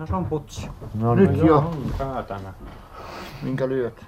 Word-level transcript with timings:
No 0.00 0.06
se 0.06 0.16
on 0.16 0.24
putsi. 0.24 0.68
No 0.94 1.14
nyt 1.14 1.36
jo. 1.36 1.56
On 1.56 1.94
saatana. 1.98 2.54
Minkä 3.42 3.68
lyöt? 3.68 4.04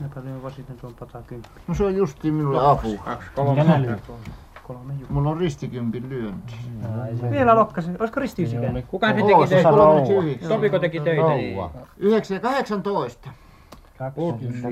Mä 0.00 0.08
paljon 0.14 0.42
vasiten 0.42 0.76
tuon 0.76 0.94
patakymppi. 0.94 1.48
No 1.68 1.74
se 1.74 1.84
on 1.84 1.96
justiin 1.96 2.34
minulle 2.34 2.66
apu. 2.66 2.98
Kaksi 3.04 3.30
kolme. 3.34 4.00
Kolme 4.66 4.94
juu. 4.94 5.06
Mulla 5.08 5.30
on 5.30 5.36
ristikympin 5.36 6.08
lyönti. 6.08 6.54
Vielä 7.30 7.54
lokkasi. 7.54 7.90
Olisiko 7.98 8.20
ristiysikään? 8.20 8.82
Kuka 8.82 9.06
se 9.08 9.14
teki 9.14 9.32
töitä? 9.48 9.70
yhdeksän. 10.18 10.48
Topiko 10.48 10.78
teki 10.78 11.00
töitä? 11.00 11.28
Niin. 11.28 11.56
Rouva. 11.56 11.70
9 11.96 12.34
ja 12.34 12.40
18. 12.40 13.30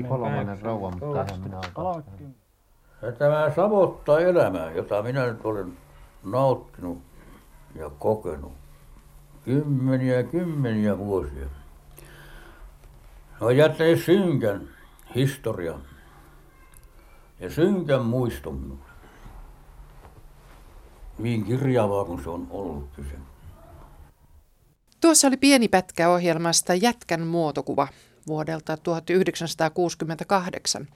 Kolmannen 0.09 0.61
rouva, 0.61 0.91
mutta 0.91 1.23
eihän 1.23 1.41
minä 1.41 1.61
ole. 1.75 2.03
Tämä 3.17 3.51
savotta 3.55 4.19
elämä, 4.19 4.71
jota 4.75 5.03
minä 5.03 5.25
nyt 5.25 5.45
olen 5.45 5.73
nauttinut 6.23 6.97
ja 7.75 7.89
kokenut 7.99 8.66
kymmeniä 9.47 10.23
kymmeniä 10.23 10.97
vuosia, 10.97 11.47
on 13.41 13.57
jättänyt 13.57 14.03
synkän 14.03 14.69
historian 15.15 15.83
ja 17.39 17.49
synkän 17.49 18.05
muiston 18.05 18.55
minulle. 18.55 18.87
Niin 21.19 21.45
kirjavaa 21.45 22.05
kuin 22.05 22.23
se 22.23 22.29
on 22.29 22.47
ollut 22.49 22.89
kyse. 22.95 23.15
Tuossa 25.01 25.27
oli 25.27 25.37
pieni 25.37 25.67
pätkä 25.67 26.09
ohjelmasta 26.09 26.73
Jätkän 26.73 27.27
muotokuva 27.27 27.87
vuodelta 28.27 28.77
1968. 28.77 30.87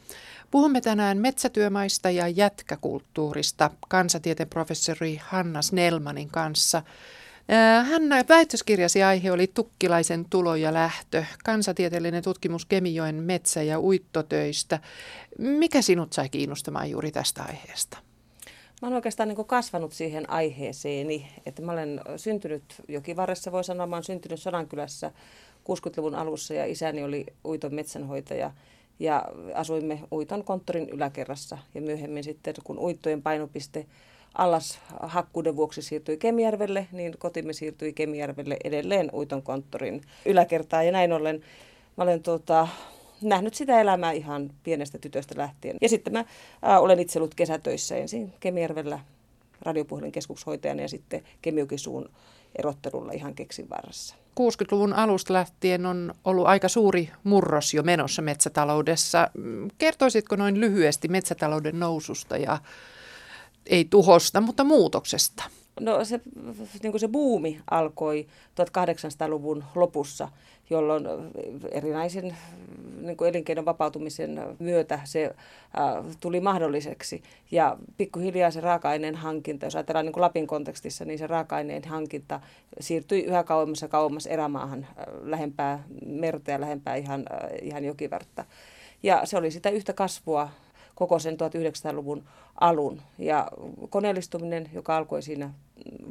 Puhumme 0.52 0.82
tänään 0.82 1.18
metsätyömaista 1.18 2.10
ja 2.10 2.28
jätkäkulttuurista 2.28 3.72
kansatieteen 3.88 4.50
professori 4.50 5.22
Hanna 5.24 5.62
Snellmanin 5.62 6.30
kanssa. 6.30 6.84
Ää, 7.54 7.84
Hanna, 7.84 8.16
väitöskirjasi 8.30 9.04
aihe 9.04 9.32
oli 9.32 9.48
Tukkilaisen 9.48 10.26
tulo 10.30 10.56
ja 10.56 10.74
lähtö, 10.74 11.24
kansatieteellinen 11.44 12.24
tutkimus 12.24 12.66
Kemijoen 12.66 13.16
metsä- 13.16 13.64
ja 13.64 13.80
uittotöistä. 13.80 14.80
Mikä 15.38 15.82
sinut 15.82 16.14
sai 16.14 16.30
kiinnostamaan 16.30 16.90
juuri 16.90 17.12
tästä 17.12 17.44
aiheesta? 17.44 17.98
Mä 18.82 18.88
olen 18.88 18.96
oikeastaan 18.96 19.30
niin 19.30 19.46
kasvanut 19.46 19.94
siihen 19.94 20.30
aiheeseeni, 20.30 21.28
että 21.46 21.62
mä 21.62 21.72
olen 21.72 22.02
syntynyt 22.18 22.64
Jokivarressa, 22.88 23.52
voi 23.52 23.64
sanoa, 23.64 23.88
mä 23.88 23.96
olen 23.96 24.04
syntynyt 24.04 24.40
Sodankylässä 24.40 25.12
60-luvun 25.70 26.16
alussa 26.16 26.54
ja 26.54 26.66
isäni 26.66 27.04
oli 27.04 27.26
uiton 27.46 27.76
metsänhoitaja 27.76 28.52
ja 29.00 29.26
asuimme 29.56 30.00
uiton 30.12 30.44
konttorin 30.44 30.90
yläkerrassa 30.90 31.58
ja 31.76 31.82
myöhemmin 31.82 32.24
sitten 32.24 32.54
kun 32.64 32.80
uittojen 32.80 33.22
painopiste 33.22 33.86
allas 34.34 34.80
hakkuuden 35.00 35.56
vuoksi 35.56 35.82
siirtyi 35.82 36.18
Kemijärvelle, 36.18 36.88
niin 36.92 37.16
kotimme 37.18 37.54
siirtyi 37.54 37.94
Kemijärvelle 37.94 38.58
edelleen 38.64 39.10
uiton 39.14 39.42
konttorin 39.44 40.02
yläkertaan 40.26 40.86
ja 40.86 40.92
näin 40.92 41.14
ollen 41.14 41.42
mä 41.98 42.04
olen 42.04 42.24
tuota, 42.24 42.68
nähnyt 43.22 43.54
sitä 43.54 43.82
elämää 43.82 44.12
ihan 44.12 44.50
pienestä 44.64 44.98
tytöstä 44.98 45.36
lähtien. 45.38 45.78
Ja 45.82 45.90
sitten 45.90 46.14
mä 46.14 46.26
ää, 46.62 46.80
olen 46.80 47.00
itse 47.00 47.20
ollut 47.20 47.36
kesätöissä 47.36 47.96
ensin 47.96 48.34
Kemijärvellä 48.40 49.00
radiopuhelin 49.62 50.12
keskushoitajana 50.12 50.82
ja 50.82 50.90
sitten 50.90 51.24
Kemiukisuun 51.42 52.10
erottelulla 52.56 53.12
ihan 53.12 53.36
keksin 53.36 53.70
varressa. 53.70 54.16
60-luvun 54.40 54.94
alusta 54.94 55.34
lähtien 55.34 55.86
on 55.86 56.14
ollut 56.26 56.46
aika 56.46 56.68
suuri 56.68 57.10
murros 57.24 57.74
jo 57.74 57.84
menossa 57.84 58.22
metsätaloudessa. 58.22 59.30
Mm, 59.34 59.70
Kertoisitko 59.78 60.36
noin 60.36 60.60
lyhyesti 60.60 61.08
metsätalouden 61.08 61.80
noususta 61.80 62.38
ja 62.38 62.58
ei 63.66 63.86
tuhosta, 63.86 64.42
mutta 64.42 64.64
muutoksesta? 64.64 65.44
No 65.80 66.06
se, 66.06 66.22
niin 66.84 66.92
kuin 66.92 67.00
se 67.00 67.08
buumi 67.08 67.60
alkoi 67.72 68.28
1800-luvun 68.62 69.64
lopussa, 69.76 70.30
jolloin 70.70 71.04
erinäisen 71.72 72.38
niin 73.02 73.18
kuin 73.18 73.30
elinkeinon 73.30 73.66
vapautumisen 73.66 74.42
myötä 74.60 75.00
se 75.04 75.26
äh, 75.26 76.16
tuli 76.20 76.40
mahdolliseksi. 76.40 77.24
Ja 77.52 77.78
pikkuhiljaa 77.98 78.52
se 78.52 78.62
raaka-aineen 78.62 79.16
hankinta, 79.16 79.66
jos 79.66 79.76
ajatellaan 79.76 80.06
niin 80.06 80.14
kuin 80.14 80.22
Lapin 80.22 80.48
kontekstissa, 80.48 81.06
niin 81.06 81.20
se 81.20 81.28
raaka-aineen 81.28 81.84
hankinta 81.88 82.40
siirtyi 82.80 83.24
yhä 83.24 83.44
kauemmas 83.44 83.82
ja 83.82 83.88
kauemmas 83.88 84.28
erämaahan 84.28 84.88
äh, 84.90 85.06
lähempää 85.22 85.84
merta 86.06 86.52
ja 86.52 86.62
lähempää 86.62 86.96
ihan, 86.96 87.26
äh, 87.34 87.50
ihan 87.62 87.86
jokivartta. 87.86 88.46
Ja 89.04 89.26
se 89.26 89.38
oli 89.38 89.52
sitä 89.52 89.70
yhtä 89.70 89.94
kasvua 89.94 90.50
koko 90.96 91.20
sen 91.20 91.34
1900-luvun 91.36 92.24
alun. 92.56 93.02
Ja 93.18 93.48
koneellistuminen, 93.90 94.70
joka 94.74 94.98
alkoi 94.98 95.22
siinä 95.22 95.54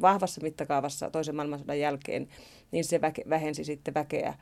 vahvassa 0.01 0.41
mittakaavassa 0.41 1.09
toisen 1.09 1.35
maailmansodan 1.35 1.79
jälkeen, 1.79 2.27
niin 2.71 2.85
se 2.85 3.01
väke, 3.01 3.23
vähensi 3.29 3.63
sitten 3.63 3.93
väkeä 3.93 4.33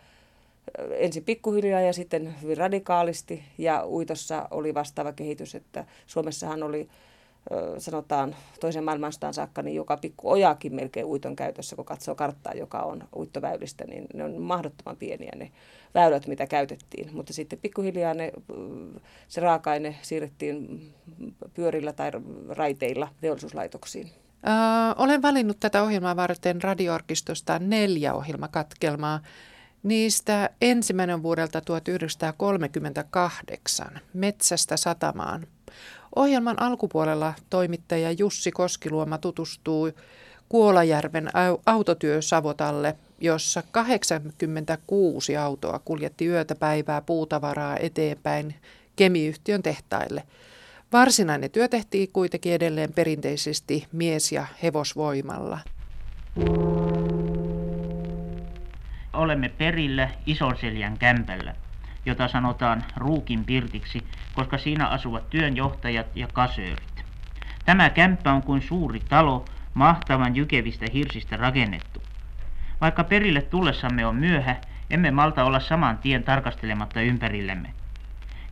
ensin 0.92 1.24
pikkuhiljaa 1.24 1.82
ja 1.82 1.94
sitten 1.94 2.36
hyvin 2.42 2.58
radikaalisti. 2.58 3.44
Ja 3.58 3.86
uitossa 3.88 4.48
oli 4.52 4.74
vastaava 4.74 5.12
kehitys, 5.12 5.56
että 5.56 5.86
Suomessahan 6.08 6.64
oli 6.64 6.90
sanotaan 7.78 8.36
toisen 8.60 8.84
maailmansodan 8.84 9.34
saakka, 9.34 9.62
niin 9.62 9.76
joka 9.76 9.98
pikku 9.98 10.32
ojakin 10.32 10.76
melkein 10.76 11.06
uiton 11.06 11.36
käytössä, 11.36 11.76
kun 11.76 11.86
katsoo 11.86 12.16
karttaa, 12.16 12.54
joka 12.54 12.80
on 12.80 13.04
uittoväylistä, 13.16 13.86
niin 13.88 14.08
ne 14.14 14.24
on 14.24 14.42
mahdottoman 14.42 14.98
pieniä 14.98 15.32
ne 15.36 15.52
väylät, 15.96 16.28
mitä 16.28 16.48
käytettiin. 16.48 17.10
Mutta 17.14 17.34
sitten 17.34 17.60
pikkuhiljaa 17.60 18.14
ne, 18.14 18.32
se 19.28 19.42
raaka-aine 19.42 19.96
siirrettiin 20.02 20.82
pyörillä 21.54 21.94
tai 21.94 22.12
raiteilla 22.50 23.08
teollisuuslaitoksiin. 23.22 24.12
Öö, 24.48 24.54
olen 24.98 25.22
valinnut 25.22 25.58
tätä 25.60 25.84
ohjelmaa 25.84 26.16
varten 26.16 26.62
radioarkistosta 26.62 27.60
neljä 27.60 28.14
ohjelmakatkelmaa. 28.14 29.20
Niistä 29.84 30.50
ensimmäinen 30.62 31.24
vuodelta 31.24 31.62
1938, 31.62 34.00
Metsästä 34.14 34.78
satamaan. 34.78 35.48
Ohjelman 36.16 36.62
alkupuolella 36.62 37.34
toimittaja 37.50 38.12
Jussi 38.12 38.52
Koskiluoma 38.52 39.18
tutustuu 39.18 39.90
Kuolajärven 40.50 41.30
autotyösavotalle, 41.66 42.96
jossa 43.22 43.64
86 43.72 45.38
autoa 45.38 45.80
kuljetti 45.86 46.25
yötä 46.25 46.56
päivää 46.56 47.02
puutavaraa 47.02 47.78
eteenpäin 47.78 48.56
kemiyhtiön 48.96 49.64
tehtaille. 49.64 50.24
Varsinainen 50.94 51.52
työ 51.52 51.68
tehtiin 51.68 52.12
kuitenkin 52.14 52.53
edelleen 52.53 52.94
perinteisesti 52.94 53.88
mies- 53.92 54.31
ja 54.31 54.46
hevosvoimalla. 54.64 55.59
Olemme 59.14 59.50
perillä 59.50 60.09
Isonseljän 60.25 60.98
kämpällä, 60.98 61.56
jota 62.09 62.28
sanotaan 62.28 62.84
Ruukin 62.96 63.46
pirtiksi, 63.46 64.06
koska 64.34 64.58
siinä 64.58 64.88
asuvat 64.88 65.30
työnjohtajat 65.30 66.08
ja 66.16 66.28
kasöörit. 66.34 67.06
Tämä 67.66 67.90
kämppä 67.90 68.34
on 68.34 68.44
kuin 68.44 68.62
suuri 68.62 69.00
talo, 69.00 69.46
mahtavan 69.74 70.36
jykevistä 70.36 70.86
hirsistä 70.94 71.38
rakennettu. 71.38 72.03
Vaikka 72.81 73.03
perille 73.03 73.42
tullessamme 73.42 74.06
on 74.06 74.16
myöhä, 74.16 74.56
emme 74.90 75.12
malta 75.12 75.44
olla 75.44 75.59
saman 75.59 75.98
tien 75.98 76.24
tarkastelematta 76.24 77.02
ympärillemme. 77.02 77.74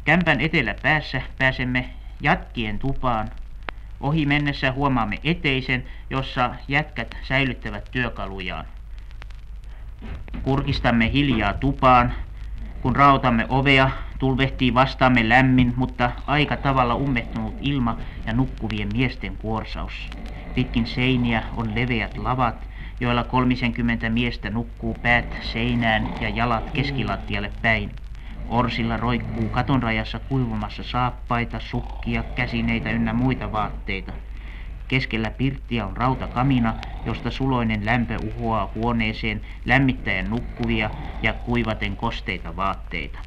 Kämpän 0.05 0.41
eteläpäässä 0.41 1.21
pääsemme 1.37 1.89
jatkien 2.21 2.79
tupaan. 2.79 3.29
Ohi 4.01 4.25
mennessä 4.25 4.71
huomaamme 4.71 5.19
eteisen, 5.23 5.85
jossa 6.09 6.55
jätkät 6.67 7.17
säilyttävät 7.23 7.91
työkalujaan. 7.91 8.65
Kurkistamme 10.43 11.11
hiljaa 11.11 11.53
tupaan. 11.53 12.13
Kun 12.81 12.95
rautamme 12.95 13.45
ovea, 13.49 13.89
tulvehtii 14.19 14.73
vastaamme 14.73 15.29
lämmin, 15.29 15.73
mutta 15.75 16.11
aika 16.27 16.57
tavalla 16.57 16.95
ummehtunut 16.95 17.55
ilma 17.59 17.97
ja 18.25 18.33
nukkuvien 18.33 18.87
miesten 18.87 19.37
kuorsaus. 19.37 20.11
Pitkin 20.53 20.85
seiniä 20.87 21.43
on 21.55 21.75
leveät 21.75 22.17
lavat, 22.17 22.67
joilla 22.99 23.23
30 23.23 24.09
miestä 24.09 24.49
nukkuu 24.49 24.93
päät 24.93 25.37
seinään 25.41 26.09
ja 26.19 26.29
jalat 26.29 26.71
keskilattialle 26.71 27.51
päin. 27.61 27.91
Orsilla 28.47 28.97
roikkuu 28.97 29.49
katonrajassa 29.49 30.19
kuivumassa 30.19 30.83
saappaita, 30.83 31.59
sukkia, 31.59 32.23
käsineitä 32.35 32.89
ynnä 32.91 33.13
muita 33.13 33.51
vaatteita. 33.51 34.13
Keskellä 34.87 35.31
pirttiä 35.31 35.85
on 35.85 35.97
rautakamina, 35.97 36.73
josta 37.05 37.31
suloinen 37.31 37.85
lämpö 37.85 38.17
uhoaa 38.23 38.71
huoneeseen 38.75 39.41
lämmittäen 39.65 40.29
nukkuvia 40.29 40.89
ja 41.21 41.33
kuivaten 41.33 41.97
kosteita 41.97 42.55
vaatteita. 42.55 43.19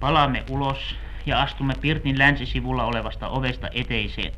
Palaamme 0.00 0.44
ulos 0.50 0.96
ja 1.26 1.42
astumme 1.42 1.74
pirtin 1.80 2.18
länsisivulla 2.18 2.84
olevasta 2.84 3.28
ovesta 3.28 3.68
eteiseen. 3.72 4.32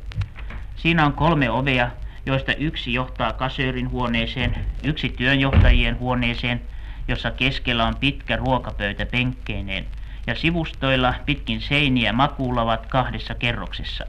Siinä 0.77 1.07
on 1.07 1.13
kolme 1.13 1.51
ovea, 1.51 1.91
joista 2.27 2.53
yksi 2.55 2.93
johtaa 2.93 3.33
kasöörin 3.33 3.91
huoneeseen, 3.91 4.55
yksi 4.85 5.09
työnjohtajien 5.09 5.99
huoneeseen, 5.99 6.61
jossa 7.09 7.31
keskellä 7.31 7.87
on 7.87 7.97
pitkä 7.97 8.37
ruokapöytä 8.37 9.07
penkkeineen, 9.07 9.87
ja 10.29 10.35
sivustoilla 10.35 11.15
pitkin 11.27 11.61
seiniä 11.61 12.13
makuulavat 12.13 12.87
kahdessa 12.87 13.35
kerroksessa. 13.35 14.07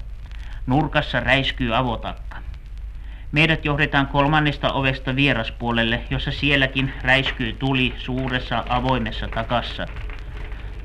Nurkassa 0.67 1.19
räiskyy 1.19 1.75
avotakka. 1.75 2.37
Meidät 3.31 3.65
johdetaan 3.65 4.07
kolmannesta 4.07 4.71
ovesta 4.71 5.15
vieraspuolelle, 5.15 6.01
jossa 6.09 6.31
sielläkin 6.31 6.93
räiskyy 7.01 7.53
tuli 7.53 7.93
suuressa 7.97 8.63
avoimessa 8.69 9.27
takassa. 9.27 9.87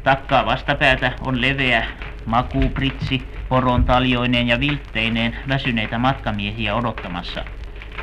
Takkaa 0.03 0.47
vastapäätä 0.47 1.13
on 1.21 1.41
leveä 1.41 1.87
makupritsi, 2.27 3.23
poron 3.49 3.85
taljoineen 3.85 4.49
ja 4.49 4.61
viltteineen 4.61 5.37
väsyneitä 5.49 5.99
matkamiehiä 5.99 6.75
odottamassa. 6.75 7.45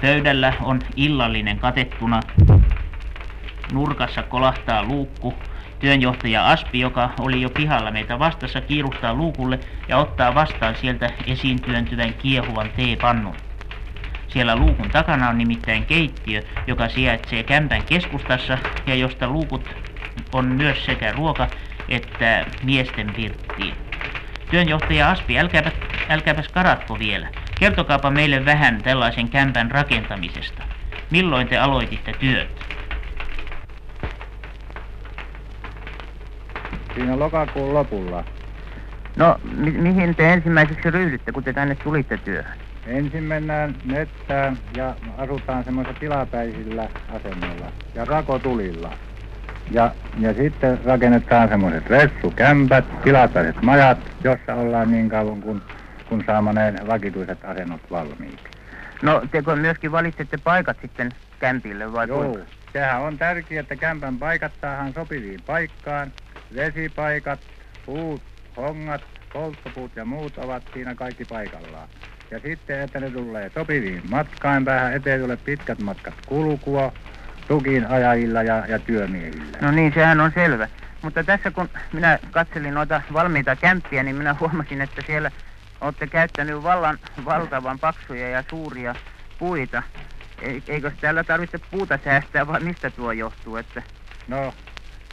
Pöydällä 0.02 0.54
on 0.62 0.80
illallinen 0.96 1.60
katettuna. 1.60 2.20
Nurkassa 3.74 4.24
kolahtaa 4.24 4.84
luukku. 4.84 5.34
Työnjohtaja 5.82 6.48
Aspi, 6.48 6.80
joka 6.80 7.10
oli 7.20 7.42
jo 7.42 7.50
pihalla 7.50 7.92
meitä 7.92 8.20
vastassa, 8.20 8.62
kiiruhtaa 8.62 9.14
luukulle 9.14 9.60
ja 9.88 9.98
ottaa 9.98 10.36
vastaan 10.36 10.76
sieltä 10.76 11.10
esiin 11.28 11.62
työntyvän 11.62 12.14
kiehuvan 12.14 12.70
teepannun. 12.76 13.36
Siellä 14.28 14.56
luukun 14.56 14.90
takana 14.90 15.30
on 15.30 15.38
nimittäin 15.38 15.86
keittiö, 15.86 16.42
joka 16.68 16.90
sijaitsee 16.90 17.44
kämpän 17.44 17.84
keskustassa 17.84 18.58
ja 18.88 18.96
josta 18.96 19.28
luukut 19.28 19.70
on 20.34 20.46
myös 20.46 20.86
sekä 20.86 21.12
ruoka- 21.12 21.48
että 21.90 22.46
miesten 22.64 23.16
virttiin. 23.18 23.74
Työnjohtaja 24.52 25.10
Aspi, 25.10 25.40
älkääpä, 25.40 25.72
älkääpäs 26.10 26.48
karatko 26.48 27.00
vielä. 27.00 27.28
Kertokaapa 27.60 28.12
meille 28.12 28.46
vähän 28.46 28.84
tällaisen 28.84 29.30
kämpän 29.30 29.72
rakentamisesta. 29.72 30.64
Milloin 31.12 31.48
te 31.48 31.58
aloititte 31.58 32.14
työt? 32.14 32.81
Siinä 36.94 37.20
lokakuun 37.20 37.74
lopulla. 37.74 38.24
No, 39.16 39.36
mi- 39.44 39.72
mihin 39.72 40.16
te 40.16 40.34
ensimmäiseksi 40.34 40.92
ryhdytte, 40.92 41.32
kun 41.32 41.44
te 41.44 41.54
tänne 41.54 41.76
tulitte 41.76 42.18
työhön? 42.18 42.58
Ensin 42.86 43.24
mennään 43.24 43.76
metsään 43.84 44.58
ja 44.76 44.96
asutaan 45.18 45.64
semmoisilla 45.64 45.96
tilapäisillä 46.00 46.90
asennoilla 47.10 47.72
ja 47.96 48.06
rakotulilla. 48.06 48.90
Ja, 49.72 49.92
ja 50.20 50.34
sitten 50.34 50.80
rakennetaan 50.86 51.50
semmoiset 51.50 51.88
ressukämpät, 51.90 52.86
tilapäiset 53.04 53.62
majat, 53.62 53.98
jossa 54.24 54.56
ollaan 54.56 54.92
niin 54.92 55.10
kauan 55.10 55.42
kun, 55.42 55.62
kun 56.10 56.24
saamme 56.26 56.54
ne 56.54 56.74
vakituiset 56.88 57.46
asennot 57.46 57.82
valmiiksi. 57.92 58.44
No, 59.02 59.22
teko 59.32 59.56
myöskin 59.56 59.92
valitsette 59.92 60.38
paikat 60.44 60.78
sitten 60.82 61.10
kämpille 61.40 61.94
vai 61.94 62.08
Joo, 62.08 62.18
kuinka? 62.24 62.52
sehän 62.74 63.02
on 63.02 63.18
tärkeää, 63.18 63.60
että 63.62 63.76
kämpän 63.76 64.18
paikat 64.20 64.52
saadaan 64.62 64.94
sopiviin 64.94 65.40
paikkaan. 65.46 66.12
Vesipaikat, 66.56 67.40
puut, 67.86 68.22
hongat, 68.58 69.02
polttopuut 69.34 69.96
ja 69.96 70.06
muut 70.06 70.38
ovat 70.38 70.64
siinä 70.74 70.96
kaikki 70.96 71.26
paikallaan. 71.26 71.90
Ja 72.32 72.40
sitten, 72.40 72.80
että 72.82 73.00
ne 73.00 73.10
tulee 73.10 73.52
sopiviin 73.54 74.02
matkaan 74.10 74.66
päähän, 74.66 74.94
ettei 74.94 75.20
tule 75.20 75.38
pitkät 75.38 75.80
matkat 75.82 76.14
kulkua, 76.28 76.94
tukin 77.48 77.88
ajajilla 77.88 78.44
ja, 78.44 78.64
ja 78.68 78.80
työmiehillä. 78.80 79.58
No 79.62 79.72
niin, 79.72 79.94
sehän 79.94 80.20
on 80.20 80.32
selvä. 80.36 80.68
Mutta 81.02 81.24
tässä 81.24 81.52
kun 81.52 81.70
minä 81.94 82.20
katselin 82.32 82.74
noita 82.74 83.02
valmiita 83.14 83.56
kämppiä, 83.56 84.04
niin 84.04 84.16
minä 84.16 84.36
huomasin, 84.40 84.82
että 84.82 85.02
siellä 85.08 85.32
olette 85.82 86.08
käyttänyt 86.08 86.64
vallan 86.64 87.00
valtavan 87.26 87.80
paksuja 87.80 88.30
ja 88.30 88.44
suuria 88.50 88.96
puita. 89.40 89.84
Ei- 90.42 90.64
Eikö 90.68 90.92
täällä 91.02 91.24
tarvitse 91.24 91.60
puuta 91.72 92.00
säästää 92.04 92.48
vai 92.48 92.60
mistä 92.60 92.90
tuo 92.90 93.12
johtuu? 93.12 93.56
Että... 93.56 93.84
No, 94.28 94.54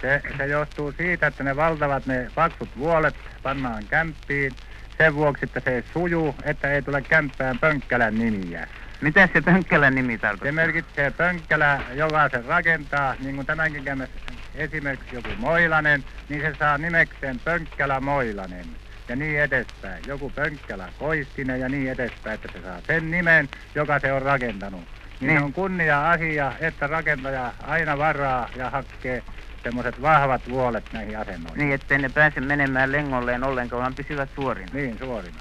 se, 0.00 0.20
se 0.36 0.46
johtuu 0.46 0.92
siitä, 0.92 1.26
että 1.26 1.44
ne 1.44 1.56
valtavat 1.56 2.06
ne 2.06 2.30
paksut 2.34 2.68
vuolet 2.78 3.14
pannaan 3.42 3.82
kämppiin 3.86 4.52
sen 4.98 5.14
vuoksi, 5.14 5.44
että 5.44 5.60
se 5.60 5.84
sujuu, 5.92 6.34
että 6.44 6.70
ei 6.70 6.82
tule 6.82 7.02
kämppään 7.02 7.58
pönkkälän 7.58 8.14
nimiä. 8.18 8.66
Mitä 9.00 9.28
se 9.32 9.40
Pönkkälän 9.40 9.94
nimi 9.94 10.12
Se 10.12 10.18
tarkoittaa? 10.18 10.52
merkitsee 10.52 11.10
pönkkälä, 11.10 11.80
joka 11.94 12.28
se 12.28 12.42
rakentaa, 12.48 13.14
niin 13.20 13.34
kuin 13.34 13.46
tämänkin 13.46 13.84
kämmässä 13.84 14.14
esimerkiksi 14.54 15.14
joku 15.14 15.28
Moilanen, 15.36 16.04
niin 16.28 16.40
se 16.40 16.54
saa 16.58 16.78
nimekseen 16.78 17.40
Pönkkälä 17.44 18.00
Moilanen 18.00 18.66
ja 19.08 19.16
niin 19.16 19.40
edespäin. 19.40 20.06
Joku 20.06 20.30
Pönkkälä 20.30 20.88
Koistinen 20.98 21.60
ja 21.60 21.68
niin 21.68 21.90
edespäin, 21.92 22.34
että 22.34 22.48
se 22.52 22.62
saa 22.64 22.80
sen 22.86 23.10
nimen, 23.10 23.48
joka 23.74 23.98
se 23.98 24.12
on 24.12 24.22
rakentanut. 24.22 24.80
Niin, 25.20 25.28
Niin. 25.28 25.38
se 25.38 25.44
on 25.44 25.52
kunnia 25.52 26.10
asia, 26.10 26.52
että 26.60 26.86
rakentaja 26.86 27.52
aina 27.66 27.98
varaa 27.98 28.48
ja 28.56 28.70
hakkee 28.70 29.22
semmoiset 29.62 30.02
vahvat 30.02 30.50
vuolet 30.50 30.92
näihin 30.92 31.18
asennoihin. 31.18 31.58
Niin, 31.58 31.72
ettei 31.72 31.98
ne 31.98 32.08
pääse 32.08 32.40
menemään 32.40 32.92
lengolleen 32.92 33.44
ollenkaan, 33.44 33.82
vaan 33.82 33.94
pysyvät 33.94 34.30
suorina. 34.34 34.68
Niin, 34.72 34.98
suorina. 34.98 35.38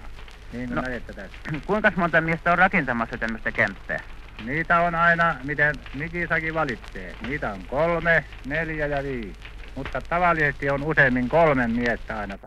Niin 0.53 0.69
No. 0.69 0.81
näette 0.81 1.13
tässä. 1.13 1.37
Kuinka 1.67 1.91
monta 1.95 2.21
miestä 2.21 2.51
on 2.51 2.57
rakentamassa 2.57 3.17
tämmöistä 3.17 3.51
kämppää? 3.51 3.99
Niitä 4.45 4.79
on 4.79 4.95
aina, 4.95 5.35
miten 5.43 5.75
Mikisakin 5.93 6.53
valitsee. 6.53 7.15
Niitä 7.27 7.51
on 7.53 7.59
kolme, 7.69 8.23
neljä 8.45 8.87
ja 8.87 9.03
viisi. 9.03 9.33
Mutta 9.75 10.01
tavallisesti 10.01 10.69
on 10.69 10.83
useimmin 10.83 11.29
kolmen 11.29 11.71
miestä 11.71 12.19
aina. 12.19 12.37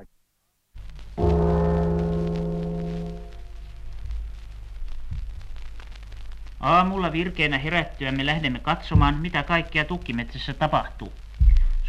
Aamulla 6.61 7.13
virkeänä 7.13 7.59
herättyä 7.59 8.13
me 8.13 8.27
lähdemme 8.27 8.59
katsomaan, 8.59 9.15
mitä 9.15 9.43
kaikkea 9.43 9.85
tukkimetsässä 9.85 10.55
tapahtuu. 10.55 11.13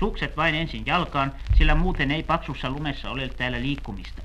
Sukset 0.02 0.38
vain 0.38 0.56
ensin 0.56 0.86
jalkaan, 0.86 1.32
sillä 1.58 1.76
muuten 1.76 2.12
ei 2.12 2.24
paksussa 2.24 2.70
lumessa 2.70 3.10
ole 3.10 3.30
täällä 3.30 3.62
liikkumista. 3.62 4.22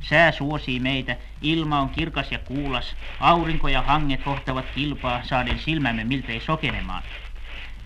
Sää 0.00 0.32
suosii 0.32 0.80
meitä, 0.80 1.16
ilma 1.42 1.80
on 1.80 1.88
kirkas 1.88 2.32
ja 2.32 2.38
kuulas, 2.38 2.96
aurinko 3.20 3.68
ja 3.68 3.82
hanget 3.82 4.26
hohtavat 4.26 4.64
kilpaa 4.74 5.22
saaden 5.22 5.58
silmämme 5.58 6.04
miltei 6.04 6.40
sokenemaan. 6.40 7.02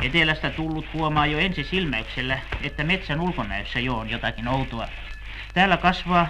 Etelästä 0.03 0.51
tullut 0.51 0.93
huomaa 0.93 1.27
jo 1.27 1.39
ensi 1.39 1.65
silmäyksellä, 1.65 2.39
että 2.63 2.85
metsän 2.85 3.21
ulkonäössä 3.21 3.81
jo 3.81 3.99
on 3.99 4.11
jotakin 4.11 4.49
outoa. 4.49 4.87
Täällä 5.55 5.77
kasvaa 5.77 6.27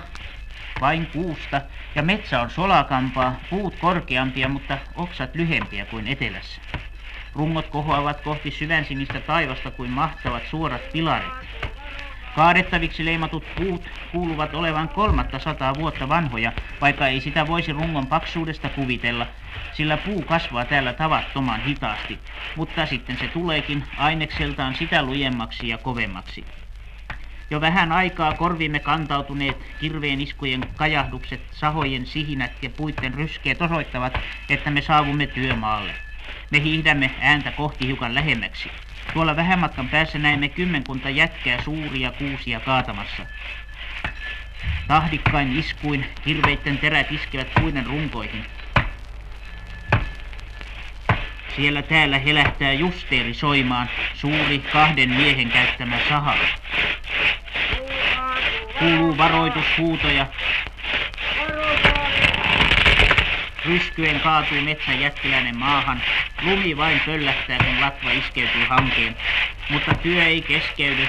vain 0.81 1.07
kuusta 1.07 1.61
ja 1.95 2.03
metsä 2.03 2.41
on 2.41 2.51
solakampaa, 2.51 3.37
puut 3.51 3.77
korkeampia, 3.77 4.49
mutta 4.49 4.79
oksat 4.97 5.35
lyhempiä 5.35 5.85
kuin 5.85 6.07
etelässä. 6.07 6.74
Rungot 7.35 7.69
kohoavat 7.69 8.21
kohti 8.21 8.51
syvänsinistä 8.51 9.21
taivasta 9.21 9.71
kuin 9.71 9.91
mahtavat 9.91 10.47
suorat 10.47 10.93
pilarit. 10.93 11.33
Kaadettaviksi 12.33 13.05
leimatut 13.05 13.55
puut 13.55 13.89
kuuluvat 14.11 14.55
olevan 14.55 14.89
kolmatta 14.89 15.39
sataa 15.39 15.75
vuotta 15.77 16.09
vanhoja, 16.09 16.53
vaikka 16.81 17.07
ei 17.07 17.21
sitä 17.21 17.47
voisi 17.47 17.73
rungon 17.73 18.07
paksuudesta 18.07 18.69
kuvitella, 18.69 19.27
sillä 19.71 19.97
puu 19.97 20.23
kasvaa 20.23 20.65
täällä 20.65 20.93
tavattoman 20.93 21.61
hitaasti, 21.61 22.19
mutta 22.55 22.87
sitten 22.87 23.17
se 23.19 23.29
tuleekin 23.29 23.85
ainekseltaan 23.97 24.75
sitä 24.75 25.03
lujemmaksi 25.03 25.69
ja 25.69 25.79
kovemmaksi. 25.79 26.45
Jo 27.51 27.61
vähän 27.61 27.93
aikaa 27.93 28.33
korvimme 28.33 28.79
kantautuneet 28.79 29.57
kirveen 29.79 30.21
iskujen 30.21 30.69
kajahdukset, 30.77 31.41
sahojen 31.51 32.07
sihinät 32.07 32.53
ja 32.63 32.71
puitten 32.71 33.15
ryskeet 33.15 33.63
osoittavat, 33.63 34.19
että 34.49 34.71
me 34.71 34.81
saavumme 34.81 35.27
työmaalle. 35.27 35.95
Me 36.51 36.63
hiihdämme 36.63 37.11
ääntä 37.21 37.51
kohti 37.51 37.87
hiukan 37.87 38.15
lähemmäksi. 38.15 38.71
Tuolla 39.13 39.37
vähän 39.37 39.59
matkan 39.59 39.89
päässä 39.89 40.19
näemme 40.19 40.49
kymmenkunta 40.49 41.11
jätkää 41.11 41.63
suuria 41.63 42.13
kuusia 42.13 42.61
kaatamassa. 42.61 43.27
Tahdikkain 44.89 45.59
iskuin 45.59 46.07
kirveitten 46.25 46.79
terät 46.79 47.13
iskevät 47.13 47.55
puiden 47.61 47.87
runkoihin. 47.87 48.45
Siellä 51.57 51.83
täällä 51.83 52.19
helähtää 52.19 52.73
justeeri 52.73 53.35
soimaan 53.35 53.89
suuri 54.15 54.59
kahden 54.59 55.11
miehen 55.11 55.51
käyttämä 55.51 55.99
saha. 56.09 56.35
Kuuluu 58.79 59.19
varoitushuutoja. 59.19 60.27
Ryskyen 63.65 64.21
kaatuu 64.21 64.61
metsän 64.61 65.01
jättiläinen 65.01 65.57
maahan. 65.57 66.03
Lumi 66.43 66.77
vain 66.77 67.01
pöllähtää, 67.01 67.59
kun 67.59 67.81
latva 67.81 68.11
iskeytyy 68.11 68.65
hankeen. 68.69 69.17
Mutta 69.69 69.95
työ 69.95 70.25
ei 70.25 70.43
keskeydy. 70.43 71.09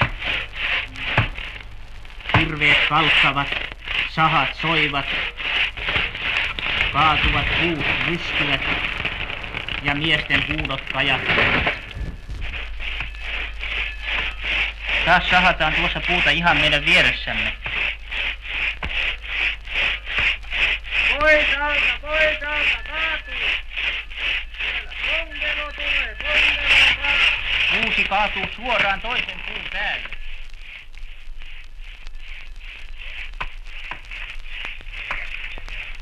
Hirveet 2.40 2.78
kalkkavat, 2.90 3.48
sahat 4.10 4.56
soivat, 4.56 5.06
kaatuvat 6.94 7.46
puut 7.62 7.86
ryskyvät 8.08 8.62
ja 9.84 9.96
miesten 9.96 10.44
huudot 10.48 10.82
kajahtavat. 10.94 11.64
Taas 15.06 15.30
sahataan 15.30 15.74
tuossa 15.74 16.02
puuta 16.08 16.30
ihan 16.30 16.58
meidän 16.58 16.86
vieressämme. 16.86 17.54
Pois 21.20 21.46
alta, 21.60 22.00
pois 22.02 22.44
alta, 22.44 22.90
kaatuu! 22.90 23.50
Konkelo 25.10 25.72
tulee, 25.74 26.16
konkelo 26.22 27.82
Kuusi 27.82 28.04
kaatuu 28.04 28.46
suoraan 28.56 29.02
toisen 29.02 29.40
puun 29.48 29.66
päälle. 29.72 30.16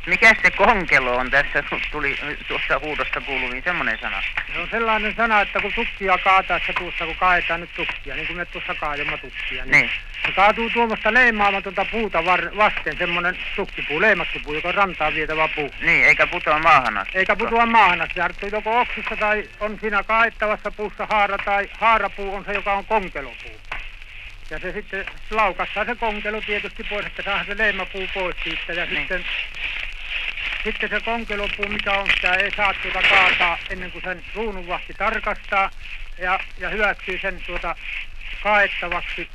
Mikä 0.05 0.35
se 0.41 0.51
konkelo 0.51 1.17
on 1.17 1.31
tässä? 1.31 1.63
Tuli 1.91 2.17
tuossa 2.47 2.79
huudossa 2.79 3.21
kuuluviin 3.21 3.63
semmoinen 3.63 3.97
sana. 4.01 4.23
Se 4.53 4.59
on 4.59 4.67
sellainen 4.71 5.15
sana, 5.15 5.41
että 5.41 5.61
kun 5.61 5.73
tukkia 5.73 6.17
kaataessa 6.17 6.73
tuossa, 6.73 7.05
kun 7.05 7.15
kaetaan 7.15 7.61
nyt 7.61 7.73
tukkia, 7.73 8.15
niin 8.15 8.27
kuin 8.27 8.37
me 8.37 8.45
tuossa 8.45 8.75
kaadamme 8.75 9.17
tukkia, 9.17 9.65
niin, 9.65 9.71
Niin. 9.71 9.91
Se 10.25 10.31
kaatuu 10.31 10.69
tuommoista 10.69 11.13
leimaamatonta 11.13 11.85
puuta 11.91 12.25
var, 12.25 12.57
vasten, 12.57 12.97
semmoinen 12.97 13.37
tukkipuu, 13.55 14.01
leimattu 14.01 14.39
puu, 14.39 14.53
joka 14.53 14.67
on 14.67 14.75
rantaan 14.75 15.13
vietävä 15.13 15.47
puu. 15.47 15.69
Niin, 15.81 16.05
eikä 16.05 16.27
putoa 16.27 16.59
maahan 16.59 16.97
asti. 16.97 17.17
Eikä 17.17 17.35
putoa 17.35 17.65
maahan 17.65 18.01
asti. 18.01 18.19
Harttuu 18.19 18.49
joko 18.51 18.79
oksissa 18.81 19.15
tai 19.19 19.49
on 19.59 19.77
siinä 19.81 20.03
kaettavassa 20.03 20.71
puussa 20.71 21.07
haara 21.09 21.37
tai 21.37 21.69
haarapuu 21.79 22.35
on 22.35 22.45
se, 22.45 22.53
joka 22.53 22.73
on 22.73 22.85
konkelopuu. 22.85 23.59
Ja 24.49 24.59
se 24.59 24.71
sitten 24.71 25.05
laukassaan 25.31 25.85
se 25.85 25.95
konkelo 25.95 26.41
tietysti 26.41 26.83
pois, 26.83 27.05
että 27.05 27.23
saadaan 27.23 27.45
se 27.45 27.57
leimapuu 27.57 28.07
pois 28.13 28.35
siitä. 28.43 28.73
Ja 28.73 28.85
Niin. 28.85 28.97
sitten, 28.97 29.25
sitten 30.63 30.89
se 30.89 30.99
konkelopuu, 30.99 31.67
mikä 31.67 31.91
on 31.91 32.09
sitä, 32.15 32.33
ei 32.33 32.51
saa 32.57 32.73
tuota 32.73 33.01
kaataa 33.09 33.57
ennen 33.69 33.91
kuin 33.91 34.03
sen 34.03 34.23
ruununvahti 34.35 34.93
tarkastaa 34.93 35.69
ja, 36.17 36.39
ja 36.57 36.69
hyväksyy 36.69 37.19
sen 37.21 37.41
tuota 37.45 37.75
kaettavaksi. 38.43 39.29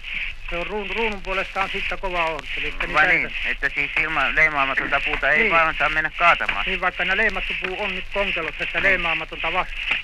Se 0.50 0.56
on 0.56 0.66
ruun, 0.66 0.90
ruunun 0.96 1.22
puolestaan 1.22 1.70
sitten 1.70 1.98
kova 1.98 2.24
että 2.24 2.60
niitä 2.60 2.92
Vai 2.92 3.06
niin, 3.08 3.32
että 3.46 3.68
siis 3.74 3.90
ilman 4.02 4.34
leimaamatonta 4.36 5.00
puuta 5.00 5.30
ei 5.30 5.38
Niin. 5.38 5.52
vaan 5.52 5.74
saa 5.78 5.88
mennä 5.88 6.10
kaatamaan. 6.18 6.64
Niin 6.66 6.80
vaikka 6.80 7.04
ne 7.04 7.16
leimattu 7.16 7.54
puu 7.62 7.82
on 7.82 7.94
nyt 7.94 8.04
konkelossa, 8.14 8.62
että 8.64 8.82
leimaamatonta 8.82 9.52
vastaan. 9.52 9.98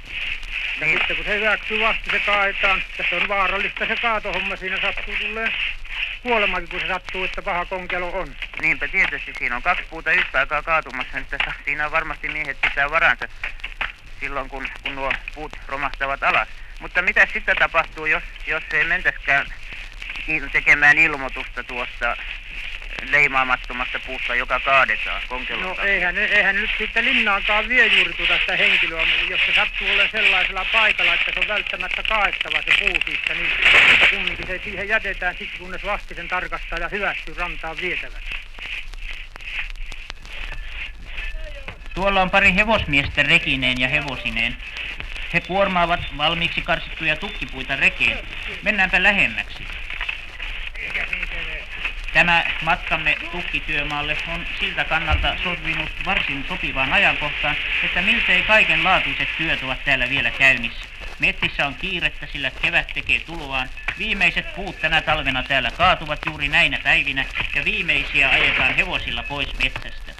Ja 0.80 0.86
Niin. 0.86 0.98
sitten 0.98 1.16
kun 1.16 1.24
se 1.24 1.34
hyväksyy 1.40 1.80
vasta, 1.80 2.10
se 2.10 2.18
kaetaan. 2.20 2.82
Se 3.10 3.16
on 3.16 3.28
vaarallista 3.28 3.86
se 3.86 3.96
kaatohomma. 3.96 4.56
Siinä 4.56 4.80
sattuu 4.80 5.14
tulee 5.20 5.52
kuolemakin, 6.22 6.68
kun 6.68 6.80
se 6.80 6.88
sattuu, 6.88 7.24
että 7.24 7.42
paha 7.42 7.64
konkelo 7.64 8.10
on. 8.20 8.36
Niinpä 8.62 8.88
tietysti 8.88 9.32
siinä 9.38 9.56
on 9.56 9.62
kaksi 9.62 9.84
puuta 9.90 10.12
yhtä 10.12 10.38
aikaa 10.38 10.62
kaatumassa, 10.62 11.18
että 11.18 11.36
sa- 11.44 11.52
siinä 11.64 11.90
varmasti 11.90 12.28
miehet 12.28 12.60
pitää 12.60 12.90
varansa 12.90 13.28
silloin, 14.20 14.48
kun, 14.48 14.68
kun 14.82 14.94
nuo 14.94 15.12
puut 15.34 15.52
romahtavat 15.68 16.22
alas. 16.22 16.48
Mutta 16.80 17.02
mitä 17.02 17.26
sitten 17.32 17.56
tapahtuu, 17.56 18.06
jos, 18.06 18.22
jos 18.46 18.62
ei 18.72 18.84
mentäskään 18.84 19.46
il- 20.28 20.50
tekemään 20.52 20.99
ilmoitusta 20.99 21.64
tuosta 21.64 22.16
leimaamattomasta 23.11 23.99
puusta, 23.99 24.35
joka 24.35 24.61
kaadetaan 24.61 25.23
No 25.23 25.28
konkelolta? 25.28 25.83
eihän, 25.83 26.18
eihän 26.18 26.56
nyt 26.56 26.71
sitten 26.78 27.04
linnaankaan 27.04 27.68
vie 27.68 27.87
juuri 27.87 28.12
tuota 28.12 28.38
sitä 28.38 28.56
henkilöä, 28.56 29.02
jos 29.30 29.40
se 29.47 29.54
sattuu 29.54 29.87
olemaan 29.88 30.09
sellaisella 30.12 30.66
paikalla, 30.73 31.14
että 31.14 31.33
se 31.35 31.40
on 31.40 31.49
välttämättä 31.49 32.02
kaettava 32.02 32.62
se 32.62 32.78
puu 32.78 32.97
siitä, 33.06 33.35
niin 33.35 33.50
kumminkin 34.11 34.47
se 34.47 34.61
siihen 34.64 34.88
jätetään 34.88 35.37
sitten, 35.38 35.59
kunnes 35.59 35.85
vasti 35.85 36.14
sen 36.14 36.28
tarkastaa 36.28 36.78
ja 36.78 36.88
hyväksyy 36.88 37.35
rantaan 37.35 37.76
vietäväksi. 37.80 38.30
Tuolla 41.94 42.23
on 42.23 42.30
pari 42.30 42.54
hevosmiestä 42.54 43.23
rekineen 43.23 43.80
ja 43.80 43.88
hevosineen. 43.88 44.56
He 45.33 45.40
kuormaavat 45.40 46.00
valmiiksi 46.16 46.61
karsittuja 46.61 47.16
tukkipuita 47.16 47.76
rekeen. 47.76 48.18
Mennäänpä 48.62 49.02
lähemmäksi. 49.02 49.66
Tämä 52.14 52.44
matkamme 52.64 53.18
tukkityömaalle 53.33 54.16
on 54.35 54.47
siltä 54.61 54.85
kannalta 54.85 55.37
sopinut 55.42 55.90
varsin 56.04 56.44
sopivaan 56.49 56.92
ajankohtaan, 56.92 57.56
että 57.85 58.02
miltei 58.02 58.42
kaikenlaatuiset 58.42 59.28
työt 59.38 59.62
ovat 59.62 59.85
täällä 59.85 60.11
vielä 60.11 60.30
käynnissä. 60.30 60.87
Metsissä 61.21 61.66
on 61.66 61.75
kiirettä, 61.75 62.26
sillä 62.26 62.50
kevät 62.62 62.94
tekee 62.94 63.21
tuloaan. 63.21 63.68
Viimeiset 63.99 64.54
puut 64.56 64.80
tänä 64.80 65.02
talvena 65.02 65.42
täällä 65.42 65.71
kaatuvat 65.71 66.18
juuri 66.26 66.49
näinä 66.49 66.78
päivinä 66.85 67.25
ja 67.54 67.64
viimeisiä 67.64 68.28
ajetaan 68.30 68.75
hevosilla 68.75 69.23
pois 69.23 69.59
metsästä. 69.59 70.12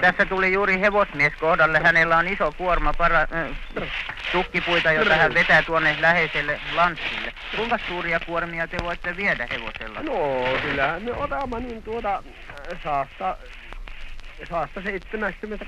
Tässä 0.00 0.26
tuli 0.26 0.52
juuri 0.52 0.80
hevosmies 0.80 1.32
kohdalle. 1.40 1.78
Hänellä 1.78 2.16
on 2.16 2.28
iso 2.28 2.52
kuorma 2.52 2.92
para, 2.92 3.20
äh, 3.20 3.88
tukkipuita, 4.32 4.92
jota 4.92 5.14
hän 5.14 5.34
vetää 5.34 5.62
tuonne 5.62 5.96
läheiselle 6.00 6.60
lanssille. 6.74 7.32
Kuinka 7.56 7.78
suuria 7.88 8.20
kuormia 8.20 8.68
te 8.68 8.76
voitte 8.82 9.16
viedä 9.16 9.48
hevosella? 9.50 10.02
No, 10.02 10.58
kyllähän 10.62 11.02
me 11.02 11.12
otamme 11.12 11.60
niin 11.60 11.82
tuota 11.82 12.14
äh, 12.14 12.80
saasta, 12.84 13.36
saasta 14.48 14.82
70 14.82 15.64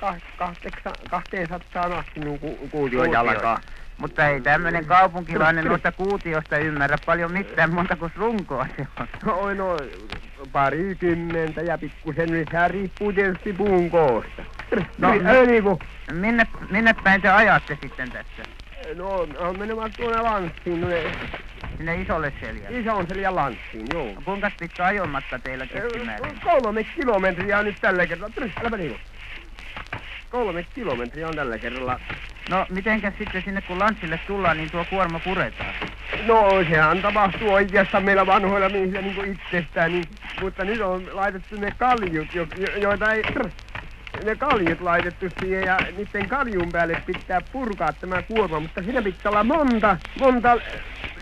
200 1.10 1.98
asti 1.98 2.20
niin 2.20 2.38
ku, 2.38 2.68
kuution 2.70 3.12
jalkaa. 3.12 3.60
Mutta 3.98 4.28
ei 4.28 4.40
tämmöinen 4.40 4.86
kaupunkilainen 4.86 5.64
noista 5.64 5.92
kuutiosta 5.92 6.58
ymmärrä 6.58 6.96
paljon 7.06 7.32
mitään 7.32 7.74
muuta 7.74 7.96
kuin 7.96 8.12
runkoa 8.16 8.66
se 8.76 8.86
on. 9.00 9.32
Oi 9.32 9.54
no, 9.54 9.76
parikymmentä 10.52 11.60
ja 11.60 11.78
pikkusen 11.78 12.32
lisää 12.32 12.68
riippuu 12.68 13.12
tietysti 13.12 13.52
puun 13.52 13.90
koosta. 13.90 14.42
No, 14.98 15.14
No, 15.14 15.32
no. 15.32 15.42
niin 15.46 15.62
kuin, 15.62 15.78
Minne, 16.12 16.46
minne 16.70 16.94
päin 17.04 17.22
te 17.22 17.28
ajatte 17.28 17.78
sitten 17.82 18.10
tässä? 18.10 18.42
no, 18.94 19.08
on 19.38 19.58
menemään 19.58 19.90
tuonne 19.96 20.20
lanssiin, 20.22 20.86
Sinne 21.76 22.02
isolle 22.02 22.32
seljälle. 22.40 22.78
ison 22.78 23.06
seljan 23.06 23.34
lanssiin, 23.36 23.86
joo. 23.92 24.06
No, 24.14 24.22
kuinka 24.24 24.50
pitkä 24.60 24.84
ajomatka 24.84 25.38
teillä 25.38 25.66
keskimäärin? 25.66 26.40
Kolme 26.44 26.84
kilometriä 26.84 27.58
on 27.58 27.64
nyt 27.64 27.76
tällä 27.80 28.06
kerralla. 28.06 28.34
Tyrä, 28.34 28.50
äläpä 28.60 28.76
niinku. 28.76 28.98
Kolme 30.30 30.62
kilometriä 30.74 31.28
on 31.28 31.34
tällä 31.36 31.58
kerralla. 31.58 32.00
No, 32.46 32.66
mitenkäs 32.70 33.14
sitten 33.18 33.42
sinne 33.42 33.62
kun 33.62 33.78
lanssille 33.78 34.18
tullaan, 34.18 34.56
niin 34.56 34.70
tuo 34.70 34.84
kuorma 34.84 35.20
puretaan? 35.20 35.74
No 36.22 36.64
sehän 36.68 37.02
tapahtuu 37.02 37.52
oikeastaan 37.52 38.04
meillä 38.04 38.26
vanhoilla 38.26 38.68
miehillä 38.68 39.02
niin 39.02 39.24
itsestään, 39.24 39.92
niin, 39.92 40.08
mutta 40.38 40.64
nyt 40.64 40.80
on 40.80 41.16
laitettu 41.16 41.56
ne 41.56 41.72
kaljut, 41.72 42.34
jo, 42.34 42.46
jo, 42.54 42.76
joita 42.76 43.12
ei... 43.12 43.24
Ne 44.24 44.36
kaljut 44.36 44.80
laitettu 44.80 45.26
siihen 45.38 45.64
ja 45.64 45.82
niiden 45.92 46.28
kaljun 46.28 46.72
päälle 46.72 46.96
pitää 46.96 47.40
purkaa 47.40 47.92
tämä 47.92 48.22
kuorma, 48.22 48.60
mutta 48.60 48.82
siinä 48.82 49.02
pitää 49.02 49.30
olla 49.30 49.44
monta, 49.44 49.96
monta 50.14 50.56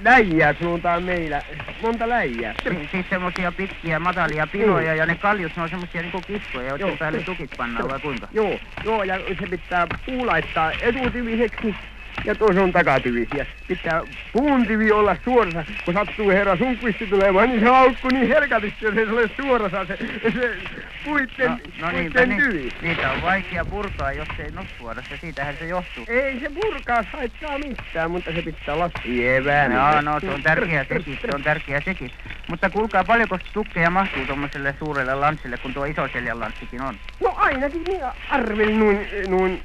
läijää 0.04 0.54
sanotaan 0.54 1.02
meillä. 1.02 1.42
Monta 1.80 2.08
läijää. 2.08 2.54
Si- 2.54 2.88
siis 2.90 3.06
semmosia 3.08 3.52
pitkiä, 3.52 3.98
matalia 3.98 4.46
pinoja 4.46 4.94
ja 4.94 5.06
ne 5.06 5.16
kaljut, 5.16 5.56
ne 5.56 5.62
on 5.62 5.70
semmosia 5.70 6.02
niinku 6.02 6.22
kiskoja, 6.22 6.68
joiden 6.68 6.86
Joo. 6.88 6.96
päälle 6.96 7.22
tukit 7.24 7.50
pannaan 7.56 7.88
vai 7.88 8.00
kuinka? 8.00 8.28
Joo, 8.32 8.60
joo, 8.82 9.02
ja 9.02 9.20
se 9.38 9.46
pitää 9.46 9.88
puu 10.04 10.26
laittaa 10.26 10.72
etutyviseksi 10.80 11.76
ja 12.24 12.34
toisen 12.34 12.62
on 12.62 12.72
takatyvis. 12.72 13.28
Ja 13.36 13.46
pitää 13.68 14.02
puun 14.32 14.66
tyvi 14.66 14.92
olla 14.92 15.16
suorassa, 15.24 15.64
kun 15.84 15.94
sattuu 15.94 16.28
herra 16.30 16.56
sunkvisti 16.56 17.06
tulemaan, 17.06 17.48
niin 17.48 17.60
se 17.60 17.68
aukku 17.68 18.08
niin 18.08 18.28
helkatisti, 18.28 18.84
jos 18.84 18.96
ei 18.96 19.06
se 19.06 19.12
ole 19.12 19.30
suorassa 19.36 19.84
se, 19.86 19.96
se 20.32 20.56
puitten, 21.04 21.50
No, 21.50 21.86
no 21.86 21.92
puitten 21.92 22.28
niin, 22.28 22.42
tyvi. 22.42 22.68
niitä 22.82 23.10
on 23.10 23.22
vaikea 23.22 23.64
purkaa, 23.64 24.12
jos 24.12 24.28
ei 24.38 24.52
ole 24.56 24.66
suorassa, 24.78 25.16
siitähän 25.20 25.54
se 25.58 25.66
johtuu. 25.66 26.04
Ei 26.08 26.40
se 26.40 26.50
purkaa 26.50 27.04
haittaa 27.12 27.58
mitään, 27.58 28.10
mutta 28.10 28.32
se 28.32 28.42
pitää 28.42 28.74
olla 28.74 28.90
sievää. 29.02 29.66
Joo, 29.66 30.00
no 30.00 30.20
se 30.20 30.30
on 30.30 30.42
tärkeä 30.42 30.84
sekin, 30.88 31.18
se 31.22 31.28
on 31.34 31.42
tärkeä 31.42 31.80
sekin. 31.84 32.10
Mutta 32.48 32.70
kuulkaa, 32.70 33.04
paljonko 33.04 33.38
tukkeja 33.52 33.90
mahtuu 33.90 34.26
tuommoiselle 34.26 34.74
suurelle 34.78 35.14
lanssille, 35.14 35.56
kun 35.56 35.74
tuo 35.74 35.84
isoseljan 35.84 36.40
lanssikin 36.40 36.82
on? 36.82 36.94
No 37.20 37.34
ainakin 37.36 37.82
niin 37.84 38.00
arvelin 38.30 38.78
noin, 38.80 39.08
noin 39.28 39.62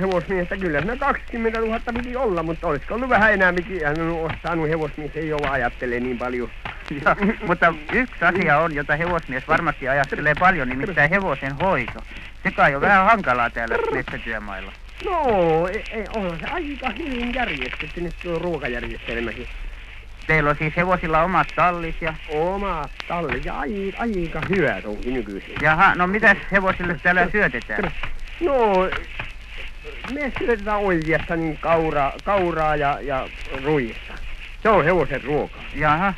hevosmiestä. 0.00 0.56
Kyllä 0.56 0.78
siinä 0.80 0.96
20 0.96 1.60
000 1.60 1.80
piti 1.92 2.16
olla, 2.16 2.42
mutta 2.42 2.66
olisiko 2.66 2.94
ollut 2.94 3.08
vähän 3.08 3.32
enemmänkin. 3.32 3.86
Hän 3.86 4.00
on 4.00 4.30
saanut 4.42 4.68
hevosmies, 4.68 5.16
ei 5.16 5.32
ole 5.32 5.48
ajattele 5.48 6.00
niin 6.00 6.18
paljon. 6.18 6.50
Ja, 7.04 7.16
mutta 7.46 7.74
yksi 7.92 8.24
asia 8.24 8.58
on, 8.58 8.74
jota 8.74 8.96
hevosmies 8.96 9.48
varmasti 9.48 9.88
ajattelee 9.88 10.34
paljon, 10.38 10.68
nimittäin 10.68 11.10
hevosen 11.10 11.52
hoito. 11.52 12.00
Se 12.42 12.50
kai 12.50 12.74
on 12.74 12.80
vähän 12.80 13.04
hankalaa 13.04 13.50
täällä 13.50 13.76
metsätyömailla. 13.92 14.72
No, 15.04 15.66
ei, 15.66 15.84
ei 15.90 16.04
on 16.16 16.38
se 16.40 16.46
aika 16.46 16.90
hyvin 16.98 17.34
järjestetty 17.34 18.00
nyt 18.00 18.14
tuo 18.22 18.38
ruokajärjestelmäkin. 18.38 19.46
Teillä 20.26 20.50
on 20.50 20.56
siis 20.56 20.76
hevosilla 20.76 21.22
omat 21.22 21.48
tallit 21.56 22.02
ja... 22.02 22.14
Oma 22.28 22.88
talli 23.08 23.40
ja 23.44 23.58
ai, 23.58 23.92
aika 23.98 24.40
hyvät 24.48 24.84
onkin 24.84 25.14
nykyisin. 25.14 25.54
Jaha, 25.62 25.94
no 25.94 26.06
mitäs 26.06 26.38
hevosille 26.52 27.00
täällä 27.02 27.28
syötetään? 27.32 27.92
No, 28.40 28.88
me 30.12 30.32
syötetään 30.38 30.80
oljesta 30.80 31.36
niin 31.36 31.58
kaura, 31.58 32.12
kauraa 32.24 32.76
ja, 32.76 33.00
ja 33.00 33.28
ruista. 33.64 34.14
Se 34.62 34.68
on 34.68 34.84
hevosen 34.84 35.24
ruoka. 35.24 35.56
Jaha, 35.74 36.14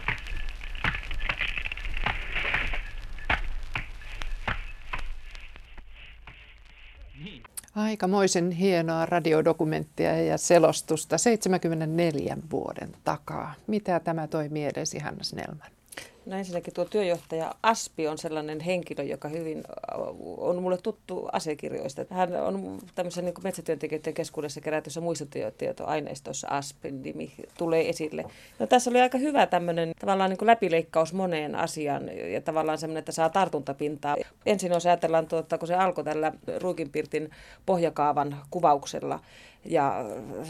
Aikamoisen 7.74 8.50
hienoa 8.50 9.06
radiodokumenttia 9.06 10.22
ja 10.22 10.38
selostusta 10.38 11.18
74 11.18 12.36
vuoden 12.50 12.88
takaa. 13.04 13.54
Mitä 13.66 14.00
tämä 14.00 14.26
toi 14.26 14.48
mieleesi, 14.48 14.98
Hanna 14.98 15.24
Snellman? 15.24 15.81
No 16.26 16.36
ensinnäkin 16.36 16.74
tuo 16.74 16.84
työjohtaja 16.84 17.54
Aspi 17.62 18.08
on 18.08 18.18
sellainen 18.18 18.60
henkilö, 18.60 19.02
joka 19.02 19.28
hyvin 19.28 19.58
äh, 19.58 20.00
on 20.38 20.62
mulle 20.62 20.78
tuttu 20.78 21.28
asiakirjoista. 21.32 22.04
Hän 22.10 22.36
on 22.42 22.78
tämmöisen 22.94 23.24
niin 23.24 23.34
metsätyöntekijöiden 23.44 24.14
keskuudessa 24.14 24.60
kerätyssä 24.60 25.00
muistotietoaineistossa 25.00 26.48
Aspin 26.48 27.02
nimi 27.02 27.32
tulee 27.58 27.88
esille. 27.88 28.24
No, 28.58 28.66
tässä 28.66 28.90
oli 28.90 29.00
aika 29.00 29.18
hyvä 29.18 29.46
tämmöinen 29.46 29.92
tavallaan 30.00 30.30
niin 30.30 30.46
läpileikkaus 30.46 31.12
moneen 31.12 31.54
asiaan 31.54 32.16
ja 32.32 32.40
tavallaan 32.40 32.78
semmoinen, 32.78 32.98
että 32.98 33.12
saa 33.12 33.28
tartuntapintaa. 33.28 34.16
Ensin 34.46 34.72
jos 34.72 34.86
ajatellaan, 34.86 35.26
tuota, 35.26 35.58
kun 35.58 35.68
se 35.68 35.74
alkoi 35.74 36.04
tällä 36.04 36.32
Ruukinpirtin 36.60 37.30
pohjakaavan 37.66 38.36
kuvauksella, 38.50 39.20
ja 39.64 40.04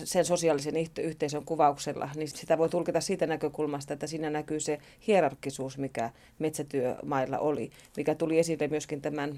sen 0.05 0.25
sosiaalisen 0.25 0.75
yhteisön 1.03 1.45
kuvauksella, 1.45 2.09
niin 2.15 2.29
sitä 2.29 2.59
voi 2.59 2.69
tulkita 2.69 3.01
siitä 3.01 3.27
näkökulmasta, 3.27 3.93
että 3.93 4.07
siinä 4.07 4.31
näkyy 4.31 4.61
se 4.61 4.79
hierarkisuus, 5.07 5.79
mikä 5.79 6.11
metsätyömailla 6.39 7.39
oli, 7.39 7.71
mikä 7.97 8.15
tuli 8.15 8.39
esille 8.39 8.69
myöskin 8.69 9.01
tämän 9.01 9.37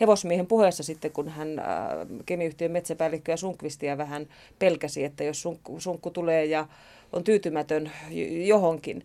hevosmiehen 0.00 0.46
puheessa 0.46 0.82
sitten, 0.82 1.12
kun 1.12 1.28
hän 1.28 1.58
äh, 1.58 1.66
kemiyhtiön 2.26 2.70
metsäpäällikköä 2.70 3.36
Sunkvistia 3.36 3.98
vähän 3.98 4.28
pelkäsi, 4.58 5.04
että 5.04 5.24
jos 5.24 5.42
sunkku, 5.42 5.80
sunkku 5.80 6.10
tulee 6.10 6.44
ja 6.44 6.68
on 7.12 7.24
tyytymätön 7.24 7.90
johonkin. 8.46 9.04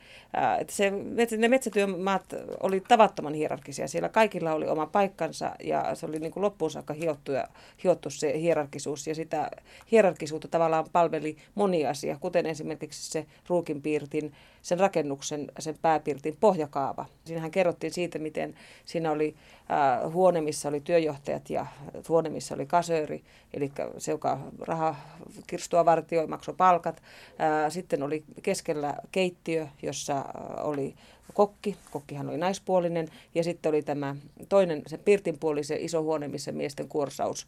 Että 0.60 0.74
se, 0.74 0.91
ne 1.38 1.48
metsätyömaat 1.48 2.24
oli 2.60 2.81
tavattoman 2.88 3.34
hierarkisia. 3.34 3.88
Siellä 3.88 4.10
kaikilla 4.10 4.53
oli 4.53 4.67
oma 4.67 4.86
paikkansa 4.86 5.55
ja 5.63 5.96
se 5.96 6.05
oli 6.05 6.20
niin 6.20 6.31
kuin 6.31 6.41
loppuun 6.41 6.72
saakka 6.72 6.93
hiottu, 6.93 7.31
ja, 7.31 7.48
hiottu 7.84 8.10
se 8.10 8.39
hierarkisuus. 8.39 9.08
Ja 9.08 9.15
sitä 9.15 9.51
hierarkisuutta 9.91 10.48
tavallaan 10.48 10.86
palveli 10.91 11.38
moni 11.55 11.86
asia, 11.86 12.17
kuten 12.20 12.46
esimerkiksi 12.46 13.12
se 13.12 13.25
ruukinpiirtin, 13.48 14.34
sen 14.61 14.79
rakennuksen, 14.79 15.51
sen 15.59 15.75
pääpiirtin 15.81 16.37
pohjakaava. 16.39 17.05
Siinähän 17.25 17.51
kerrottiin 17.51 17.93
siitä, 17.93 18.19
miten 18.19 18.55
siinä 18.85 19.11
oli 19.11 19.35
äh, 19.71 20.13
huone, 20.13 20.41
missä 20.41 20.69
oli 20.69 20.79
työjohtajat 20.79 21.49
ja 21.49 21.65
huone, 22.09 22.29
missä 22.29 22.55
oli 22.55 22.65
kasööri, 22.65 23.23
eli 23.53 23.71
se, 23.97 24.11
joka 24.11 24.39
rahakirstua 24.59 25.85
vartioi, 25.85 26.27
maksoi 26.27 26.55
palkat. 26.57 27.01
Äh, 27.41 27.71
sitten 27.71 28.03
oli 28.03 28.23
keskellä 28.41 28.95
keittiö, 29.11 29.67
jossa 29.81 30.25
oli 30.57 30.95
kokki, 31.33 31.77
kokkihan 31.91 32.29
oli 32.29 32.37
naispuolinen, 32.37 33.07
ja 33.35 33.43
sitten 33.43 33.69
oli 33.69 33.81
tämä 33.81 34.15
toinen, 34.49 34.81
se 34.87 34.97
pirtin 34.97 35.39
puoli, 35.39 35.63
se 35.63 35.75
iso 35.75 36.03
huone, 36.03 36.27
missä 36.27 36.51
miesten 36.51 36.87
kuorsaus 36.87 37.47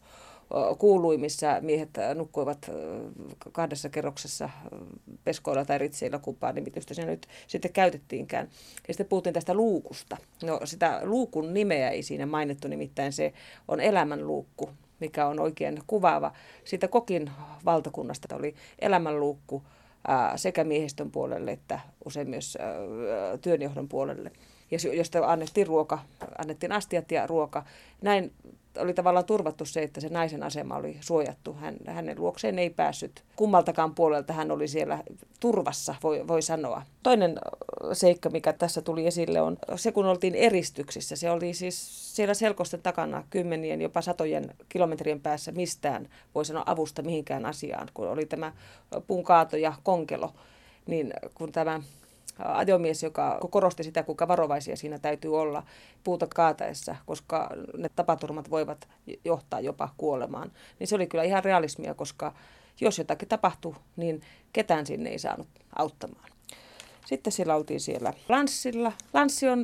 kuului, 0.77 1.17
missä 1.17 1.57
miehet 1.61 1.89
nukkuivat 2.15 2.71
kahdessa 3.51 3.89
kerroksessa 3.89 4.49
peskoilla 5.23 5.65
tai 5.65 5.77
ritseillä, 5.77 6.19
kumpaa 6.19 6.51
nimitystä 6.51 6.93
se 6.93 7.05
nyt 7.05 7.27
sitten 7.47 7.73
käytettiinkään. 7.73 8.49
Ja 8.87 8.93
sitten 8.93 9.07
puhuttiin 9.07 9.33
tästä 9.33 9.53
luukusta. 9.53 10.17
No 10.43 10.59
sitä 10.63 10.99
luukun 11.03 11.53
nimeä 11.53 11.89
ei 11.89 12.03
siinä 12.03 12.25
mainittu, 12.25 12.67
nimittäin 12.67 13.13
se 13.13 13.33
on 13.67 13.79
elämänluukku, 13.79 14.69
mikä 14.99 15.27
on 15.27 15.39
oikein 15.39 15.81
kuvaava. 15.87 16.31
Siitä 16.65 16.87
kokin 16.87 17.31
valtakunnasta 17.65 18.35
oli 18.35 18.55
elämänluukku 18.79 19.63
sekä 20.35 20.63
miehistön 20.63 21.11
puolelle 21.11 21.51
että 21.51 21.79
usein 22.05 22.29
myös 22.29 22.57
työnjohdon 23.41 23.89
puolelle. 23.89 24.31
Ja 24.71 24.77
josta 24.93 25.31
annettiin 25.31 25.67
ruoka, 25.67 25.99
annettiin 26.37 26.71
astiat 26.71 27.11
ja 27.11 27.27
ruoka. 27.27 27.65
Näin 28.01 28.31
oli 28.77 28.93
tavallaan 28.93 29.25
turvattu 29.25 29.65
se, 29.65 29.83
että 29.83 30.01
se 30.01 30.09
naisen 30.09 30.43
asema 30.43 30.75
oli 30.75 30.97
suojattu. 31.01 31.53
Hän, 31.53 31.75
hänen 31.87 32.19
luokseen 32.19 32.59
ei 32.59 32.69
päässyt 32.69 33.23
kummaltakaan 33.35 33.95
puolelta. 33.95 34.33
Hän 34.33 34.51
oli 34.51 34.67
siellä 34.67 35.03
turvassa, 35.39 35.95
voi, 36.03 36.27
voi 36.27 36.41
sanoa. 36.41 36.81
Toinen 37.03 37.35
seikka, 37.93 38.29
mikä 38.29 38.53
tässä 38.53 38.81
tuli 38.81 39.07
esille, 39.07 39.41
on 39.41 39.57
se, 39.75 39.91
kun 39.91 40.05
oltiin 40.05 40.35
eristyksissä. 40.35 41.15
Se 41.15 41.31
oli 41.31 41.53
siis 41.53 42.15
siellä 42.15 42.33
selkosten 42.33 42.81
takana 42.81 43.23
kymmenien, 43.29 43.81
jopa 43.81 44.01
satojen 44.01 44.55
kilometrien 44.69 45.19
päässä 45.19 45.51
mistään, 45.51 46.09
voi 46.35 46.45
sanoa 46.45 46.63
avusta 46.65 47.01
mihinkään 47.01 47.45
asiaan, 47.45 47.87
kun 47.93 48.07
oli 48.07 48.25
tämä 48.25 48.53
punkaato 49.07 49.57
ja 49.57 49.73
konkelo. 49.83 50.33
Niin 50.87 51.13
kun 51.33 51.51
tämä 51.51 51.81
ajomies, 52.39 53.03
joka 53.03 53.39
korosti 53.49 53.83
sitä, 53.83 54.03
kuinka 54.03 54.27
varovaisia 54.27 54.75
siinä 54.75 54.99
täytyy 54.99 55.39
olla 55.39 55.63
puuta 56.03 56.27
kaataessa, 56.35 56.95
koska 57.05 57.49
ne 57.77 57.89
tapaturmat 57.89 58.49
voivat 58.49 58.87
johtaa 59.25 59.59
jopa 59.59 59.89
kuolemaan. 59.97 60.51
Niin 60.79 60.87
se 60.87 60.95
oli 60.95 61.07
kyllä 61.07 61.23
ihan 61.23 61.43
realismia, 61.43 61.93
koska 61.93 62.33
jos 62.81 62.97
jotakin 62.97 63.27
tapahtui, 63.27 63.75
niin 63.95 64.21
ketään 64.53 64.85
sinne 64.85 65.09
ei 65.09 65.19
saanut 65.19 65.47
auttamaan. 65.75 66.29
Sitten 67.05 67.33
siellä 67.33 67.55
oltiin 67.55 67.79
siellä 67.79 68.13
lanssilla. 68.29 68.91
Lanssi 69.13 69.49
on 69.49 69.63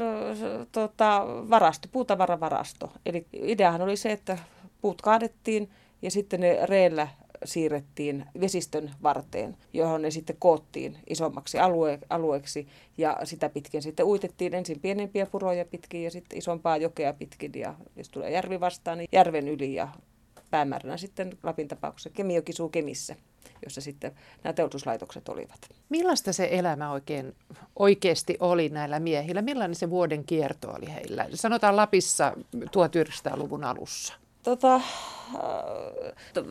tota, 0.71 1.25
varasto, 1.49 1.87
puutavaravarasto. 1.91 2.91
Eli 3.05 3.25
ideahan 3.33 3.81
oli 3.81 3.97
se, 3.97 4.11
että 4.11 4.37
puut 4.81 5.01
kaadettiin 5.01 5.69
ja 6.01 6.11
sitten 6.11 6.39
ne 6.39 6.59
reellä 6.65 7.07
siirrettiin 7.45 8.25
vesistön 8.39 8.91
varteen, 9.03 9.57
johon 9.73 10.01
ne 10.01 10.11
sitten 10.11 10.35
koottiin 10.39 10.97
isommaksi 11.09 11.59
alue, 11.59 11.99
alueeksi 12.09 12.67
ja 12.97 13.17
sitä 13.23 13.49
pitkin 13.49 13.81
sitten 13.81 14.05
uitettiin 14.05 14.53
ensin 14.53 14.79
pienempiä 14.79 15.25
puroja 15.25 15.65
pitkin 15.65 16.03
ja 16.03 16.11
sitten 16.11 16.37
isompaa 16.37 16.77
jokea 16.77 17.13
pitkin 17.13 17.51
ja 17.55 17.75
jos 17.95 18.09
tulee 18.09 18.31
järvi 18.31 18.59
vastaan, 18.59 18.97
niin 18.97 19.09
järven 19.11 19.47
yli 19.47 19.73
ja 19.73 19.87
päämääränä 20.51 20.97
sitten 20.97 21.37
Lapin 21.43 21.67
tapauksessa 21.67 22.09
Kemijokisuu 22.09 22.69
Kemissä 22.69 23.15
jossa 23.63 23.81
sitten 23.81 24.11
nämä 24.43 24.53
teollisuuslaitokset 24.53 25.29
olivat. 25.29 25.69
Millaista 25.89 26.33
se 26.33 26.49
elämä 26.51 26.91
oikein 26.91 27.35
oikeasti 27.75 28.37
oli 28.39 28.69
näillä 28.69 28.99
miehillä? 28.99 29.41
Millainen 29.41 29.75
se 29.75 29.89
vuoden 29.89 30.23
kierto 30.23 30.71
oli 30.71 30.93
heillä? 30.93 31.27
Sanotaan 31.33 31.75
Lapissa 31.75 32.33
1900-luvun 32.55 33.63
alussa. 33.63 34.13
Tota, 34.43 34.81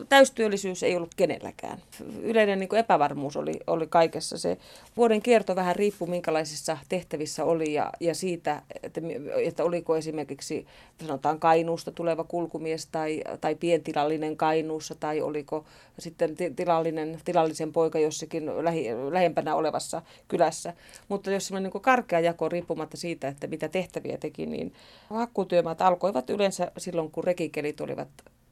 täystyöllisyys 0.09 0.83
ei 0.83 0.95
ollut 0.95 1.15
kenelläkään. 1.15 1.79
Yleinen 2.21 2.59
niin 2.59 2.75
epävarmuus 2.75 3.37
oli, 3.37 3.59
oli 3.67 3.87
kaikessa. 3.87 4.37
Se 4.37 4.57
vuoden 4.97 5.21
kierto 5.21 5.55
vähän 5.55 5.75
riippui 5.75 6.07
minkälaisissa 6.07 6.77
tehtävissä 6.89 7.45
oli 7.45 7.73
ja, 7.73 7.91
ja 7.99 8.15
siitä, 8.15 8.61
että, 8.83 9.01
että 9.43 9.63
oliko 9.63 9.97
esimerkiksi 9.97 10.67
sanotaan 11.01 11.39
Kainuusta 11.39 11.91
tuleva 11.91 12.23
kulkumies 12.23 12.87
tai, 12.91 13.21
tai 13.41 13.55
pientilallinen 13.55 14.37
Kainuussa 14.37 14.95
tai 14.95 15.21
oliko 15.21 15.65
sitten 15.99 16.35
tilallinen, 16.55 17.19
tilallisen 17.25 17.71
poika 17.71 17.99
jossakin 17.99 18.63
lähi, 18.65 18.85
lähempänä 19.11 19.55
olevassa 19.55 20.01
kylässä. 20.27 20.73
Mutta 21.07 21.31
jos 21.31 21.47
semmoinen 21.47 21.71
niin 21.73 21.81
karkea 21.81 22.19
jako 22.19 22.49
riippumatta 22.49 22.97
siitä, 22.97 23.27
että 23.27 23.47
mitä 23.47 23.67
tehtäviä 23.67 24.17
teki, 24.17 24.45
niin 24.45 24.73
hakkuutyömaat 25.09 25.81
alkoivat 25.81 26.29
yleensä 26.29 26.71
silloin, 26.77 27.11
kun 27.11 27.23
rekikelit 27.23 27.81
olivat 27.81 28.07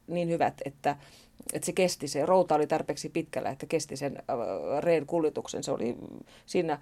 niin 0.08 0.28
hyvät, 0.28 0.54
että, 0.64 0.96
että 1.52 1.66
se 1.66 1.72
kesti, 1.72 2.08
se 2.08 2.26
routa 2.26 2.54
oli 2.54 2.66
tarpeeksi 2.66 3.08
pitkällä, 3.08 3.50
että 3.50 3.66
kesti 3.66 3.96
sen 3.96 4.16
äh, 4.16 4.80
reen 4.80 5.06
kuljetuksen. 5.06 5.64
Se 5.64 5.72
oli 5.72 5.96
siinä 6.46 6.72
äh, 6.72 6.80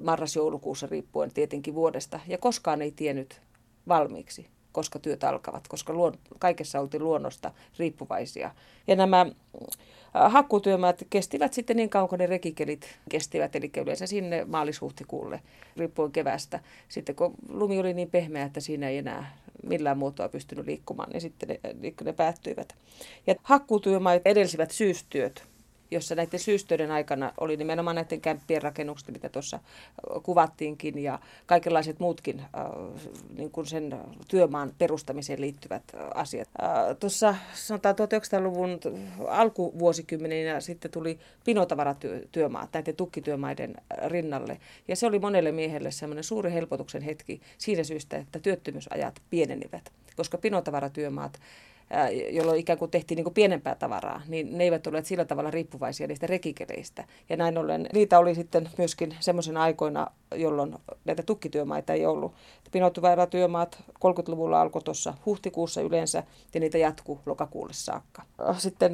marras-joulukuussa 0.00 0.86
riippuen 0.86 1.34
tietenkin 1.34 1.74
vuodesta 1.74 2.20
ja 2.26 2.38
koskaan 2.38 2.82
ei 2.82 2.92
tiennyt 2.92 3.40
valmiiksi 3.88 4.46
koska 4.72 4.98
työt 4.98 5.24
alkavat, 5.24 5.68
koska 5.68 5.92
luon, 5.92 6.14
kaikessa 6.38 6.80
oltiin 6.80 7.04
luonnosta 7.04 7.52
riippuvaisia. 7.78 8.54
Ja 8.86 8.96
nämä 8.96 9.26
hakkuutyömaat 10.14 11.04
kestivät 11.10 11.52
sitten 11.52 11.76
niin 11.76 11.90
kauan 11.90 12.08
kuin 12.08 12.18
ne 12.18 12.26
rekikelit 12.26 12.98
kestivät, 13.10 13.56
eli 13.56 13.70
yleensä 13.82 14.06
sinne 14.06 14.44
maalis-huhtikuulle, 14.44 15.40
riippuen 15.76 16.12
kevästä. 16.12 16.60
Sitten 16.88 17.14
kun 17.14 17.34
lumi 17.48 17.78
oli 17.78 17.94
niin 17.94 18.10
pehmeä, 18.10 18.44
että 18.44 18.60
siinä 18.60 18.88
ei 18.88 18.98
enää 18.98 19.36
millään 19.62 19.98
muotoa 19.98 20.28
pystynyt 20.28 20.66
liikkumaan, 20.66 21.10
niin 21.10 21.20
sitten 21.20 21.48
ne, 21.48 21.94
ne 22.04 22.12
päättyivät. 22.12 22.74
Ja 23.26 23.34
hakkuutyömaat 23.42 24.22
edelsivät 24.24 24.70
syystyöt 24.70 25.44
jossa 25.90 26.14
näiden 26.14 26.40
syystöiden 26.40 26.90
aikana 26.90 27.32
oli 27.40 27.56
nimenomaan 27.56 27.96
näiden 27.96 28.20
kämppien 28.20 28.62
rakennukset, 28.62 29.08
mitä 29.08 29.28
tuossa 29.28 29.60
kuvattiinkin, 30.22 30.98
ja 30.98 31.18
kaikenlaiset 31.46 32.00
muutkin 32.00 32.40
äh, 32.40 32.46
niin 33.36 33.50
kuin 33.50 33.66
sen 33.66 33.98
työmaan 34.28 34.72
perustamiseen 34.78 35.40
liittyvät 35.40 35.82
asiat. 36.14 36.48
Äh, 36.62 36.96
tuossa 37.00 37.34
sanotaan 37.54 37.94
1900-luvun 37.94 38.80
alkuvuosikymmeninä 39.28 40.60
sitten 40.60 40.90
tuli 40.90 41.18
pinotavaratyömaat 41.44 42.70
näiden 42.72 42.96
tukkityömaiden 42.96 43.74
rinnalle, 44.06 44.60
ja 44.88 44.96
se 44.96 45.06
oli 45.06 45.18
monelle 45.18 45.52
miehelle 45.52 45.90
semmoinen 45.90 46.24
suuri 46.24 46.52
helpotuksen 46.52 47.02
hetki 47.02 47.40
siinä 47.58 47.84
syystä, 47.84 48.16
että 48.16 48.38
työttömyysajat 48.38 49.22
pienenivät, 49.30 49.92
koska 50.16 50.38
pinotavaratyömaat 50.38 51.40
jolloin 52.30 52.60
ikään 52.60 52.78
kuin 52.78 52.90
tehtiin 52.90 53.16
niin 53.16 53.24
kuin 53.24 53.34
pienempää 53.34 53.74
tavaraa, 53.74 54.22
niin 54.28 54.58
ne 54.58 54.64
eivät 54.64 54.86
olleet 54.86 55.06
sillä 55.06 55.24
tavalla 55.24 55.50
riippuvaisia 55.50 56.06
niistä 56.06 56.26
rekikeleistä. 56.26 57.04
Ja 57.28 57.36
näin 57.36 57.58
ollen 57.58 57.88
niitä 57.92 58.18
oli 58.18 58.34
sitten 58.34 58.68
myöskin 58.78 59.16
semmoisena 59.20 59.62
aikoina, 59.62 60.06
jolloin 60.34 60.74
näitä 61.04 61.22
tukkityömaita 61.22 61.92
ei 61.92 62.06
ollut. 62.06 62.32
Pinotuväylätyömaat 62.72 63.82
30-luvulla 63.90 64.60
alkoi 64.60 64.82
tuossa 64.82 65.14
huhtikuussa 65.26 65.80
yleensä 65.80 66.22
ja 66.54 66.60
niitä 66.60 66.78
jatkuu 66.78 67.20
lokakuulle 67.26 67.72
saakka. 67.72 68.22
Sitten 68.58 68.92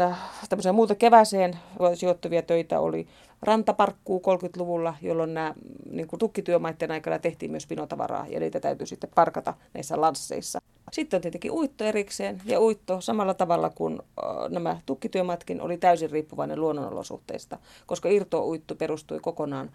tämmöiseen 0.48 0.74
muuta 0.74 0.94
keväiseen 0.94 1.58
sijoittuvia 1.94 2.42
töitä 2.42 2.80
oli 2.80 3.06
rantaparkkuu 3.42 4.22
30-luvulla, 4.26 4.94
jolloin 5.02 5.34
nämä 5.34 5.54
niin 5.90 6.08
kuin 6.08 6.20
tukkityömaiden 6.20 6.90
aikana 6.90 7.18
tehtiin 7.18 7.50
myös 7.50 7.66
pinotavaraa 7.66 8.26
ja 8.28 8.40
niitä 8.40 8.60
täytyy 8.60 8.86
sitten 8.86 9.10
parkata 9.14 9.54
näissä 9.74 10.00
lansseissa. 10.00 10.58
Sitten 10.94 11.18
on 11.18 11.22
tietenkin 11.22 11.52
uitto 11.52 11.84
erikseen 11.84 12.42
ja 12.44 12.60
uitto 12.60 13.00
samalla 13.00 13.34
tavalla 13.34 13.70
kuin 13.70 14.02
nämä 14.48 14.80
tukkityömatkin 14.86 15.60
oli 15.60 15.76
täysin 15.76 16.10
riippuvainen 16.10 16.60
luonnonolosuhteista, 16.60 17.58
koska 17.86 18.08
irtouitto 18.08 18.74
perustui 18.74 19.20
kokonaan 19.20 19.70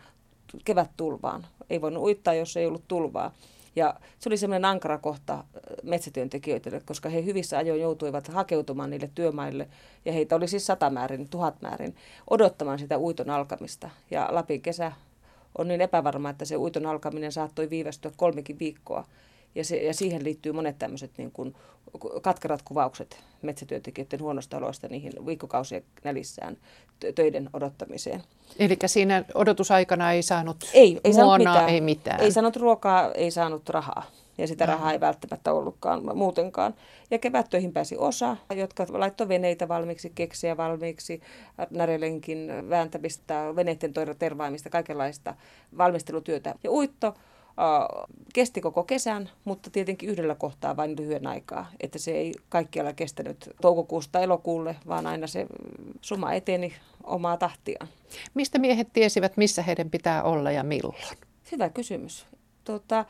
kevättulvaan. 0.65 1.47
Ei 1.69 1.81
voinut 1.81 2.03
uittaa, 2.03 2.33
jos 2.33 2.57
ei 2.57 2.65
ollut 2.65 2.87
tulvaa. 2.87 3.31
Ja 3.75 3.95
se 4.19 4.29
oli 4.29 4.37
semmoinen 4.37 4.65
ankara 4.65 4.97
kohta 4.97 5.43
metsätyöntekijöille, 5.83 6.81
koska 6.85 7.09
he 7.09 7.25
hyvissä 7.25 7.57
ajoin 7.57 7.81
joutuivat 7.81 8.27
hakeutumaan 8.27 8.89
niille 8.89 9.09
työmaille, 9.15 9.67
ja 10.05 10.13
heitä 10.13 10.35
oli 10.35 10.47
siis 10.47 10.65
satamäärin, 10.65 11.29
tuhatmäärin, 11.29 11.95
odottamaan 12.29 12.79
sitä 12.79 12.97
uiton 12.97 13.29
alkamista. 13.29 13.89
Ja 14.11 14.27
Lapin 14.31 14.61
kesä 14.61 14.91
on 15.57 15.67
niin 15.67 15.81
epävarma, 15.81 16.29
että 16.29 16.45
se 16.45 16.57
uiton 16.57 16.85
alkaminen 16.85 17.31
saattoi 17.31 17.69
viivästyä 17.69 18.11
kolmekin 18.17 18.59
viikkoa. 18.59 19.05
Ja, 19.55 19.63
se, 19.63 19.77
ja 19.77 19.93
siihen 19.93 20.23
liittyy 20.23 20.51
monet 20.51 20.79
tämmöiset 20.79 21.11
niin 21.17 21.31
kuin 21.31 21.55
katkerat 22.21 22.61
kuvaukset 22.61 23.17
metsätyöntekijöiden 23.41 24.19
huonosta 24.19 24.57
oloista 24.57 24.87
niihin 24.87 25.13
viikkokausien 25.25 25.83
nälissään 26.03 26.57
töiden 27.15 27.49
odottamiseen. 27.53 28.23
Eli 28.59 28.77
siinä 28.85 29.25
odotusaikana 29.33 30.11
ei 30.11 30.23
saanut 30.23 30.57
ei, 30.73 30.99
ei 31.03 31.13
saanut 31.13 31.37
mitään. 31.37 31.69
ei 31.69 31.81
mitään. 31.81 32.21
Ei 32.21 32.31
saanut 32.31 32.55
ruokaa, 32.55 33.11
ei 33.13 33.31
saanut 33.31 33.69
rahaa. 33.69 34.03
Ja 34.37 34.47
sitä 34.47 34.63
Aha. 34.63 34.73
rahaa 34.73 34.91
ei 34.91 34.99
välttämättä 34.99 35.53
ollutkaan 35.53 36.17
muutenkaan. 36.17 36.73
Ja 37.11 37.17
kevättöihin 37.17 37.73
pääsi 37.73 37.97
osa, 37.97 38.37
jotka 38.55 38.85
laittoi 38.89 39.27
veneitä 39.27 39.67
valmiiksi, 39.67 40.11
keksiä 40.15 40.57
valmiiksi, 40.57 41.21
närelenkin 41.69 42.69
vääntämistä, 42.69 43.55
veneiden 43.55 43.93
tervaamista, 44.19 44.69
kaikenlaista 44.69 45.35
valmistelutyötä. 45.77 46.55
Ja 46.63 46.71
uitto 46.71 47.15
kesti 48.33 48.61
koko 48.61 48.83
kesän, 48.83 49.29
mutta 49.45 49.69
tietenkin 49.69 50.09
yhdellä 50.09 50.35
kohtaa 50.35 50.77
vain 50.77 50.95
lyhyen 50.99 51.27
aikaa. 51.27 51.71
Että 51.79 51.99
se 51.99 52.11
ei 52.11 52.33
kaikkialla 52.49 52.93
kestänyt 52.93 53.49
toukokuusta 53.61 54.19
elokuulle, 54.19 54.75
vaan 54.87 55.07
aina 55.07 55.27
se 55.27 55.47
suma 56.01 56.33
eteni 56.33 56.73
omaa 57.03 57.37
tahtiaan. 57.37 57.89
Mistä 58.33 58.59
miehet 58.59 58.87
tiesivät, 58.93 59.37
missä 59.37 59.61
heidän 59.61 59.89
pitää 59.89 60.23
olla 60.23 60.51
ja 60.51 60.63
milloin? 60.63 60.97
Hyvä 61.51 61.69
kysymys. 61.69 62.25
Tota, 62.63 63.05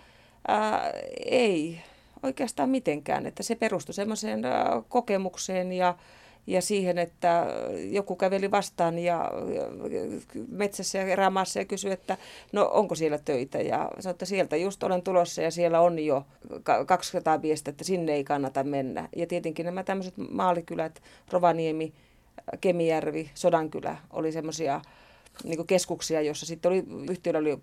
ää, 0.47 0.91
ei 1.25 1.81
oikeastaan 2.23 2.69
mitenkään. 2.69 3.25
Että 3.25 3.43
se 3.43 3.55
perustui 3.55 3.93
semmoiseen 3.93 4.41
kokemukseen 4.89 5.71
ja 5.71 5.95
ja 6.49 6.61
siihen, 6.61 6.97
että 6.97 7.45
joku 7.89 8.15
käveli 8.15 8.51
vastaan 8.51 8.99
ja 8.99 9.31
metsässä 10.47 10.97
ja 10.97 11.07
erämaassa 11.07 11.59
ja 11.59 11.65
kysyi, 11.65 11.91
että 11.91 12.17
no 12.51 12.69
onko 12.73 12.95
siellä 12.95 13.17
töitä. 13.17 13.57
Ja 13.57 13.91
sanoi, 13.99 14.11
että 14.11 14.25
sieltä 14.25 14.55
just 14.55 14.83
olen 14.83 15.01
tulossa 15.01 15.41
ja 15.41 15.51
siellä 15.51 15.81
on 15.81 15.99
jo 15.99 16.25
200 16.87 17.41
viestiä, 17.41 17.71
että 17.71 17.83
sinne 17.83 18.13
ei 18.13 18.23
kannata 18.23 18.63
mennä. 18.63 19.09
Ja 19.15 19.27
tietenkin 19.27 19.65
nämä 19.65 19.83
tämmöiset 19.83 20.13
maalikylät, 20.17 21.01
Rovaniemi, 21.31 21.93
Kemijärvi, 22.61 23.29
Sodankylä 23.33 23.97
oli 24.09 24.31
semmoisia 24.31 24.81
niin 25.43 25.67
keskuksia, 25.67 26.21
jossa 26.21 26.45
sitten 26.45 26.71
oli, 26.71 26.83
yhtiöllä 27.09 27.39
oli 27.39 27.59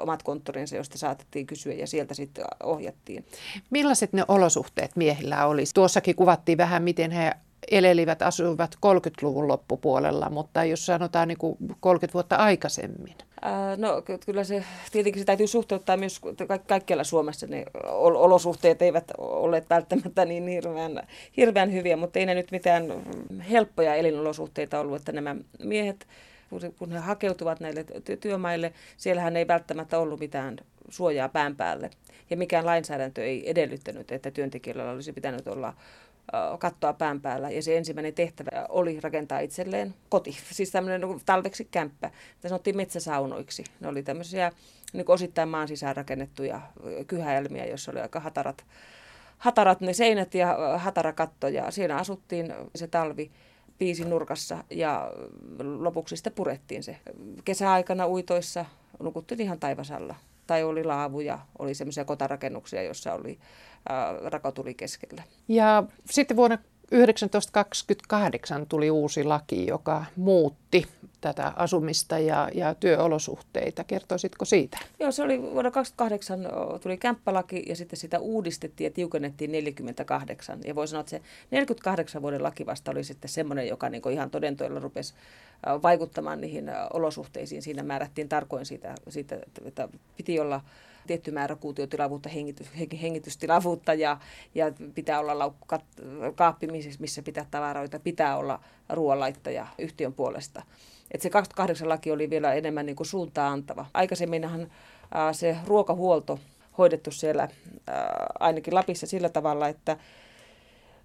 omat 0.00 0.22
konttorinsa, 0.22 0.76
josta 0.76 0.98
saatettiin 0.98 1.46
kysyä 1.46 1.72
ja 1.72 1.86
sieltä 1.86 2.14
sitten 2.14 2.44
ohjattiin. 2.62 3.24
Millaiset 3.70 4.12
ne 4.12 4.24
olosuhteet 4.28 4.96
miehillä 4.96 5.46
oli? 5.46 5.64
Tuossakin 5.74 6.16
kuvattiin 6.16 6.58
vähän, 6.58 6.82
miten 6.82 7.10
he 7.10 7.32
elelivät, 7.70 8.22
asuivat 8.22 8.74
30-luvun 8.86 9.48
loppupuolella, 9.48 10.30
mutta 10.30 10.64
jos 10.64 10.86
sanotaan 10.86 11.28
niin 11.28 11.38
kuin 11.38 11.56
30 11.80 12.14
vuotta 12.14 12.36
aikaisemmin. 12.36 13.14
No 13.76 14.02
kyllä 14.26 14.44
se, 14.44 14.64
tietenkin 14.92 15.20
se 15.20 15.26
täytyy 15.26 15.46
suhteuttaa 15.46 15.96
myös 15.96 16.20
ka- 16.48 16.58
kaikkialla 16.58 17.04
Suomessa. 17.04 17.46
Ne 17.46 17.64
olosuhteet 17.94 18.82
eivät 18.82 19.04
olleet 19.18 19.70
välttämättä 19.70 20.24
niin 20.24 20.48
hirveän, 20.48 21.02
hirveän 21.36 21.72
hyviä, 21.72 21.96
mutta 21.96 22.18
ei 22.18 22.26
ne 22.26 22.34
nyt 22.34 22.50
mitään 22.50 22.84
helppoja 23.50 23.94
elinolosuhteita 23.94 24.80
ollut, 24.80 24.96
että 24.96 25.12
nämä 25.12 25.36
miehet, 25.64 26.06
kun 26.78 26.92
he 26.92 26.98
hakeutuvat 26.98 27.60
näille 27.60 27.84
työmaille, 28.20 28.72
siellähän 28.96 29.36
ei 29.36 29.48
välttämättä 29.48 29.98
ollut 29.98 30.20
mitään 30.20 30.56
suojaa 30.88 31.28
pään 31.28 31.56
päälle. 31.56 31.90
Ja 32.30 32.36
mikään 32.36 32.66
lainsäädäntö 32.66 33.24
ei 33.24 33.50
edellyttänyt, 33.50 34.12
että 34.12 34.30
työntekijöillä 34.30 34.90
olisi 34.90 35.12
pitänyt 35.12 35.48
olla 35.48 35.74
kattoa 36.58 36.92
pään 36.92 37.20
päällä 37.20 37.50
ja 37.50 37.62
se 37.62 37.76
ensimmäinen 37.76 38.14
tehtävä 38.14 38.66
oli 38.68 39.00
rakentaa 39.00 39.40
itselleen 39.40 39.94
koti, 40.08 40.36
siis 40.52 40.70
tämmöinen 40.70 41.00
niin 41.00 41.20
talveksi 41.26 41.64
kämppä. 41.70 42.10
Tätä 42.36 42.48
sanottiin 42.48 42.76
metsäsaunoiksi. 42.76 43.64
Ne 43.80 43.88
oli 43.88 44.02
tämmöisiä 44.02 44.52
niin 44.92 45.10
osittain 45.10 45.48
maan 45.48 45.68
sisään 45.68 45.96
rakennettuja 45.96 46.60
kyhäelmiä, 47.06 47.66
joissa 47.66 47.90
oli 47.90 48.00
aika 48.00 48.20
hatarat, 48.20 48.64
hatarat 49.38 49.80
ne 49.80 49.92
seinät 49.92 50.34
ja 50.34 50.78
hatara 50.78 51.12
katto 51.12 51.48
ja 51.48 51.70
siinä 51.70 51.96
asuttiin 51.96 52.54
se 52.74 52.86
talvi 52.86 53.30
piisin 53.78 54.10
nurkassa 54.10 54.64
ja 54.70 55.12
lopuksi 55.58 56.16
sitten 56.16 56.32
purettiin 56.32 56.82
se. 56.82 56.96
Kesäaikana 57.44 58.08
uitoissa 58.08 58.64
nukuttiin 59.00 59.40
ihan 59.40 59.60
taivasalla 59.60 60.14
tai 60.46 60.64
oli 60.64 60.84
laavuja, 60.84 61.38
oli 61.58 61.74
semmoisia 61.74 62.04
kotarakennuksia, 62.04 62.82
joissa 62.82 63.14
oli 63.14 63.38
ää, 63.88 64.14
rakotuli 64.24 64.74
keskellä. 64.74 65.22
Ja 65.48 65.84
sitten 66.10 66.36
vuonna 66.36 66.58
1928 66.90 68.66
tuli 68.66 68.90
uusi 68.90 69.24
laki, 69.24 69.66
joka 69.66 70.04
muutti 70.16 70.86
tätä 71.20 71.52
asumista 71.56 72.18
ja, 72.18 72.50
ja 72.54 72.74
työolosuhteita. 72.74 73.84
Kertoisitko 73.84 74.44
siitä? 74.44 74.78
Joo, 75.00 75.12
se 75.12 75.22
oli 75.22 75.42
vuonna 75.42 75.70
2008 75.70 76.48
tuli 76.82 76.96
kämppälaki 76.96 77.62
ja 77.68 77.76
sitten 77.76 77.98
sitä 77.98 78.18
uudistettiin 78.18 78.84
ja 78.84 78.90
tiukennettiin 78.90 79.52
48. 79.52 80.58
Ja 80.64 80.74
voi 80.74 80.88
sanoa, 80.88 81.00
että 81.00 81.10
se 81.10 81.22
48 81.50 82.22
vuoden 82.22 82.42
laki 82.42 82.66
vasta 82.66 82.90
oli 82.90 83.04
sitten 83.04 83.28
semmoinen, 83.28 83.68
joka 83.68 83.88
niin 83.88 84.02
ihan 84.12 84.30
todentoilla 84.30 84.80
rupesi 84.80 85.14
vaikuttamaan 85.82 86.40
niihin 86.40 86.70
olosuhteisiin. 86.92 87.62
Siinä 87.62 87.82
määrättiin 87.82 88.28
tarkoin 88.28 88.66
siitä, 88.66 88.94
siitä 89.08 89.38
että 89.64 89.88
piti 90.16 90.40
olla 90.40 90.60
tietty 91.08 91.30
määrä 91.30 91.56
kuutiotilavuutta, 91.56 92.28
hengitys, 92.28 92.66
hengitystilavuutta 93.02 93.94
ja, 93.94 94.18
ja 94.54 94.72
pitää 94.94 95.20
olla 95.20 95.38
laukku, 95.38 95.66
kaappi, 96.34 96.66
missä 96.98 97.22
pitää 97.22 97.46
tavaroita, 97.50 97.98
pitää 97.98 98.36
olla 98.36 98.60
ruoanlaittaja 98.88 99.66
yhtiön 99.78 100.12
puolesta. 100.12 100.62
Et 101.10 101.22
se 101.22 101.30
28 101.30 101.88
laki 101.88 102.10
oli 102.10 102.30
vielä 102.30 102.54
enemmän 102.54 102.86
niin 102.86 102.96
kuin 102.96 103.06
suuntaa 103.06 103.48
antava. 103.48 103.86
Aikaisemminhan 103.94 104.70
se 105.32 105.56
ruokahuolto 105.66 106.38
hoidettu 106.78 107.10
siellä 107.10 107.48
ainakin 108.40 108.74
Lapissa 108.74 109.06
sillä 109.06 109.28
tavalla, 109.28 109.68
että 109.68 109.96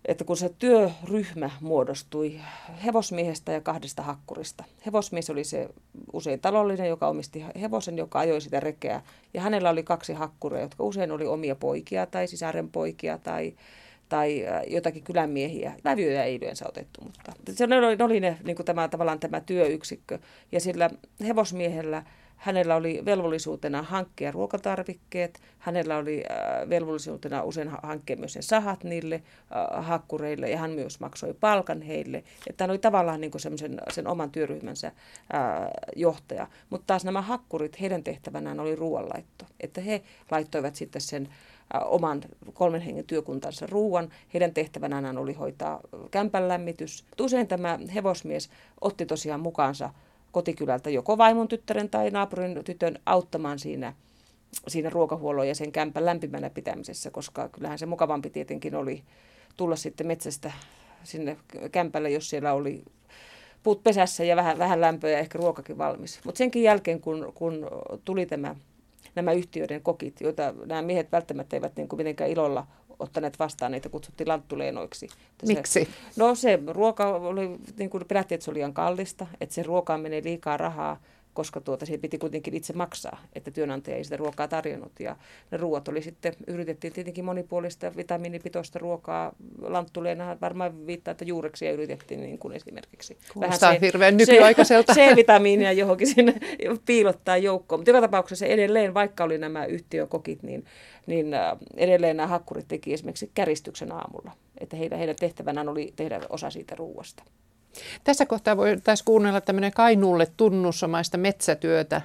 että 0.05 0.23
kun 0.23 0.37
se 0.37 0.49
työryhmä 0.59 1.49
muodostui 1.61 2.39
hevosmiehestä 2.85 3.51
ja 3.51 3.61
kahdesta 3.61 4.01
hakkurista. 4.01 4.63
Hevosmies 4.85 5.29
oli 5.29 5.43
se 5.43 5.69
usein 6.13 6.39
talollinen, 6.39 6.87
joka 6.87 7.07
omisti 7.07 7.45
hevosen, 7.61 7.97
joka 7.97 8.19
ajoi 8.19 8.41
sitä 8.41 8.59
rekeä. 8.59 9.01
Ja 9.33 9.41
hänellä 9.41 9.69
oli 9.69 9.83
kaksi 9.83 10.13
hakkuria, 10.13 10.61
jotka 10.61 10.83
usein 10.83 11.11
oli 11.11 11.25
omia 11.25 11.55
poikia 11.55 12.05
tai 12.05 12.27
sisarenpoikia 12.27 13.17
tai, 13.17 13.53
tai 14.09 14.47
äh, 14.47 14.61
jotakin 14.67 15.03
kylänmiehiä. 15.03 15.73
Vävyjä 15.83 16.23
ei 16.23 16.35
yleensä 16.35 16.65
otettu, 16.67 17.01
mutta 17.01 17.31
se 17.51 17.63
oli, 17.63 18.03
oli 18.03 18.19
ne, 18.19 18.37
niin 18.43 18.55
kuin 18.55 18.65
tämä, 18.65 18.87
tavallaan 18.87 19.19
tämä 19.19 19.39
työyksikkö. 19.39 20.19
Ja 20.51 20.59
sillä 20.59 20.89
hevosmiehellä 21.27 22.03
Hänellä 22.43 22.75
oli 22.75 23.01
velvollisuutena 23.06 23.82
hankkia 23.82 24.32
ruokatarvikkeet, 24.32 25.41
hänellä 25.60 25.97
oli 25.97 26.23
äh, 26.32 26.69
velvollisuutena 26.69 27.43
usein 27.43 27.71
hankkia 27.84 28.17
myös 28.17 28.36
ne 28.36 28.41
sahat 28.41 28.84
niille 28.84 29.15
äh, 29.15 29.86
hakkureille 29.86 30.49
ja 30.49 30.58
hän 30.58 30.71
myös 30.71 30.99
maksoi 30.99 31.34
palkan 31.34 31.82
heille. 31.82 32.23
Että 32.49 32.63
hän 32.63 32.71
oli 32.71 32.77
tavallaan 32.77 33.21
niin 33.21 33.32
kuin 33.32 33.41
sen 33.91 34.08
oman 34.08 34.32
työryhmänsä 34.32 34.88
äh, 34.88 34.93
johtaja. 35.95 36.47
Mutta 36.69 36.88
taas 36.88 37.06
nämä 37.06 37.21
hakkurit, 37.21 37.82
heidän 37.82 38.03
tehtävänään 38.03 38.60
oli 38.60 38.75
ruoanlaitto. 38.75 39.45
Että 39.60 39.82
he 39.82 40.01
laittoivat 40.32 40.75
sitten 40.75 41.01
sen 41.01 41.29
oman 41.86 42.21
kolmen 42.53 42.82
hengen 42.82 43.06
työkuntansa 43.06 43.67
ruuan. 43.69 44.10
Heidän 44.34 44.53
tehtävänään 44.53 45.17
oli 45.17 45.34
hoitaa 45.34 45.79
kämpän 46.12 46.47
lämmitys. 46.47 47.06
Usein 47.21 47.47
tämä 47.47 47.79
hevosmies 47.95 48.49
otti 48.82 49.06
tosiaan 49.06 49.39
mukaansa 49.39 49.89
kotikylältä 50.33 50.89
joko 50.89 51.17
vaimon 51.17 51.47
tyttären 51.47 51.89
tai 51.89 52.09
naapurin 52.09 52.63
tytön 52.63 52.99
auttamaan 53.05 53.59
siinä, 53.59 53.93
siinä 54.67 54.89
ruokahuollon 54.89 55.47
ja 55.47 55.55
sen 55.55 55.71
kämpän 55.71 56.05
lämpimänä 56.05 56.49
pitämisessä, 56.49 57.11
koska 57.11 57.49
kyllähän 57.49 57.79
se 57.79 57.85
mukavampi 57.85 58.29
tietenkin 58.29 58.75
oli 58.75 59.03
tulla 59.57 59.75
sitten 59.75 60.07
metsästä 60.07 60.51
sinne 61.03 61.37
kämpälle, 61.71 62.09
jos 62.09 62.29
siellä 62.29 62.53
oli 62.53 62.83
puut 63.63 63.83
pesässä 63.83 64.23
ja 64.23 64.35
vähän, 64.35 64.57
vähän 64.57 64.81
lämpöä 64.81 65.09
ja 65.09 65.19
ehkä 65.19 65.37
ruokakin 65.37 65.77
valmis. 65.77 66.19
Mutta 66.25 66.37
senkin 66.37 66.63
jälkeen, 66.63 67.01
kun, 67.01 67.31
kun 67.35 67.67
tuli 68.05 68.25
tämä, 68.25 68.55
nämä 69.15 69.31
yhtiöiden 69.31 69.81
kokit, 69.81 70.21
joita 70.21 70.53
nämä 70.65 70.81
miehet 70.81 71.11
välttämättä 71.11 71.55
eivät 71.55 71.75
niin 71.75 71.87
kuin 71.87 71.97
mitenkään 71.97 72.29
ilolla 72.29 72.67
ottaneet 72.99 73.39
vastaan, 73.39 73.71
niitä 73.71 73.89
kutsuttiin 73.89 74.27
lanttuleenoiksi. 74.27 75.08
Miksi? 75.47 75.86
Se, 75.86 75.88
no 76.15 76.36
se 76.36 76.60
ruoka 76.67 77.08
oli, 77.10 77.58
niin 77.77 77.89
kuin 77.89 78.06
pelättiin, 78.08 78.36
että 78.36 78.45
se 78.45 78.51
oli 78.51 78.58
liian 78.58 78.73
kallista, 78.73 79.27
että 79.41 79.56
se 79.56 79.63
ruokaan 79.63 80.01
menee 80.01 80.21
liikaa 80.23 80.58
rahaa, 80.58 80.97
koska 81.33 81.61
tuota, 81.61 81.85
se 81.85 81.97
piti 81.97 82.17
kuitenkin 82.17 82.53
itse 82.53 82.73
maksaa, 82.73 83.21
että 83.33 83.51
työnantaja 83.51 83.97
ei 83.97 84.03
sitä 84.03 84.17
ruokaa 84.17 84.47
tarjonnut. 84.47 84.91
Ja 84.99 85.15
ne 85.51 85.57
ruoat 85.57 85.87
oli 85.87 86.01
sitten, 86.01 86.33
yritettiin 86.47 86.93
tietenkin 86.93 87.25
monipuolista 87.25 87.91
vitamiinipitoista 87.97 88.79
ruokaa. 88.79 89.35
Lanttuleena 89.61 90.37
varmaan 90.41 90.87
viittaa, 90.87 91.11
että 91.11 91.25
juureksia 91.25 91.71
yritettiin 91.71 92.21
niin 92.21 92.37
kuin 92.37 92.55
esimerkiksi. 92.55 93.17
Kuulostaa 93.33 93.69
Vähän 93.69 93.81
se, 93.81 93.85
hirveän 93.85 94.17
nykyaikaiselta. 94.17 94.93
C-vitamiinia 94.93 95.71
johonkin 95.71 96.07
sinne 96.07 96.33
piilottaa 96.85 97.37
joukkoon. 97.37 97.79
Mutta 97.79 97.89
joka 97.91 98.01
tapauksessa 98.01 98.45
edelleen, 98.45 98.93
vaikka 98.93 99.23
oli 99.23 99.37
nämä 99.37 99.65
yhtiökokit, 99.65 100.43
niin, 100.43 100.65
niin 101.07 101.33
äh, 101.33 101.57
edelleen 101.77 102.17
nämä 102.17 102.27
hakkurit 102.27 102.67
teki 102.67 102.93
esimerkiksi 102.93 103.31
käristyksen 103.33 103.91
aamulla. 103.91 104.31
Että 104.57 104.75
heidän, 104.77 104.99
heidän 104.99 105.15
tehtävänään 105.15 105.69
oli 105.69 105.93
tehdä 105.95 106.21
osa 106.29 106.49
siitä 106.49 106.75
ruuasta. 106.75 107.23
Tässä 108.03 108.25
kohtaa 108.25 108.57
voitaisiin 108.57 109.05
kuunnella 109.05 109.41
tämmöinen 109.41 109.71
Kainuulle 109.71 110.27
tunnusomaista 110.38 111.17
metsätyötä 111.17 112.01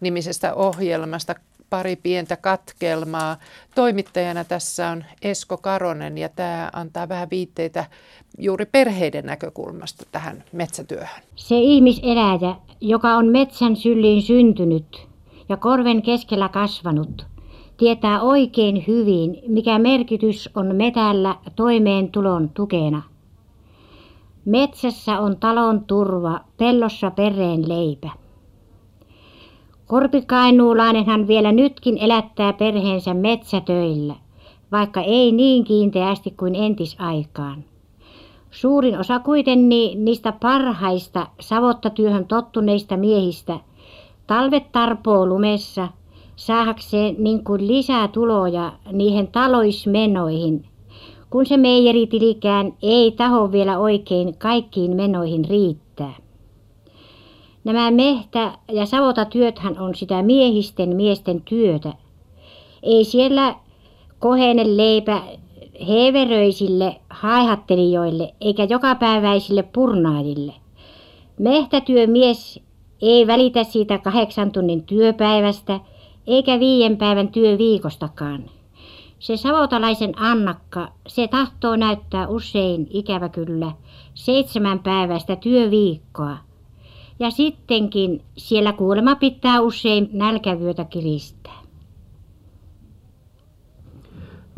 nimisestä 0.00 0.54
ohjelmasta 0.54 1.34
pari 1.70 1.96
pientä 1.96 2.36
katkelmaa. 2.36 3.36
Toimittajana 3.74 4.44
tässä 4.44 4.88
on 4.88 5.04
Esko 5.22 5.56
Karonen 5.56 6.18
ja 6.18 6.28
tämä 6.28 6.70
antaa 6.72 7.08
vähän 7.08 7.30
viitteitä 7.30 7.84
juuri 8.38 8.66
perheiden 8.66 9.26
näkökulmasta 9.26 10.06
tähän 10.12 10.44
metsätyöhön. 10.52 11.22
Se 11.36 11.54
ihmiseläjä, 11.58 12.56
joka 12.80 13.14
on 13.14 13.26
metsän 13.26 13.76
syliin 13.76 14.22
syntynyt 14.22 15.06
ja 15.48 15.56
korven 15.56 16.02
keskellä 16.02 16.48
kasvanut, 16.48 17.26
tietää 17.76 18.20
oikein 18.20 18.84
hyvin, 18.86 19.38
mikä 19.48 19.78
merkitys 19.78 20.50
on 20.54 20.76
metällä 20.76 21.36
toimeentulon 21.56 22.48
tukena– 22.48 23.02
Metsässä 24.46 25.20
on 25.20 25.36
talon 25.36 25.84
turva, 25.84 26.40
pellossa 26.56 27.10
perheen 27.10 27.68
leipä. 27.68 28.10
Korpikainuulainenhan 29.86 31.26
vielä 31.26 31.52
nytkin 31.52 31.98
elättää 31.98 32.52
perheensä 32.52 33.14
metsätöillä, 33.14 34.14
vaikka 34.72 35.00
ei 35.00 35.32
niin 35.32 35.64
kiinteästi 35.64 36.30
kuin 36.30 36.54
entisaikaan. 36.54 37.64
Suurin 38.50 38.98
osa 38.98 39.18
kuitenkin 39.18 40.04
niistä 40.04 40.32
parhaista 40.32 41.26
savottatyöhön 41.40 42.26
tottuneista 42.26 42.96
miehistä 42.96 43.60
talvet 44.26 44.72
tarpoo 44.72 45.26
lumessa 45.26 45.88
saahakseen 46.36 47.14
niin 47.18 47.44
kuin 47.44 47.66
lisää 47.66 48.08
tuloja 48.08 48.72
niihin 48.92 49.28
taloismenoihin– 49.28 50.64
kun 51.36 51.46
se 51.46 51.56
meijeritilikään 51.56 52.72
ei 52.82 53.12
taho 53.12 53.52
vielä 53.52 53.78
oikein 53.78 54.38
kaikkiin 54.38 54.96
menoihin 54.96 55.44
riittää. 55.44 56.14
Nämä 57.64 57.90
mehtä- 57.90 58.58
ja 58.72 58.86
savotatyöthän 58.86 59.78
on 59.78 59.94
sitä 59.94 60.22
miehisten 60.22 60.96
miesten 60.96 61.42
työtä. 61.42 61.92
Ei 62.82 63.04
siellä 63.04 63.54
kohene 64.18 64.76
leipä 64.76 65.22
heveröisille 65.88 66.96
haihattelijoille 67.10 68.34
eikä 68.40 68.64
jokapäiväisille 68.64 69.62
purnaajille. 69.62 70.52
Mehtätyömies 71.38 72.60
ei 73.02 73.26
välitä 73.26 73.64
siitä 73.64 73.98
kahdeksan 73.98 74.52
tunnin 74.52 74.82
työpäivästä 74.82 75.80
eikä 76.26 76.60
viiden 76.60 76.96
päivän 76.96 77.28
työviikostakaan. 77.28 78.55
Se 79.18 79.36
savotalaisen 79.36 80.12
Annakka, 80.16 80.88
se 81.06 81.28
tahtoo 81.28 81.76
näyttää 81.76 82.28
usein, 82.28 82.86
ikävä 82.90 83.28
kyllä, 83.28 83.72
seitsemän 84.14 84.78
päivästä 84.78 85.36
työviikkoa. 85.36 86.36
Ja 87.18 87.30
sittenkin 87.30 88.22
siellä 88.36 88.72
kuulemma 88.72 89.14
pitää 89.14 89.60
usein 89.60 90.08
nälkävyötä 90.12 90.84
kiristää. 90.84 91.58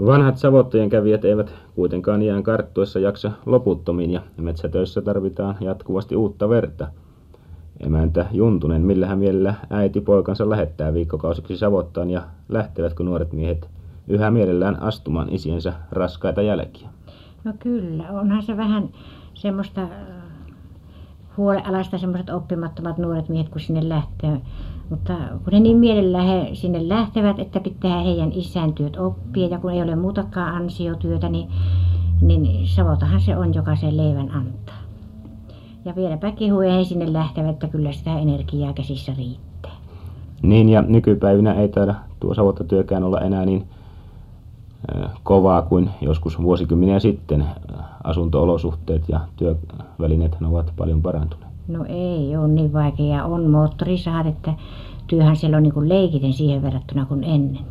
Vanhat 0.07 0.38
savottojen 0.38 0.90
kävijät 0.90 1.25
eivät 1.25 1.55
kuitenkaan 1.75 2.23
iän 2.23 2.42
karttuessa 2.42 2.99
jaksa 2.99 3.33
loputtomiin 3.47 4.11
ja 4.11 4.23
metsätöissä 4.37 5.03
tarvitaan 5.03 5.57
jatkuvasti 5.61 6.16
uutta 6.16 6.49
verta. 6.49 6.88
Emäntä 7.81 8.27
Juntunen, 8.33 8.83
millähän 8.83 9.18
mielellä 9.18 9.55
äiti 9.71 10.01
poikansa 10.01 10.51
lähettää 10.51 10.94
viikkokausiksi 10.94 11.57
savottaan 11.57 12.11
ja 12.11 12.23
lähtevätkö 12.49 13.03
nuoret 13.05 13.33
miehet 13.33 13.68
yhä 14.09 14.31
mielellään 14.31 14.83
astumaan 14.83 15.29
isiensä 15.31 15.73
raskaita 15.90 16.42
jälkiä. 16.42 16.88
No 17.44 17.53
kyllä, 17.59 18.05
onhan 18.11 18.42
se 18.42 18.57
vähän 18.57 18.88
semmoista 19.35 19.83
äh, 19.83 19.90
huolealasta 21.37 21.99
semmoiset 21.99 22.31
oppimattomat 22.31 22.99
nuoret 22.99 23.29
miehet, 23.29 23.49
kun 23.49 23.61
sinne 23.61 23.88
lähtee. 23.88 24.40
Mutta 24.90 25.14
kun 25.14 25.53
ne 25.53 25.61
niin 25.61 25.77
mielellään 25.77 26.27
he 26.27 26.51
sinne 26.53 26.88
lähtevät, 26.88 27.38
että 27.38 27.61
pitää 27.61 28.01
heidän 28.01 28.33
isän 28.33 28.73
työt 28.73 28.97
oppia 28.97 29.47
ja 29.47 29.59
kun 29.59 29.73
ei 29.73 29.83
ole 29.83 29.97
muutakaan 29.97 30.55
ansiotyötä, 30.55 31.29
niin, 31.29 31.49
niin 32.21 32.68
savotahan 32.68 33.21
se 33.21 33.37
on, 33.37 33.55
joka 33.55 33.77
sen 33.77 33.97
leivän 33.97 34.31
antaa. 34.31 34.79
Ja 35.85 35.97
vieläpä 35.97 36.33
kehuja 36.33 36.73
he 36.73 36.85
sinne 36.85 37.12
lähtevät, 37.12 37.51
että 37.51 37.68
kyllä 37.68 37.92
sitä 37.92 38.18
energiaa 38.18 38.73
käsissä 38.73 39.12
riittää. 39.18 39.73
Niin 40.42 40.68
ja 40.68 40.83
nykypäivinä 40.83 41.55
ei 41.55 41.68
taida 41.68 41.94
tuo 42.21 42.35
savottatyökään 42.35 43.05
olla 43.05 43.21
enää 43.21 43.44
niin 43.44 43.66
kovaa 45.23 45.62
kuin 45.62 45.91
joskus 46.01 46.43
vuosikymmeniä 46.43 46.99
sitten. 47.01 47.45
Asuntoolosuhteet 48.05 49.09
ja 49.09 49.21
työvälineet 49.37 50.37
ovat 50.45 50.73
paljon 50.77 51.03
parantuneet. 51.03 51.53
No 51.69 51.85
ei 51.88 52.37
ole 52.37 52.49
niin 52.49 52.73
vaikea. 52.73 53.25
On 53.25 53.51
moottorisahat, 53.51 54.27
että 54.27 54.55
työhän 55.07 55.37
siellä 55.37 55.57
on 55.57 55.62
niin 55.62 55.75
kuin 55.75 55.88
leikiten 55.88 56.33
siihen 56.33 56.62
verrattuna 56.62 57.07
kuin 57.07 57.25
ennen. 57.25 57.64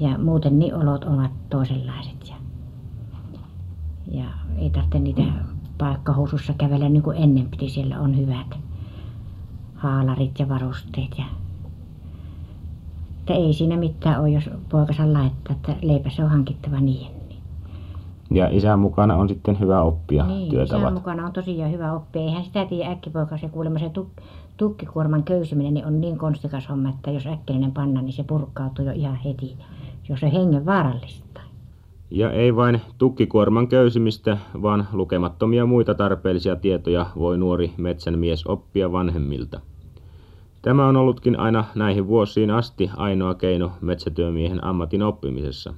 Ja 0.00 0.18
muuten 0.18 0.58
niin 0.58 0.74
olot 0.74 1.04
ovat 1.04 1.30
toisenlaiset. 1.50 2.28
Ja, 2.28 2.34
ja 4.10 4.24
ei 4.58 4.70
tarvitse 4.70 4.98
niitä 4.98 5.22
paikkahousussa 5.78 6.52
kävellä 6.58 6.88
niin 6.88 7.02
kuin 7.02 7.16
ennen 7.16 7.46
piti. 7.50 7.68
Siellä 7.68 8.00
on 8.00 8.16
hyvät 8.16 8.58
haalarit 9.74 10.38
ja 10.38 10.48
varusteet 10.48 11.18
ja 11.18 11.24
että 13.28 13.44
ei 13.46 13.52
siinä 13.52 13.76
mitään 13.76 14.20
ole, 14.20 14.30
jos 14.30 14.50
poikansa 14.68 15.12
laittaa, 15.12 15.56
että 15.56 15.74
leipä 15.82 16.10
se 16.10 16.24
on 16.24 16.30
hankittava. 16.30 16.80
Niin. 16.80 17.10
Ja 18.30 18.48
isän 18.50 18.78
mukana 18.78 19.16
on 19.16 19.28
sitten 19.28 19.60
hyvä 19.60 19.82
oppia 19.82 20.26
niin, 20.26 20.60
isän 20.60 20.92
mukana 20.92 21.26
on 21.26 21.32
tosiaan 21.32 21.72
hyvä 21.72 21.92
oppia. 21.92 22.22
Eihän 22.22 22.44
sitä 22.44 22.64
tiedä 22.64 22.90
äkkipoika, 22.90 23.38
se 23.38 23.48
kuulemma 23.48 23.78
se 23.78 23.90
tuk, 23.90 24.08
tukkikuorman 24.56 25.24
köysiminen 25.24 25.74
niin 25.74 25.86
on 25.86 26.00
niin 26.00 26.18
konstikas 26.18 26.68
homma, 26.68 26.88
että 26.88 27.10
jos 27.10 27.26
äkkinen 27.26 27.72
panna, 27.72 28.02
niin 28.02 28.12
se 28.12 28.22
purkautuu 28.22 28.84
jo 28.84 28.92
ihan 28.92 29.16
heti, 29.16 29.56
jos 30.08 30.20
se 30.20 30.32
hengen 30.32 30.66
vaarallista. 30.66 31.40
Ja 32.10 32.30
ei 32.32 32.56
vain 32.56 32.80
tukkikuorman 32.98 33.68
köysimistä, 33.68 34.38
vaan 34.62 34.88
lukemattomia 34.92 35.66
muita 35.66 35.94
tarpeellisia 35.94 36.56
tietoja 36.56 37.06
voi 37.18 37.38
nuori 37.38 37.72
metsänmies 37.76 38.46
oppia 38.46 38.92
vanhemmilta. 38.92 39.60
Tämä 40.62 40.86
on 40.86 40.96
ollutkin 40.96 41.40
aina 41.40 41.64
näihin 41.74 42.06
vuosiin 42.06 42.50
asti 42.50 42.90
ainoa 42.96 43.34
keino 43.34 43.72
metsätyömiehen 43.80 44.64
ammatin 44.64 45.02
oppimisessa. 45.02 45.74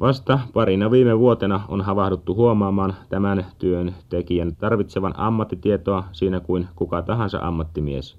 Vasta 0.00 0.38
parina 0.52 0.90
viime 0.90 1.18
vuotena 1.18 1.60
on 1.68 1.80
havahduttu 1.80 2.34
huomaamaan 2.34 2.94
tämän 3.08 3.46
työn 3.58 3.94
tekijän 4.08 4.56
tarvitsevan 4.56 5.14
ammattitietoa 5.16 6.04
siinä 6.12 6.40
kuin 6.40 6.68
kuka 6.76 7.02
tahansa 7.02 7.38
ammattimies. 7.42 8.18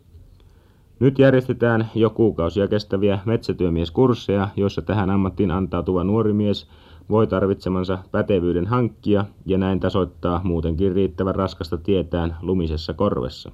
Nyt 1.00 1.20
järjestetään 1.20 1.90
jo 1.96 2.10
kuukausia 2.10 2.68
kestäviä 2.68 3.20
metsätyömieskursseja, 3.26 4.48
joissa 4.56 4.82
tähän 4.82 5.10
ammattiin 5.10 5.52
antautuva 5.52 6.04
nuori 6.04 6.34
mies 6.34 6.70
voi 7.10 7.28
tarvitsemansa 7.28 8.00
pätevyyden 8.12 8.68
hankkia 8.68 9.26
ja 9.46 9.58
näin 9.58 9.80
tasoittaa 9.80 10.42
muutenkin 10.44 10.92
riittävän 10.92 11.36
raskasta 11.36 11.78
tietään 11.78 12.38
lumisessa 12.42 12.94
korvessa. 12.94 13.52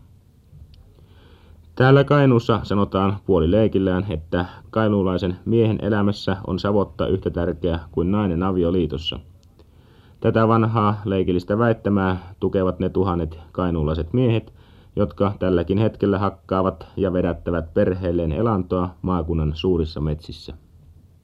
Täällä 1.81 2.03
Kainuussa 2.03 2.59
sanotaan 2.63 3.17
puolileikillään, 3.25 4.05
että 4.09 4.45
kainuulaisen 4.69 5.37
miehen 5.45 5.77
elämässä 5.81 6.37
on 6.47 6.59
savotta 6.59 7.07
yhtä 7.07 7.29
tärkeä 7.29 7.79
kuin 7.91 8.11
nainen 8.11 8.43
avioliitossa. 8.43 9.19
Tätä 10.19 10.47
vanhaa 10.47 11.01
leikillistä 11.05 11.57
väittämää 11.57 12.17
tukevat 12.39 12.79
ne 12.79 12.89
tuhannet 12.89 13.39
kainuulaiset 13.51 14.13
miehet, 14.13 14.53
jotka 14.95 15.33
tälläkin 15.39 15.77
hetkellä 15.77 16.19
hakkaavat 16.19 16.87
ja 16.97 17.13
vedättävät 17.13 17.73
perheelleen 17.73 18.31
elantoa 18.31 18.89
maakunnan 19.01 19.51
suurissa 19.55 20.01
metsissä. 20.01 20.53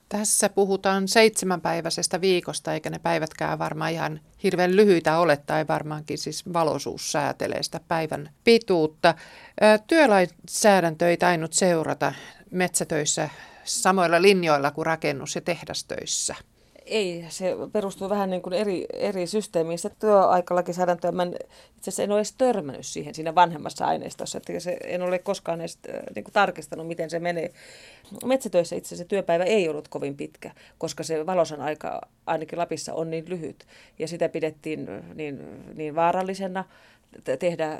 Tässä 0.09 0.49
puhutaan 0.49 1.07
seitsemänpäiväisestä 1.07 2.21
viikosta, 2.21 2.73
eikä 2.73 2.89
ne 2.89 2.99
päivätkään 2.99 3.59
varmaan 3.59 3.91
ihan 3.91 4.19
hirveän 4.43 4.75
lyhyitä 4.75 5.17
ole, 5.19 5.37
tai 5.37 5.65
varmaankin 5.67 6.17
siis 6.17 6.53
valoisuus 6.53 7.11
säätelee 7.11 7.63
sitä 7.63 7.79
päivän 7.87 8.29
pituutta. 8.43 9.15
Työlainsäädäntö 9.87 11.09
ei 11.09 11.17
tainnut 11.17 11.53
seurata 11.53 12.13
metsätöissä 12.51 13.29
samoilla 13.63 14.21
linjoilla 14.21 14.71
kuin 14.71 14.85
rakennus- 14.85 15.35
ja 15.35 15.41
tehdastöissä. 15.41 16.35
Ei, 16.89 17.25
se 17.29 17.55
perustuu 17.71 18.09
vähän 18.09 18.29
niin 18.29 18.41
kuin 18.41 18.53
eri, 18.53 18.85
eri 18.93 19.27
systeemiin. 19.27 19.79
Se 19.79 19.89
työaikalakisäädäntöä, 19.99 21.11
mä 21.11 21.23
en, 21.23 21.35
itse 21.77 21.81
asiassa 21.81 22.03
en 22.03 22.11
ole 22.11 22.19
edes 22.19 22.33
törmännyt 22.33 22.85
siihen 22.85 23.15
siinä 23.15 23.35
vanhemmassa 23.35 23.85
aineistossa. 23.85 24.37
Että 24.37 24.59
se, 24.59 24.77
en 24.83 25.01
ole 25.01 25.19
koskaan 25.19 25.61
edes 25.61 25.79
niin 26.15 26.23
kuin 26.23 26.33
tarkistanut, 26.33 26.87
miten 26.87 27.09
se 27.09 27.19
menee. 27.19 27.51
Metsätöissä 28.25 28.75
itse 28.75 28.87
asiassa 28.87 29.09
työpäivä 29.09 29.43
ei 29.43 29.69
ollut 29.69 29.87
kovin 29.87 30.17
pitkä, 30.17 30.51
koska 30.77 31.03
se 31.03 31.25
valosan 31.25 31.61
aika 31.61 32.01
ainakin 32.25 32.59
Lapissa 32.59 32.93
on 32.93 33.09
niin 33.09 33.29
lyhyt. 33.29 33.67
Ja 33.99 34.07
sitä 34.07 34.29
pidettiin 34.29 34.87
niin, 35.13 35.39
niin 35.73 35.95
vaarallisena 35.95 36.63
tehdä 37.39 37.79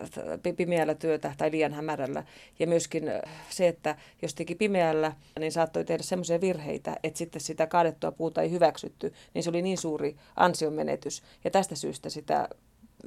pimeällä 0.58 0.96
työtä 0.96 1.34
tai 1.38 1.52
liian 1.52 1.74
hämärällä. 1.74 2.24
Ja 2.60 2.68
myöskin 2.68 3.04
se, 3.50 3.68
että 3.68 3.96
jos 4.22 4.34
teki 4.34 4.56
pimeällä, 4.56 5.14
niin 5.40 5.52
saattoi 5.52 5.86
tehdä 5.86 6.04
semmoisia 6.04 6.42
virheitä, 6.42 6.98
että 7.04 7.18
sitten 7.18 7.42
sitä 7.42 7.68
kaadettua 7.68 8.12
puuta 8.12 8.42
ei 8.42 8.52
hyväksytty, 8.52 9.14
niin 9.34 9.44
se 9.44 9.50
oli 9.50 9.62
niin 9.62 9.78
suuri 9.78 10.16
ansionmenetys. 10.36 11.24
Ja 11.44 11.52
tästä 11.52 11.76
syystä 11.76 12.10
sitä 12.10 12.50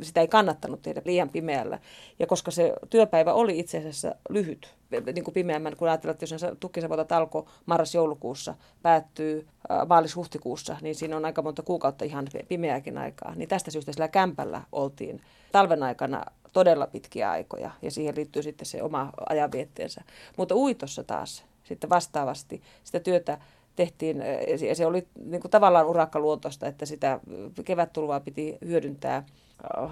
sitä 0.03 0.21
ei 0.21 0.29
kannattanut 0.29 0.83
tehdä 0.83 1.03
liian 1.05 1.29
pimeällä. 1.29 1.79
Ja 2.19 2.27
koska 2.27 2.51
se 2.51 2.73
työpäivä 2.91 3.35
oli 3.35 3.59
itse 3.59 3.79
asiassa 3.79 4.15
lyhyt, 4.29 4.75
niin 5.15 5.25
kuin 5.25 5.35
pimeämmän, 5.35 5.77
kun 5.77 5.89
ajatellaan, 5.89 6.15
että 6.15 6.35
jos 6.35 6.45
tukkisavotat 6.61 7.13
alkoi 7.13 7.45
marras-joulukuussa, 7.67 8.55
päättyy 8.83 9.47
maalis-huhtikuussa, 9.89 10.77
niin 10.83 10.95
siinä 10.95 11.17
on 11.17 11.25
aika 11.25 11.43
monta 11.43 11.63
kuukautta 11.63 12.05
ihan 12.05 12.27
pimeääkin 12.49 12.99
aikaa. 12.99 13.35
Niin 13.35 13.49
tästä 13.49 13.71
syystä 13.71 13.93
sillä 13.93 14.09
kämpällä 14.09 14.63
oltiin 14.73 15.21
talven 15.53 15.83
aikana 15.83 16.25
todella 16.53 16.87
pitkiä 16.87 17.31
aikoja, 17.31 17.71
ja 17.83 17.91
siihen 17.91 18.17
liittyy 18.17 18.43
sitten 18.43 18.67
se 18.67 18.83
oma 18.83 19.13
ajanvietteensä. 19.29 20.03
Mutta 20.37 20.55
uitossa 20.55 21.05
taas 21.05 21.45
sitten 21.63 21.91
vastaavasti 21.91 22.63
sitä 22.85 23.01
työtä 23.01 23.39
tehtiin, 23.77 24.23
ja 24.69 24.75
se 24.75 24.87
oli 24.87 25.07
niin 25.25 25.41
kuin 25.41 25.51
tavallaan 25.51 25.87
urakkaluontoista, 25.87 26.67
että 26.67 26.87
sitä 26.87 27.21
kevättulvaa 27.65 28.21
piti 28.21 28.59
hyödyntää 28.65 29.25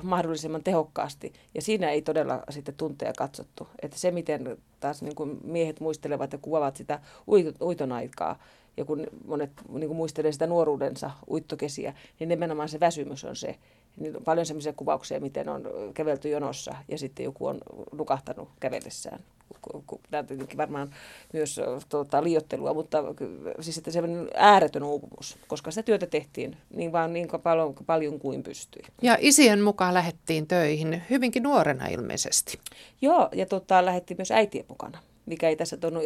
mahdollisimman 0.03 0.65
tehokkaasti. 0.65 1.33
Ja 1.55 1.63
siinä 1.63 1.91
ei 1.91 2.03
todella 2.03 2.43
sitten 2.51 2.75
tunteja 2.75 3.13
katsottu. 3.19 3.69
Että 3.83 3.99
se, 3.99 4.11
miten 4.11 4.59
taas 4.81 5.03
niin 5.03 5.15
kuin 5.15 5.39
miehet 5.45 5.81
muistelevat 5.81 6.33
ja 6.33 6.39
kuvaavat 6.39 6.77
sitä 6.77 7.01
uiton 7.61 7.93
aikaa, 7.93 8.39
ja 8.77 8.85
kun 8.85 9.07
monet 9.27 9.51
niin 9.69 9.89
kuin 9.89 9.97
muistelee 9.97 10.33
sitä 10.33 10.47
nuoruudensa 10.47 11.11
uittokesiä, 11.31 11.95
niin 12.21 12.29
nimenomaan 12.29 12.69
se 12.69 12.81
väsymys 12.81 13.25
on 13.25 13.37
se. 13.37 13.59
Niin 13.97 14.17
on 14.17 14.25
paljon 14.25 14.47
sellaisia 14.47 14.73
kuvauksia, 14.73 15.21
miten 15.21 15.49
on 15.49 15.63
kävelty 15.95 16.29
jonossa 16.29 16.75
ja 16.89 16.99
sitten 16.99 17.25
joku 17.25 17.47
on 17.47 17.59
nukahtanut 17.93 18.49
kävellessään 18.61 19.21
varmaan 20.57 20.95
myös 21.33 21.61
tuota, 21.89 22.25
liiottelua, 22.25 22.75
mutta 22.75 22.99
siis 23.61 23.79
että 23.79 23.91
semmoinen 23.91 24.29
ääretön 24.35 24.83
uupumus, 24.83 25.39
koska 25.47 25.71
sitä 25.71 25.83
työtä 25.83 26.07
tehtiin 26.07 26.57
niin 26.71 26.93
vaan 26.93 27.13
niin 27.13 27.29
paljon, 27.43 27.75
paljon 27.87 28.19
kuin 28.19 28.43
pystyi. 28.43 28.83
Ja 29.03 29.17
isien 29.21 29.61
mukaan 29.63 29.95
lähettiin 29.95 30.47
töihin 30.47 31.03
hyvinkin 31.11 31.43
nuorena 31.43 31.87
ilmeisesti. 31.87 32.59
Joo, 33.01 33.29
ja 33.33 33.47
tota, 33.47 33.85
lähettiin 33.85 34.19
myös 34.19 34.31
äitien 34.31 34.65
mukana 34.69 34.99
mikä 35.29 35.49
ei 35.49 35.57
tässä 35.57 35.77
tullut, 35.77 36.03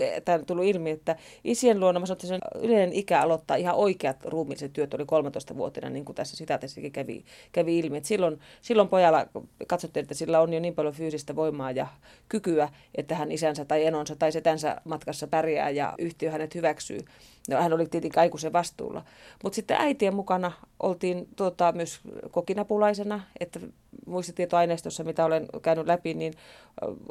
tullut 0.47 0.65
ilmi, 0.65 0.91
että 0.91 1.17
isien 1.45 1.81
luona, 1.81 2.01
mä 2.01 2.07
sanoin, 2.07 2.41
yleinen 2.63 2.93
ikä 2.93 3.21
aloittaa 3.21 3.57
ihan 3.57 3.75
oikeat 3.75 4.25
ruumiilliset 4.25 4.73
työt 4.73 4.95
oli 4.95 5.03
13-vuotiaana, 5.03 5.91
niin 5.91 6.05
kuin 6.05 6.17
tässä 6.17 6.37
sitaatissakin 6.37 6.93
kävi, 6.93 7.25
kävi 7.53 7.79
ilmi. 7.79 7.97
Että 7.97 8.09
silloin, 8.09 8.41
silloin 8.61 8.89
pojalla 8.89 9.27
katsottiin, 9.67 10.03
että 10.03 10.15
sillä 10.15 10.41
on 10.41 10.53
jo 10.53 10.61
niin 10.61 10.75
paljon 10.75 10.95
fyysistä 10.95 11.37
voimaa 11.37 11.71
ja 11.71 11.87
kykyä, 12.29 12.69
että 12.95 13.15
hän 13.15 13.33
isänsä 13.33 13.65
tai 13.65 13.85
enonsa 13.87 14.17
tai 14.17 14.33
setänsä 14.33 14.81
matkassa 14.85 15.27
pärjää 15.27 15.71
ja 15.71 15.95
yhtiö 15.99 16.31
hänet 16.31 16.55
hyväksyy. 16.55 17.01
No, 17.49 17.57
hän 17.57 17.73
oli 17.73 17.87
tietenkin 17.87 18.21
aikuisen 18.21 18.53
vastuulla. 18.53 19.05
Mutta 19.43 19.57
sitten 19.57 19.77
äitien 19.81 20.15
mukana 20.15 20.53
oltiin 20.81 21.29
tuota, 21.37 21.73
myös 21.73 22.01
kokinapulaisena, 22.31 23.21
että 23.41 23.61
muistitietoaineistossa, 24.07 25.05
mitä 25.05 25.25
olen 25.25 25.47
käynyt 25.63 25.87
läpi, 25.87 26.15
niin 26.15 26.35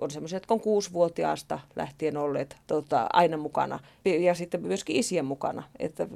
on 0.02 0.12
semmoisia, 0.12 0.36
jotka 0.36 0.54
on 0.54 0.60
kuusivuotiaasta 0.60 1.60
lähtien 1.76 2.17
olleet 2.17 2.58
tota, 2.67 3.08
aina 3.13 3.38
mukana. 3.38 3.80
Ja 4.06 4.36
sitten 4.36 4.62
myöskin 4.62 4.96
isien 4.96 5.26
mukana. 5.26 5.63
Että 5.80 6.08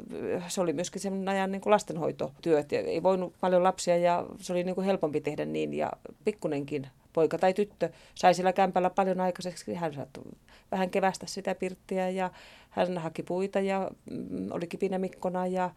se 0.48 0.62
oli 0.62 0.74
myöskin 0.74 1.02
semmoinen 1.02 1.30
ajan 1.30 1.52
niin 1.52 1.62
kuin 1.62 1.72
lastenhoitotyöt. 1.72 2.72
Ja 2.72 2.80
ei 2.80 3.04
voinut 3.04 3.34
paljon 3.42 3.64
lapsia 3.64 3.98
ja 3.98 4.26
se 4.40 4.54
oli 4.54 4.64
niin 4.64 4.76
kuin 4.76 4.86
helpompi 4.86 5.22
tehdä 5.22 5.46
niin. 5.46 5.74
Ja 5.74 5.92
pikkunenkin 6.26 6.88
poika 7.14 7.38
tai 7.38 7.54
tyttö 7.54 7.90
sai 8.16 8.34
sillä 8.34 8.54
kämpällä 8.54 8.90
paljon 8.90 9.22
aikaiseksi. 9.22 9.74
Hän 9.74 9.94
saattoi 9.94 10.24
vähän 10.72 10.90
kevästä 10.90 11.26
sitä 11.28 11.56
pirttiä 11.56 12.10
ja 12.10 12.32
hän 12.70 12.98
haki 12.98 13.24
puita 13.24 13.60
ja 13.60 13.92
mm, 14.12 14.52
oli 14.52 14.68
kipinä 14.68 14.98
mikkona 14.98 15.48
ja 15.48 15.70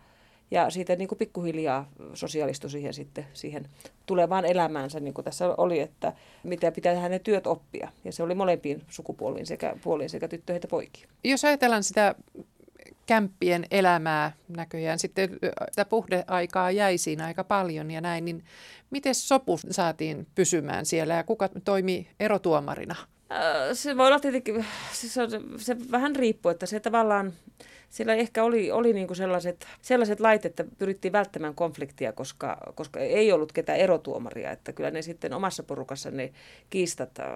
ja 0.50 0.70
siitä 0.70 0.96
niin 0.96 1.08
kuin 1.08 1.18
pikkuhiljaa 1.18 1.90
sosiaalistui 2.14 2.70
siihen 2.70 2.94
sitten 2.94 3.26
siihen 3.32 3.68
tulevaan 4.06 4.44
elämäänsä, 4.44 5.00
niin 5.00 5.14
kuin 5.14 5.24
tässä 5.24 5.54
oli, 5.56 5.80
että 5.80 6.12
mitä 6.42 6.72
pitää 6.72 7.00
hänen 7.00 7.20
työt 7.20 7.46
oppia. 7.46 7.88
Ja 8.04 8.12
se 8.12 8.22
oli 8.22 8.34
molempiin 8.34 8.82
sukupuoliin 8.88 9.46
sekä 9.46 9.76
puoliin 9.82 10.10
sekä 10.10 10.28
tyttöihin 10.28 10.56
että 10.56 10.68
poikiin. 10.68 11.08
Jos 11.24 11.44
ajatellaan 11.44 11.84
sitä 11.84 12.14
kämppien 13.06 13.66
elämää 13.70 14.32
näköjään, 14.48 14.98
sitten 14.98 15.30
sitä 15.70 15.84
puhdeaikaa 15.84 16.70
jäi 16.70 16.98
siinä 16.98 17.24
aika 17.24 17.44
paljon 17.44 17.90
ja 17.90 18.00
näin, 18.00 18.24
niin 18.24 18.44
miten 18.90 19.14
sopu 19.14 19.60
saatiin 19.70 20.26
pysymään 20.34 20.86
siellä 20.86 21.14
ja 21.14 21.24
kuka 21.24 21.48
toimi 21.64 22.08
erotuomarina? 22.20 22.96
Se 23.72 23.96
voi 23.96 24.06
olla 24.06 24.20
tietenkin, 24.20 24.66
se, 24.92 25.08
se, 25.08 25.40
se 25.58 25.76
vähän 25.90 26.16
riippuu, 26.16 26.50
että 26.50 26.66
se 26.66 26.80
tavallaan 26.80 27.32
siellä 27.88 28.14
ehkä 28.14 28.44
oli, 28.44 28.70
oli 28.70 28.92
niin 28.92 29.06
kuin 29.06 29.16
sellaiset, 29.16 29.66
sellaiset 29.82 30.20
lait, 30.20 30.44
että 30.44 30.64
pyrittiin 30.78 31.12
välttämään 31.12 31.54
konfliktia, 31.54 32.12
koska, 32.12 32.72
koska 32.74 33.00
ei 33.00 33.32
ollut 33.32 33.52
ketään 33.52 33.78
erotuomaria. 33.78 34.50
Että 34.50 34.72
kyllä 34.72 34.90
ne 34.90 35.02
sitten 35.02 35.32
omassa 35.32 35.62
porukassa 35.62 36.10
ne 36.10 36.32
kiistat 36.70 37.18
äh, 37.18 37.26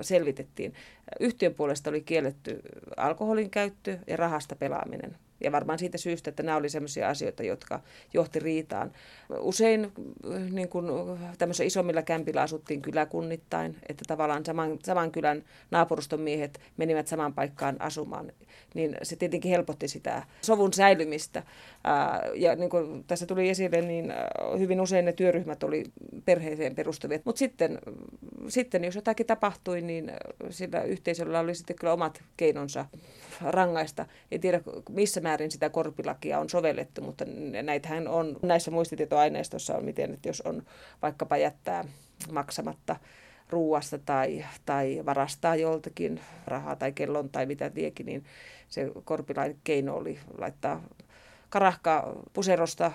selvitettiin. 0.00 0.74
Yhtiön 1.20 1.54
puolesta 1.54 1.90
oli 1.90 2.00
kielletty 2.00 2.60
alkoholin 2.96 3.50
käyttö 3.50 3.98
ja 4.06 4.16
rahasta 4.16 4.56
pelaaminen. 4.56 5.16
Ja 5.40 5.52
varmaan 5.52 5.78
siitä 5.78 5.98
syystä, 5.98 6.30
että 6.30 6.42
nämä 6.42 6.56
oli 6.56 6.68
sellaisia 6.68 7.08
asioita, 7.08 7.42
jotka 7.42 7.80
johti 8.14 8.38
riitaan. 8.38 8.92
Usein 9.38 9.92
niin 10.50 10.68
kuin, 10.68 10.86
tämmöisillä 11.38 11.66
isommilla 11.66 12.02
kämpillä 12.02 12.42
asuttiin 12.42 12.82
kyläkunnittain, 12.82 13.76
että 13.88 14.04
tavallaan 14.08 14.44
saman, 14.44 14.78
saman 14.84 15.12
kylän 15.12 15.44
naapuruston 15.70 16.20
miehet 16.20 16.60
menivät 16.76 17.08
samaan 17.08 17.34
paikkaan 17.34 17.76
asumaan. 17.80 18.32
Niin 18.74 18.96
se 19.02 19.16
tietenkin 19.16 19.50
helpotti 19.50 19.88
sitä 19.88 20.22
sovun 20.42 20.72
säilymistä. 20.72 21.42
Ja 22.34 22.56
niin 22.56 22.70
kuin 22.70 23.04
tässä 23.04 23.26
tuli 23.26 23.48
esille, 23.48 23.80
niin 23.80 24.12
hyvin 24.58 24.80
usein 24.80 25.04
ne 25.04 25.12
työryhmät 25.12 25.62
oli 25.62 25.84
perheeseen 26.24 26.74
perustuvia. 26.74 27.18
Mutta 27.24 27.38
sitten, 27.38 27.78
sitten, 28.48 28.84
jos 28.84 28.94
jotakin 28.94 29.26
tapahtui, 29.26 29.80
niin 29.80 30.12
sillä 30.50 30.82
yhteisöllä 30.82 31.40
oli 31.40 31.54
sitten 31.54 31.76
kyllä 31.76 31.92
omat 31.92 32.22
keinonsa 32.36 32.86
rangaista. 33.42 34.06
En 34.30 34.40
tiedä, 34.40 34.60
missä 34.88 35.20
määrin 35.20 35.50
sitä 35.50 35.70
korpilakia 35.70 36.38
on 36.38 36.48
sovellettu, 36.48 37.00
mutta 37.00 37.24
näitähän 37.62 38.08
on 38.08 38.36
näissä 38.42 38.70
muistitietoaineistossa 38.70 39.76
on 39.76 39.84
miten, 39.84 40.14
että 40.14 40.28
jos 40.28 40.40
on 40.40 40.62
vaikkapa 41.02 41.36
jättää 41.36 41.84
maksamatta 42.32 42.96
ruuasta 43.50 43.98
tai, 43.98 44.44
tai 44.66 45.02
varastaa 45.06 45.56
joltakin 45.56 46.20
rahaa 46.46 46.76
tai 46.76 46.92
kellon 46.92 47.28
tai 47.28 47.46
mitä 47.46 47.70
tiekin, 47.70 48.06
niin 48.06 48.24
se 48.68 48.90
korpilain 49.04 49.58
keino 49.64 49.96
oli 49.96 50.18
laittaa 50.38 50.82
karahka 51.48 52.16
puserosta 52.32 52.92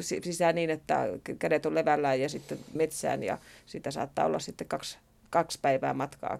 sisään 0.00 0.54
niin, 0.54 0.70
että 0.70 1.06
kädet 1.38 1.66
on 1.66 1.74
levällään 1.74 2.20
ja 2.20 2.28
sitten 2.28 2.58
metsään 2.74 3.22
ja 3.22 3.38
sitä 3.66 3.90
saattaa 3.90 4.26
olla 4.26 4.38
sitten 4.38 4.68
kaksi 4.68 4.98
kaksi 5.30 5.58
päivää 5.62 5.94
matkaa 5.94 6.38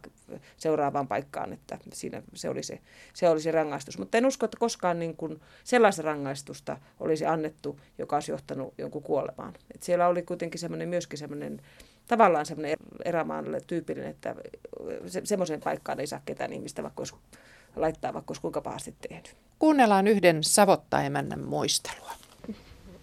seuraavaan 0.57 1.09
paikkaan, 1.09 1.53
että 1.53 1.79
siinä 1.93 2.23
se 2.35 2.49
oli 2.49 2.63
se, 2.63 2.81
se, 3.15 3.29
oli 3.29 3.41
se 3.41 3.51
rangaistus. 3.51 3.99
Mutta 3.99 4.19
en 4.19 4.27
usko, 4.27 4.45
että 4.45 4.57
koskaan 4.61 4.99
niin 4.99 5.17
kuin 5.17 5.41
sellaista 5.65 6.03
rangaistusta 6.03 6.77
olisi 7.01 7.27
annettu, 7.27 7.81
joka 7.99 8.17
olisi 8.17 8.33
johtanut 8.33 8.75
jonkun 8.79 9.03
kuolemaan. 9.03 9.55
Et 9.75 9.83
siellä 9.83 10.09
oli 10.09 10.23
kuitenkin 10.23 10.61
semmoinen, 10.61 10.89
myöskin 10.89 11.19
semmoinen 11.19 11.61
tavallaan 12.09 12.47
semmoinen 12.47 12.77
erämaanille 13.05 13.61
tyypillinen, 13.61 14.11
että 14.11 14.35
se, 15.07 15.21
semmoiseen 15.25 15.61
paikkaan 15.61 16.01
ei 16.01 16.07
saa 16.07 16.21
ketään 16.25 16.53
ihmistä 16.53 16.83
vaikka 16.83 17.01
olisi, 17.01 17.15
laittaa, 17.77 18.15
vaikka 18.15 18.31
olisi 18.31 18.43
kuinka 18.43 18.61
pahasti 18.61 18.95
tehnyt. 19.09 19.37
Kuunnellaan 19.59 20.07
yhden 20.07 20.45
savottaemännän 20.45 21.41
muistelua 21.41 22.28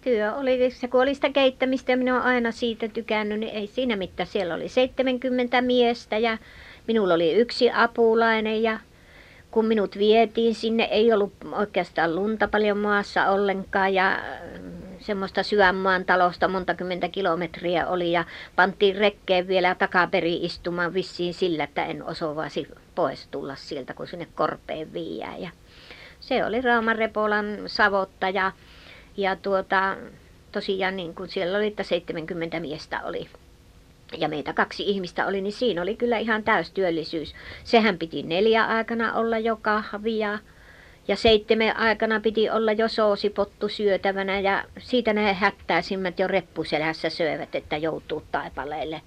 työ 0.06 0.34
oli, 0.34 0.70
se 0.70 0.88
kun 0.88 1.02
oli 1.02 1.14
sitä 1.14 1.30
keittämistä 1.30 1.92
ja 1.92 1.96
minä 1.96 2.14
olen 2.14 2.26
aina 2.26 2.52
siitä 2.52 2.88
tykännyt, 2.88 3.40
niin 3.40 3.54
ei 3.54 3.66
siinä 3.66 3.96
mitään. 3.96 4.26
Siellä 4.26 4.54
oli 4.54 4.68
70 4.68 5.62
miestä 5.62 6.18
ja 6.18 6.38
minulla 6.86 7.14
oli 7.14 7.34
yksi 7.34 7.70
apulainen 7.74 8.62
ja 8.62 8.78
kun 9.50 9.66
minut 9.66 9.98
vietiin 9.98 10.54
sinne, 10.54 10.84
ei 10.84 11.12
ollut 11.12 11.32
oikeastaan 11.52 12.14
lunta 12.14 12.48
paljon 12.48 12.78
maassa 12.78 13.30
ollenkaan 13.30 13.94
ja 13.94 14.18
semmoista 14.98 15.42
sydänmaan 15.42 16.04
talosta 16.04 16.48
monta 16.48 16.74
kymmentä 16.74 17.08
kilometriä 17.08 17.86
oli 17.86 18.12
ja 18.12 18.24
pantiin 18.56 18.96
rekkeen 18.96 19.48
vielä 19.48 19.74
takaperi 19.74 20.34
istumaan 20.44 20.94
vissiin 20.94 21.34
sillä, 21.34 21.64
että 21.64 21.84
en 21.84 22.04
osovasi 22.04 22.68
pois 22.94 23.28
tulla 23.28 23.54
sieltä, 23.54 23.94
kun 23.94 24.06
sinne 24.06 24.26
korpeen 24.34 24.92
viiää. 24.92 25.36
Ja 25.36 25.50
se 26.20 26.44
oli 26.44 26.60
Rauman 26.60 26.96
Repolan 26.96 27.46
savotta 27.66 28.30
ja, 29.16 29.36
tuota, 29.36 29.96
tosiaan 30.52 30.96
niin 30.96 31.14
kuin 31.14 31.28
siellä 31.28 31.58
oli, 31.58 31.66
että 31.66 31.82
70 31.82 32.60
miestä 32.60 33.02
oli 33.02 33.28
ja 34.18 34.28
meitä 34.28 34.52
kaksi 34.52 34.82
ihmistä 34.82 35.26
oli, 35.26 35.40
niin 35.40 35.52
siinä 35.52 35.82
oli 35.82 35.96
kyllä 35.96 36.18
ihan 36.18 36.42
täystyöllisyys. 36.42 37.34
Sehän 37.64 37.98
piti 37.98 38.22
neljä 38.22 38.64
aikana 38.64 39.14
olla 39.14 39.38
jo 39.38 39.58
kahvia 39.62 40.38
ja 41.08 41.16
seitsemän 41.16 41.76
aikana 41.76 42.20
piti 42.20 42.50
olla 42.50 42.72
jo 42.72 42.88
soosipottu 42.88 43.68
syötävänä 43.68 44.40
ja 44.40 44.64
siitä 44.78 45.12
ne 45.12 45.32
hättäisimmät 45.34 46.18
jo 46.18 46.26
reppuselässä 46.26 47.10
söivät, 47.10 47.54
että 47.54 47.76
joutuu 47.76 48.22
taipaleelle 48.32 49.02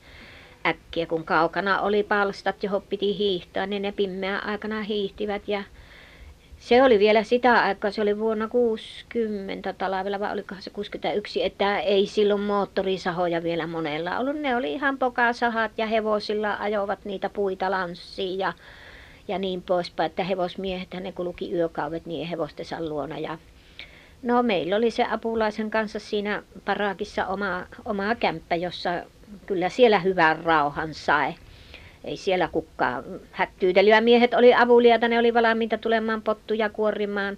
äkkiä. 0.65 1.05
Kun 1.05 1.23
kaukana 1.23 1.81
oli 1.81 2.03
palstat, 2.03 2.63
johon 2.63 2.81
piti 2.81 3.17
hiihtää, 3.17 3.65
niin 3.65 3.81
ne 3.81 3.91
pimeän 3.91 4.43
aikana 4.43 4.81
hiihtivät 4.81 5.47
ja 5.47 5.63
se 6.59 6.83
oli 6.83 6.99
vielä 6.99 7.23
sitä 7.23 7.63
aikaa, 7.63 7.91
se 7.91 8.01
oli 8.01 8.19
vuonna 8.19 8.47
60 8.47 9.73
talvella 9.73 10.19
vai 10.19 10.33
olikohan 10.33 10.63
se 10.63 10.69
61, 10.69 11.43
että 11.43 11.79
ei 11.79 12.05
silloin 12.05 12.41
moottorisahoja 12.41 13.43
vielä 13.43 13.67
monella 13.67 14.19
ollut. 14.19 14.35
Ne 14.35 14.55
oli 14.55 14.73
ihan 14.73 14.97
pokasahat 14.97 15.71
ja 15.77 15.85
hevosilla 15.85 16.57
ajoivat 16.59 17.05
niitä 17.05 17.29
puita 17.29 17.71
lanssiin 17.71 18.39
ja, 18.39 18.53
ja 19.27 19.39
niin 19.39 19.61
poispäin, 19.61 20.09
että 20.09 20.23
hevosmiehet 20.23 20.93
ne 20.99 21.11
kulki 21.11 21.53
yökauvet 21.53 22.05
niin 22.05 22.27
hevostensa 22.27 22.81
luona. 22.81 23.19
Ja, 23.19 23.37
no 24.23 24.43
meillä 24.43 24.75
oli 24.75 24.91
se 24.91 25.05
apulaisen 25.09 25.71
kanssa 25.71 25.99
siinä 25.99 26.43
parakissa 26.65 27.27
oma, 27.27 27.65
oma 27.85 28.15
kämppä, 28.15 28.55
jossa 28.55 28.89
kyllä 29.45 29.69
siellä 29.69 29.99
hyvän 29.99 30.43
rauhan 30.43 30.93
sai 30.93 31.33
ei 32.03 32.17
siellä 32.17 32.47
kukaan. 32.47 33.03
Miehet 34.01 34.33
oli 34.33 34.53
avuliaita, 34.53 35.07
ne 35.07 35.19
oli 35.19 35.33
valmiita 35.33 35.77
tulemaan 35.77 36.21
pottuja 36.21 36.69
kuorimaan 36.69 37.37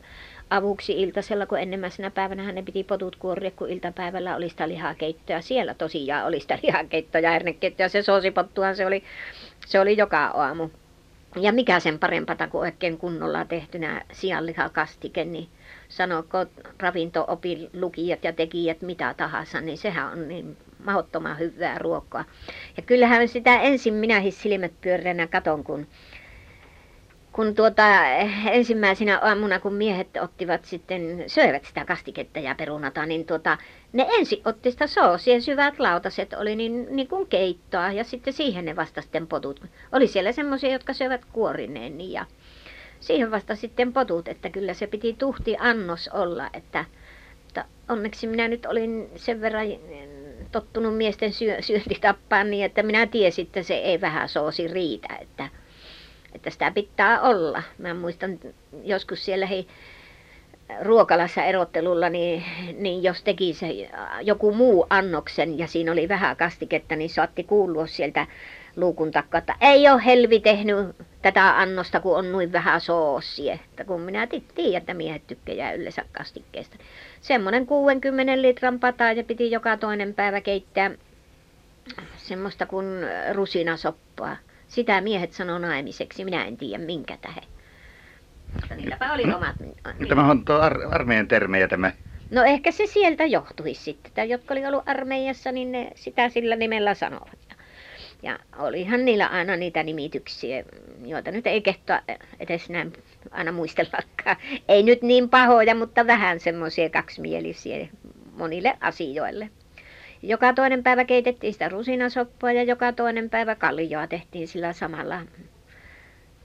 avuksi 0.49 1.01
iltasella, 1.01 1.45
kun 1.45 1.57
päivänä 2.13 2.51
ne 2.51 2.61
piti 2.61 2.83
potut 2.83 3.15
kuoria, 3.15 3.51
kun 3.51 3.69
iltapäivällä 3.69 4.35
oli 4.35 4.49
sitä 4.49 4.67
lihakeittoa. 4.67 5.41
Siellä 5.41 5.73
tosiaan 5.73 6.25
oli 6.25 6.39
sitä 6.39 6.59
lihakeittoa 6.63 7.21
ja 7.21 7.31
hernekeittoa. 7.31 7.89
Se 7.89 8.01
soosipottuhan 8.01 8.75
se 8.75 8.85
oli, 8.85 9.03
se 9.65 9.79
oli 9.79 9.97
joka 9.97 10.25
aamu. 10.25 10.69
Ja 11.35 11.51
mikä 11.51 11.79
sen 11.79 11.99
parempata 11.99 12.47
kuin 12.47 12.61
oikein 12.61 12.97
kunnolla 12.97 13.45
tehtynä 13.45 14.01
sianlihakastike, 14.11 15.25
niin 15.25 15.47
sanoiko 15.89 16.37
ravinto-opin 16.79 17.69
lukijat 17.73 18.23
ja 18.23 18.33
tekijät 18.33 18.81
mitä 18.81 19.13
tahansa, 19.17 19.61
niin 19.61 19.77
sehän 19.77 20.11
on 20.11 20.27
niin 20.27 20.57
mahdottoman 20.85 21.39
hyvää 21.39 21.77
ruokaa. 21.77 22.25
Ja 22.77 22.83
kyllähän 22.83 23.27
sitä 23.27 23.61
ensin 23.61 23.93
minäkin 23.93 24.31
silmät 24.31 24.71
pyöreänä 24.81 25.27
katon, 25.27 25.63
kun, 25.63 25.87
kun 27.31 27.55
tuota, 27.55 28.05
ensimmäisenä 28.51 29.19
aamuna, 29.19 29.59
kun 29.59 29.73
miehet 29.73 30.07
ottivat 30.21 30.65
sitten, 30.65 31.23
söivät 31.27 31.65
sitä 31.65 31.85
kastiketta 31.85 32.39
ja 32.39 32.55
perunata, 32.55 33.05
niin 33.05 33.25
tuota, 33.25 33.57
ne 33.93 34.07
ensin 34.09 34.41
otti 34.45 34.71
sitä 34.71 34.87
soosia, 34.87 35.41
syvät 35.41 35.79
lautaset 35.79 36.33
oli 36.33 36.55
niin, 36.55 36.87
niin 36.89 37.07
kuin 37.07 37.27
keittoa 37.27 37.91
ja 37.91 38.03
sitten 38.03 38.33
siihen 38.33 38.65
ne 38.65 38.75
vasta 38.75 39.01
sitten 39.01 39.27
potut. 39.27 39.65
Oli 39.91 40.07
siellä 40.07 40.31
semmoisia, 40.31 40.71
jotka 40.71 40.93
söivät 40.93 41.25
kuorineen 41.25 41.97
niin 41.97 42.11
ja 42.11 42.25
siihen 43.01 43.31
vasta 43.31 43.55
sitten 43.55 43.93
potut, 43.93 44.27
että 44.27 44.49
kyllä 44.49 44.73
se 44.73 44.87
piti 44.87 45.15
tuhti 45.19 45.55
annos 45.59 46.09
olla, 46.13 46.49
että, 46.53 46.85
että 47.47 47.65
onneksi 47.89 48.27
minä 48.27 48.47
nyt 48.47 48.65
olin 48.65 49.09
sen 49.15 49.41
verran 49.41 49.65
tottunut 50.51 50.97
miesten 50.97 51.33
syö, 51.33 51.61
syöntitappaan 51.61 52.51
niin, 52.51 52.65
että 52.65 52.83
minä 52.83 53.07
tiesin, 53.07 53.45
että 53.45 53.63
se 53.63 53.73
ei 53.73 54.01
vähän 54.01 54.29
soosi 54.29 54.67
riitä, 54.67 55.17
että, 55.21 55.49
että 56.35 56.49
sitä 56.49 56.71
pitää 56.71 57.21
olla. 57.21 57.63
Mä 57.77 57.93
muistan 57.93 58.39
joskus 58.83 59.25
siellä 59.25 59.45
hei, 59.45 59.67
ruokalassa 60.81 61.43
erottelulla, 61.43 62.09
niin, 62.09 62.43
niin 62.77 63.03
jos 63.03 63.23
teki 63.23 63.53
se 63.53 63.67
joku 64.21 64.53
muu 64.53 64.87
annoksen 64.89 65.57
ja 65.59 65.67
siinä 65.67 65.91
oli 65.91 66.09
vähän 66.09 66.37
kastiketta, 66.37 66.95
niin 66.95 67.09
saatti 67.09 67.43
kuulua 67.43 67.87
sieltä 67.87 68.27
luukun 68.75 69.11
takaa, 69.11 69.37
että 69.37 69.55
ei 69.61 69.89
ole 69.89 70.05
helvi 70.05 70.39
tehnyt 70.39 70.95
tätä 71.21 71.59
annosta, 71.59 71.99
kun 71.99 72.17
on 72.17 72.31
noin 72.31 72.51
vähän 72.51 72.81
soosia. 72.81 73.53
Että 73.53 73.83
kun 73.83 74.01
minä 74.01 74.27
tiedän, 74.55 74.77
että 74.77 74.93
miehet 74.93 75.27
tykkää 75.27 75.73
yleensä 75.73 76.05
kastikkeesta. 76.11 76.77
Semmoinen 77.21 77.65
60 77.65 78.41
litran 78.41 78.79
pata 78.79 79.11
ja 79.11 79.23
piti 79.23 79.51
joka 79.51 79.77
toinen 79.77 80.13
päivä 80.13 80.41
keittää 80.41 80.91
semmoista 82.17 82.65
kuin 82.65 82.85
rusinasoppaa. 83.33 84.37
Sitä 84.67 85.01
miehet 85.01 85.33
sanoi 85.33 85.59
naimiseksi, 85.59 86.25
minä 86.25 86.45
en 86.45 86.57
tiedä 86.57 86.83
minkä 86.83 87.17
tähden. 87.21 87.43
Mutta 88.53 88.75
niilläpä 88.75 89.13
oli 89.13 89.23
omat 89.23 89.55
Tämä 90.09 90.31
on 90.31 90.45
tuo 90.45 90.55
ar- 90.55 90.87
armeijan 90.91 91.27
termejä 91.27 91.67
tämä. 91.67 91.91
No 92.31 92.43
ehkä 92.43 92.71
se 92.71 92.85
sieltä 92.85 93.25
johtuisi 93.25 93.83
sitten. 93.83 94.11
Tai 94.15 94.29
jotka 94.29 94.53
oli 94.53 94.65
ollut 94.65 94.89
armeijassa, 94.89 95.51
niin 95.51 95.71
ne 95.71 95.91
sitä 95.95 96.29
sillä 96.29 96.55
nimellä 96.55 96.93
sanovat. 96.93 97.40
Ja 98.23 98.39
olihan 98.57 99.05
niillä 99.05 99.27
aina 99.27 99.55
niitä 99.55 99.83
nimityksiä, 99.83 100.63
joita 101.05 101.31
nyt 101.31 101.47
ei 101.47 101.61
kehtoa 101.61 101.99
edes 102.39 102.69
näin 102.69 102.93
aina 103.31 103.51
muistellakaan. 103.51 104.35
Ei 104.67 104.83
nyt 104.83 105.01
niin 105.01 105.29
pahoja, 105.29 105.75
mutta 105.75 106.07
vähän 106.07 106.39
semmoisia 106.39 106.89
kaksimielisiä 106.89 107.87
monille 108.37 108.77
asioille. 108.79 109.49
Joka 110.21 110.53
toinen 110.53 110.83
päivä 110.83 111.05
keitettiin 111.05 111.53
sitä 111.53 111.69
rusinasoppaa 111.69 112.51
ja 112.51 112.63
joka 112.63 112.93
toinen 112.93 113.29
päivä 113.29 113.55
kaljoa 113.55 114.07
tehtiin 114.07 114.47
sillä 114.47 114.73
samalla. 114.73 115.21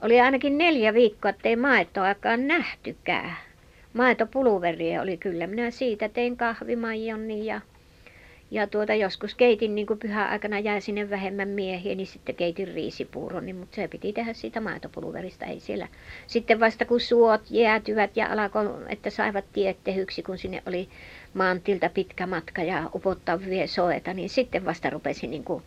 Oli 0.00 0.20
ainakin 0.20 0.58
neljä 0.58 0.94
viikkoa, 0.94 1.30
ettei 1.30 1.56
maitoakaan 1.56 2.46
nähtykään. 2.46 3.36
Maitopuluveria 3.92 5.02
oli 5.02 5.16
kyllä. 5.16 5.46
Minä 5.46 5.70
siitä 5.70 6.08
tein 6.08 6.36
kahvimaijon 6.36 7.30
ja 7.30 7.60
ja 8.51 8.66
tuota 8.66 8.94
joskus 8.94 9.34
keitin 9.34 9.74
niin 9.74 9.86
kuin 9.86 9.99
pyhäaikana 9.99 10.59
jäi 10.59 10.80
sinne 10.80 11.11
vähemmän 11.11 11.49
miehiä, 11.49 11.94
niin 11.94 12.07
sitten 12.07 12.34
keitin 12.34 12.68
riisipuuron, 12.68 13.47
niin, 13.47 13.57
mutta 13.57 13.76
se 13.76 13.88
piti 13.88 14.12
tehdä 14.12 14.32
siitä 14.32 14.61
maitopulverista, 14.61 15.44
ei 15.44 15.61
siellä. 15.61 15.88
Sitten 16.26 16.61
vasta 16.61 16.84
kun 16.84 17.01
suot 17.01 17.42
jäätyvät 17.51 18.16
ja 18.16 18.26
alkoi, 18.30 18.66
että 18.88 19.11
saivat 19.11 19.44
tiettehyksi, 19.53 20.22
kun 20.22 20.38
sinne 20.38 20.62
oli 20.66 20.88
maantilta 21.34 21.88
pitkä 21.88 22.26
matka 22.26 22.62
ja 22.62 22.90
upottavia 22.94 23.66
soeta, 23.66 24.14
niin 24.14 24.28
sitten 24.30 24.64
vasta 24.64 24.90
rupesi 24.90 25.26
niin 25.26 25.44
kuin 25.44 25.62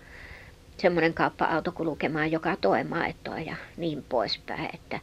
semmoinen 0.78 1.14
kauppa-auto 1.14 1.72
kulkemaan 1.72 2.32
joka 2.32 2.56
toe 2.62 2.84
maitoa 2.84 3.40
ja 3.40 3.56
niin 3.78 4.06
poispäin, 4.10 4.70
että, 4.74 5.00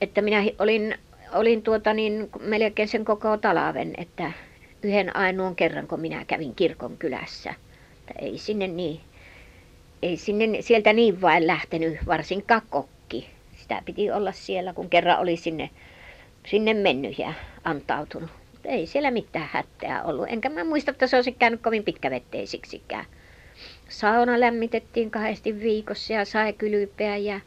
että 0.00 0.22
minä 0.22 0.44
olin, 0.58 0.98
olin 1.32 1.62
tuota 1.62 1.94
niin 1.94 2.30
melkein 2.40 2.88
sen 2.88 3.04
koko 3.04 3.36
talaven, 3.36 3.94
että 3.98 4.32
yhden 4.82 5.16
ainoan 5.16 5.56
kerran, 5.56 5.86
kun 5.86 6.00
minä 6.00 6.24
kävin 6.24 6.54
kirkon 6.54 6.96
kylässä. 6.96 7.54
Ei 8.18 8.38
sinne 8.38 8.66
niin, 8.66 9.00
ei 10.02 10.16
sinne 10.16 10.62
sieltä 10.62 10.92
niin 10.92 11.20
vain 11.20 11.46
lähtenyt, 11.46 11.98
varsinkaan 12.06 12.62
kokki. 12.70 13.30
Sitä 13.56 13.82
piti 13.84 14.10
olla 14.10 14.32
siellä, 14.32 14.72
kun 14.72 14.90
kerran 14.90 15.18
oli 15.18 15.36
sinne, 15.36 15.70
sinne 16.46 16.74
mennyt 16.74 17.18
ja 17.18 17.32
antautunut. 17.64 18.30
Mutta 18.52 18.68
ei 18.68 18.86
siellä 18.86 19.10
mitään 19.10 19.48
hätää 19.52 20.02
ollut. 20.02 20.26
Enkä 20.28 20.48
mä 20.48 20.64
muista, 20.64 20.90
että 20.90 21.06
se 21.06 21.16
olisi 21.16 21.32
käynyt 21.32 21.62
kovin 21.62 21.84
pitkävetteisiksikään. 21.84 23.04
Sauna 23.88 24.40
lämmitettiin 24.40 25.10
kahdesti 25.10 25.60
viikossa 25.60 26.12
ja 26.12 26.24
sai 26.24 26.52
kylpeä 26.52 27.16
ja 27.16 27.40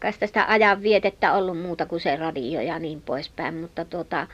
kai 0.00 0.12
sitä 0.12 0.44
ajan 0.48 0.82
vietettä 0.82 1.32
ollut 1.32 1.60
muuta 1.60 1.86
kuin 1.86 2.00
se 2.00 2.16
radio 2.16 2.60
ja 2.60 2.78
niin 2.78 3.02
poispäin. 3.02 3.54
Mutta 3.54 3.84
tuota, 3.84 4.26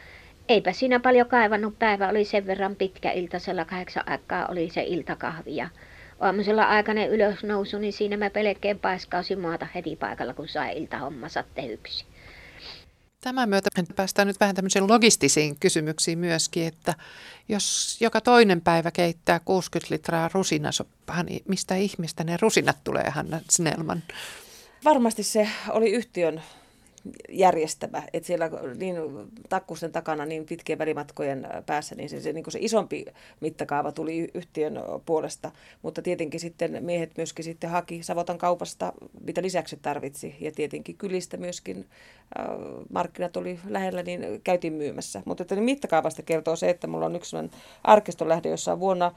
eipä 0.48 0.72
siinä 0.72 1.00
paljon 1.00 1.28
kaivannut. 1.28 1.78
Päivä 1.78 2.08
oli 2.08 2.24
sen 2.24 2.46
verran 2.46 2.76
pitkä 2.76 3.12
iltasella, 3.12 3.64
kahdeksan 3.64 4.08
aikaa 4.08 4.46
oli 4.46 4.70
se 4.70 4.82
iltakahvi 4.82 5.56
ja 5.56 5.68
aamusella 6.20 6.64
aikainen 6.64 7.10
ylösnousu, 7.10 7.78
niin 7.78 7.92
siinä 7.92 8.16
mä 8.16 8.30
pelkkään 8.30 8.78
paiskausin 8.78 9.40
maata 9.40 9.66
heti 9.74 9.96
paikalla, 9.96 10.34
kun 10.34 10.48
sai 10.48 10.78
iltahommansa 10.78 11.44
tehyksi. 11.54 12.06
Tämän 13.20 13.48
myötä 13.48 13.70
päästään 13.96 14.28
nyt 14.28 14.40
vähän 14.40 14.54
tämmöisiin 14.54 14.88
logistisiin 14.88 15.56
kysymyksiin 15.60 16.18
myöskin, 16.18 16.66
että 16.66 16.94
jos 17.48 17.96
joka 18.00 18.20
toinen 18.20 18.60
päivä 18.60 18.90
keittää 18.90 19.40
60 19.44 19.94
litraa 19.94 20.30
rusinasoppaa, 20.34 21.22
niin 21.22 21.42
mistä 21.48 21.74
ihmistä 21.74 22.24
ne 22.24 22.36
rusinat 22.40 22.76
tulee, 22.84 23.10
Hanna 23.10 23.40
Snellman? 23.50 24.02
Varmasti 24.84 25.22
se 25.22 25.48
oli 25.68 25.90
yhtiön 25.90 26.42
järjestämä. 27.28 28.02
Että 28.12 28.26
siellä 28.26 28.50
niin 28.76 28.96
takkusten 29.48 29.92
takana 29.92 30.26
niin 30.26 30.46
pitkien 30.46 30.78
välimatkojen 30.78 31.48
päässä, 31.66 31.94
niin 31.94 32.08
se, 32.08 32.20
se, 32.20 32.32
niin 32.32 32.44
se 32.48 32.58
isompi 32.62 33.04
mittakaava 33.40 33.92
tuli 33.92 34.28
yhtiön 34.34 34.74
puolesta. 35.06 35.50
Mutta 35.82 36.02
tietenkin 36.02 36.40
sitten 36.40 36.84
miehet 36.84 37.16
myöskin 37.16 37.44
sitten 37.44 37.70
haki 37.70 38.02
Savotan 38.02 38.38
kaupasta, 38.38 38.92
mitä 39.20 39.42
lisäksi 39.42 39.78
tarvitsi. 39.82 40.36
Ja 40.40 40.52
tietenkin 40.52 40.96
kylistä 40.96 41.36
myöskin 41.36 41.86
äh, 42.38 42.46
markkinat 42.92 43.36
oli 43.36 43.60
lähellä, 43.68 44.02
niin 44.02 44.40
käytiin 44.44 44.72
myymässä. 44.72 45.22
Mutta 45.24 45.42
että 45.42 45.54
niin 45.54 45.64
mittakaavasta 45.64 46.22
kertoo 46.22 46.56
se, 46.56 46.70
että 46.70 46.86
mulla 46.86 47.06
on 47.06 47.16
yksi 47.16 47.36
arkistolähde, 47.84 48.48
jossa 48.48 48.72
on 48.72 48.80
vuonna 48.80 49.12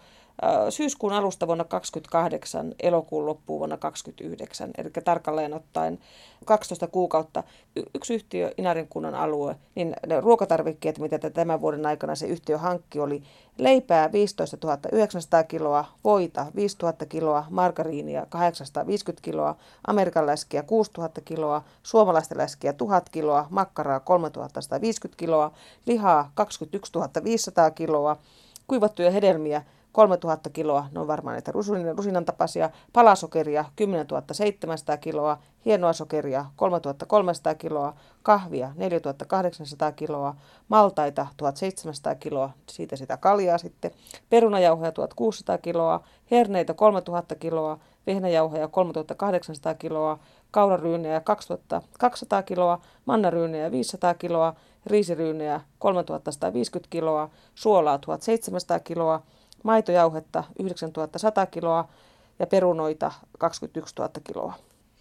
syyskuun 0.69 1.13
alusta 1.13 1.47
vuonna 1.47 1.63
28, 1.63 2.73
elokuun 2.83 3.25
loppuun 3.25 3.59
vuonna 3.59 3.77
29, 3.77 4.71
eli 4.77 4.89
tarkalleen 5.05 5.53
ottaen 5.53 5.99
12 6.45 6.88
kuukautta. 6.88 7.43
Yksi 7.95 8.13
yhtiö 8.13 8.51
Inarin 8.57 8.88
kunnan 8.88 9.15
alue, 9.15 9.55
niin 9.75 9.95
ne 10.07 10.21
ruokatarvikkeet, 10.21 10.99
mitä 10.99 11.29
tämän 11.29 11.61
vuoden 11.61 11.85
aikana 11.85 12.15
se 12.15 12.27
yhtiö 12.27 12.57
hankki, 12.57 12.99
oli 12.99 13.23
leipää 13.57 14.11
15 14.11 14.57
900 14.91 15.43
kiloa, 15.43 15.85
voita 16.03 16.45
5 16.55 16.77
000 16.81 16.93
kiloa, 17.09 17.45
margariinia 17.49 18.25
850 18.29 19.23
kiloa, 19.23 19.55
amerikan 19.88 20.25
läskiä 20.25 20.63
6 20.63 20.91
000 20.97 21.09
kiloa, 21.25 21.63
suomalaista 21.83 22.38
läskiä 22.38 22.73
1000 22.73 23.09
kiloa, 23.09 23.47
makkaraa 23.49 23.99
3150 23.99 25.19
kiloa, 25.19 25.51
lihaa 25.85 26.31
21 26.35 26.91
500 27.23 27.71
kiloa, 27.71 28.17
kuivattuja 28.67 29.11
hedelmiä 29.11 29.61
3000 29.91 30.49
kiloa, 30.49 30.85
ne 30.91 30.99
on 30.99 31.07
varmaan 31.07 31.33
näitä 31.33 31.51
rusinan, 31.51 31.97
rusinan 31.97 32.25
tapaisia, 32.25 32.69
palasokeria 32.93 33.65
10 33.75 34.07
700 34.31 34.97
kiloa, 34.97 35.38
hienoa 35.65 35.93
sokeria 35.93 36.45
3300 36.55 37.55
kiloa, 37.55 37.93
kahvia 38.23 38.71
4800 38.75 39.91
kiloa, 39.91 40.35
maltaita 40.69 41.27
1700 41.38 42.15
kiloa, 42.15 42.49
siitä 42.69 42.95
sitä 42.95 43.17
kaljaa 43.17 43.57
sitten, 43.57 43.91
perunajauhoja 44.29 44.91
1600 44.91 45.57
kiloa, 45.57 46.03
herneitä 46.31 46.73
3000 46.73 47.35
kiloa, 47.35 47.79
vehnäjauhoja 48.07 48.67
3800 48.67 49.73
kiloa, 49.73 50.19
kauraryynejä 50.51 51.19
2200 51.19 52.43
kiloa, 52.43 52.81
mannaryynejä 53.05 53.71
500 53.71 54.13
kiloa, 54.13 54.53
riisiryynejä 54.85 55.61
3150 55.79 56.89
kiloa, 56.89 57.29
suolaa 57.55 57.97
1700 57.97 58.79
kiloa, 58.79 59.21
maitojauhetta 59.64 60.43
9100 60.60 61.45
kiloa 61.45 61.89
ja 62.39 62.47
perunoita 62.47 63.12
21 63.38 63.95
000 63.99 64.12
kiloa. 64.24 64.53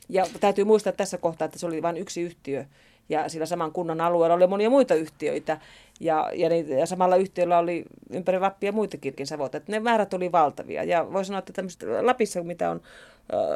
Ja 0.08 0.26
täytyy 0.40 0.64
muistaa 0.64 0.92
tässä 0.92 1.18
kohtaa, 1.18 1.44
että 1.44 1.58
se 1.58 1.66
oli 1.66 1.82
vain 1.82 1.96
yksi 1.96 2.20
yhtiö 2.20 2.64
ja 3.08 3.28
sillä 3.28 3.46
saman 3.46 3.72
kunnan 3.72 4.00
alueella 4.00 4.34
oli 4.34 4.46
monia 4.46 4.70
muita 4.70 4.94
yhtiöitä 4.94 5.60
ja, 6.00 6.30
ja, 6.34 6.48
niitä, 6.48 6.74
ja 6.74 6.86
samalla 6.86 7.16
yhtiöllä 7.16 7.58
oli 7.58 7.84
ympäri 8.10 8.38
Lappia 8.38 8.72
muitakin 8.72 9.26
savoita. 9.26 9.60
Ne 9.68 9.80
määrät 9.80 10.14
oli 10.14 10.32
valtavia 10.32 10.84
ja 10.84 11.12
voi 11.12 11.24
sanoa, 11.24 11.38
että 11.38 11.62
Lapissa, 12.02 12.42
mitä 12.42 12.70
on 12.70 12.80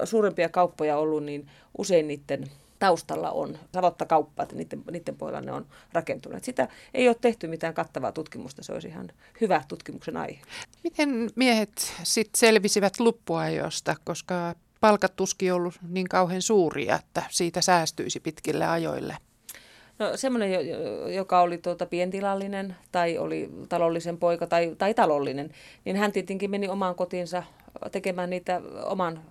suurempia 0.04 0.48
kauppoja 0.48 0.98
ollut, 0.98 1.24
niin 1.24 1.46
usein 1.78 2.08
niiden 2.08 2.44
taustalla 2.80 3.30
on 3.30 3.58
savottakauppa, 3.74 4.42
että 4.42 4.56
niiden, 4.56 4.82
niiden 4.90 5.16
pohjalla 5.16 5.40
ne 5.40 5.52
on 5.52 5.66
rakentuneet. 5.92 6.44
Sitä 6.44 6.68
ei 6.94 7.08
ole 7.08 7.16
tehty 7.20 7.46
mitään 7.46 7.74
kattavaa 7.74 8.12
tutkimusta, 8.12 8.62
se 8.62 8.72
olisi 8.72 8.88
ihan 8.88 9.08
hyvä 9.40 9.62
tutkimuksen 9.68 10.16
aihe. 10.16 10.40
Miten 10.84 11.30
miehet 11.36 11.92
sitten 12.02 12.38
selvisivät 12.38 13.00
luppuajosta, 13.00 13.96
koska 14.04 14.54
palkat 14.80 15.16
tuskin 15.16 15.52
ollut 15.52 15.74
niin 15.88 16.08
kauhean 16.08 16.42
suuria, 16.42 16.96
että 16.96 17.22
siitä 17.30 17.60
säästyisi 17.60 18.20
pitkille 18.20 18.66
ajoille? 18.66 19.16
No 19.98 20.16
semmoinen, 20.16 20.50
joka 21.14 21.40
oli 21.40 21.58
tuota 21.58 21.86
pientilallinen 21.86 22.76
tai 22.92 23.18
oli 23.18 23.50
talollisen 23.68 24.18
poika 24.18 24.46
tai, 24.46 24.74
tai 24.78 24.94
talollinen, 24.94 25.50
niin 25.84 25.96
hän 25.96 26.12
tietenkin 26.12 26.50
meni 26.50 26.68
omaan 26.68 26.94
kotiinsa 26.94 27.42
tekemään 27.92 28.30
niitä 28.30 28.60
oman 28.84 29.22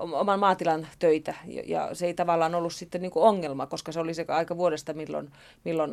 oman 0.00 0.40
maatilan 0.40 0.86
töitä 0.98 1.34
ja 1.66 1.94
se 1.94 2.06
ei 2.06 2.14
tavallaan 2.14 2.54
ollut 2.54 2.74
sitten 2.74 3.02
niin 3.02 3.12
kuin 3.12 3.24
ongelma, 3.24 3.66
koska 3.66 3.92
se 3.92 4.00
oli 4.00 4.14
se 4.14 4.24
aika 4.28 4.56
vuodesta, 4.56 4.94
milloin, 4.94 5.30
milloin 5.64 5.90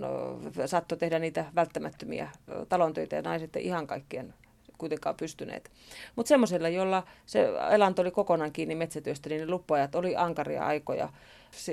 saattoi 0.65 0.97
tehdä 0.97 1.19
niitä 1.19 1.45
välttämättömiä 1.55 2.29
talontöitä 2.69 3.15
ja 3.15 3.21
naiset 3.21 3.55
ihan 3.55 3.87
kaikkien 3.87 4.33
kuitenkaan 4.77 5.15
pystyneet. 5.15 5.71
Mutta 6.15 6.27
semmoisella, 6.27 6.69
jolla 6.69 7.03
se 7.25 7.49
elanto 7.71 8.01
oli 8.01 8.11
kokonaan 8.11 8.51
kiinni 8.51 8.75
metsätyöstä, 8.75 9.29
niin 9.29 9.47
ne 9.47 9.89
oli 9.93 10.15
ankaria 10.15 10.65
aikoja. 10.65 11.09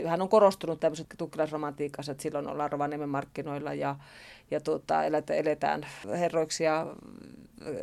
Hän 0.09 0.23
on 0.23 0.29
korostunut 0.29 0.81
tämmöiset 0.81 1.07
tukkilaisromantiikassa, 1.19 2.13
että 2.13 2.23
silloin 2.23 2.49
ollaan 2.49 2.73
Rovaniemen 2.73 3.09
markkinoilla 3.09 3.75
ja, 3.75 3.97
ja 4.51 4.61
tuota, 4.61 5.05
eletään 5.05 5.87
herroiksi 6.07 6.65
ja 6.65 6.87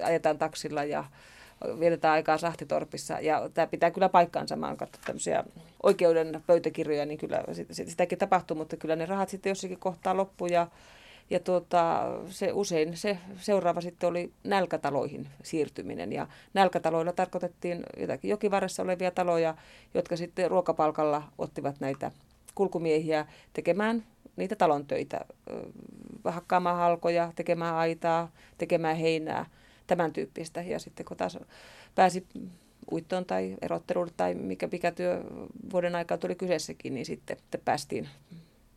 ajetaan 0.04 0.38
taksilla 0.38 0.84
ja 0.84 1.04
vietetään 1.80 2.14
aikaa 2.14 2.38
sahtitorpissa. 2.38 3.20
Ja 3.20 3.50
tämä 3.54 3.68
pitää 3.68 3.92
kyllä 3.92 4.10
paikkaansa. 4.10 4.56
Mä 4.56 4.68
oon 4.68 4.78
tämmöisiä 5.06 5.44
oikeuden 5.84 6.44
pöytäkirjoja, 6.48 7.06
niin 7.06 7.18
kyllä 7.18 7.44
sitäkin 7.72 8.18
tapahtuu, 8.18 8.58
mutta 8.58 8.78
kyllä 8.78 8.96
ne 8.96 9.06
rahat 9.06 9.30
sitten 9.30 9.50
jossakin 9.50 9.80
kohtaa 9.80 10.18
loppu 10.18 10.46
ja 10.46 10.68
ja 11.30 11.40
tuota, 11.40 12.04
se 12.30 12.52
usein 12.54 12.98
se 12.98 13.18
seuraava 13.38 13.82
sitten 13.82 14.10
oli 14.10 14.32
nälkätaloihin 14.44 15.28
siirtyminen. 15.44 16.14
Ja 16.14 16.28
nälkätaloilla 16.54 17.14
tarkoitettiin 17.14 17.84
jotakin 17.98 18.30
jokivarressa 18.30 18.84
olevia 18.84 19.12
taloja, 19.12 19.56
jotka 19.94 20.16
sitten 20.16 20.52
ruokapalkalla 20.52 21.24
ottivat 21.38 21.80
näitä 21.80 22.12
kulkumiehiä 22.56 23.26
tekemään 23.54 24.04
niitä 24.36 24.56
talon 24.56 24.86
töitä, 24.86 25.20
hakkaamaan 26.24 26.78
halkoja, 26.78 27.32
tekemään 27.36 27.76
aitaa, 27.76 28.32
tekemään 28.58 28.98
heinää 28.98 29.46
tämän 29.88 30.14
tyyppistä. 30.14 30.62
Ja 30.62 30.80
sitten 30.80 31.06
kun 31.06 31.18
taas 31.18 31.38
pääsi 31.96 32.26
uittoon 32.92 33.26
tai 33.26 33.56
erottelulle 33.62 34.12
tai 34.18 34.36
mikä, 34.36 34.68
mikä 34.72 34.92
työ 34.92 35.24
vuoden 35.72 35.96
aikaa 35.96 36.18
tuli 36.18 36.36
kyseessäkin, 36.36 36.94
niin 36.94 37.06
sitten 37.06 37.38
päästiin 37.66 38.10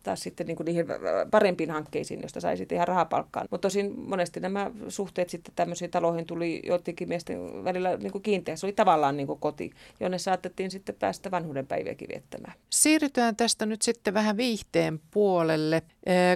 taas 0.03 0.19
sitten 0.19 0.47
niin 0.47 0.57
kuin 0.57 0.65
niihin 0.65 0.85
parempiin 1.31 1.71
hankkeisiin, 1.71 2.21
joista 2.21 2.39
sai 2.39 2.57
sitten 2.57 2.75
ihan 2.75 2.87
rahapalkkaan. 2.87 3.47
Mutta 3.51 3.65
tosin 3.65 3.99
monesti 3.99 4.39
nämä 4.39 4.71
suhteet 4.87 5.29
sitten 5.29 5.53
tämmöisiin 5.55 5.91
taloihin 5.91 6.25
tuli 6.25 6.61
joidenkin 6.65 7.07
miesten 7.07 7.63
välillä 7.63 7.97
niin 7.97 8.11
kuin 8.11 8.21
kiinteä. 8.21 8.55
Se 8.55 8.65
oli 8.65 8.73
tavallaan 8.73 9.17
niin 9.17 9.27
kuin 9.27 9.39
koti, 9.39 9.71
jonne 9.99 10.17
saatettiin 10.17 10.71
sitten 10.71 10.95
päästä 10.95 11.31
vanhuudenpäiviäkin 11.31 12.07
viettämään. 12.13 12.53
Siirrytään 12.69 13.35
tästä 13.35 13.65
nyt 13.65 13.81
sitten 13.81 14.13
vähän 14.13 14.37
viihteen 14.37 14.99
puolelle. 15.11 15.81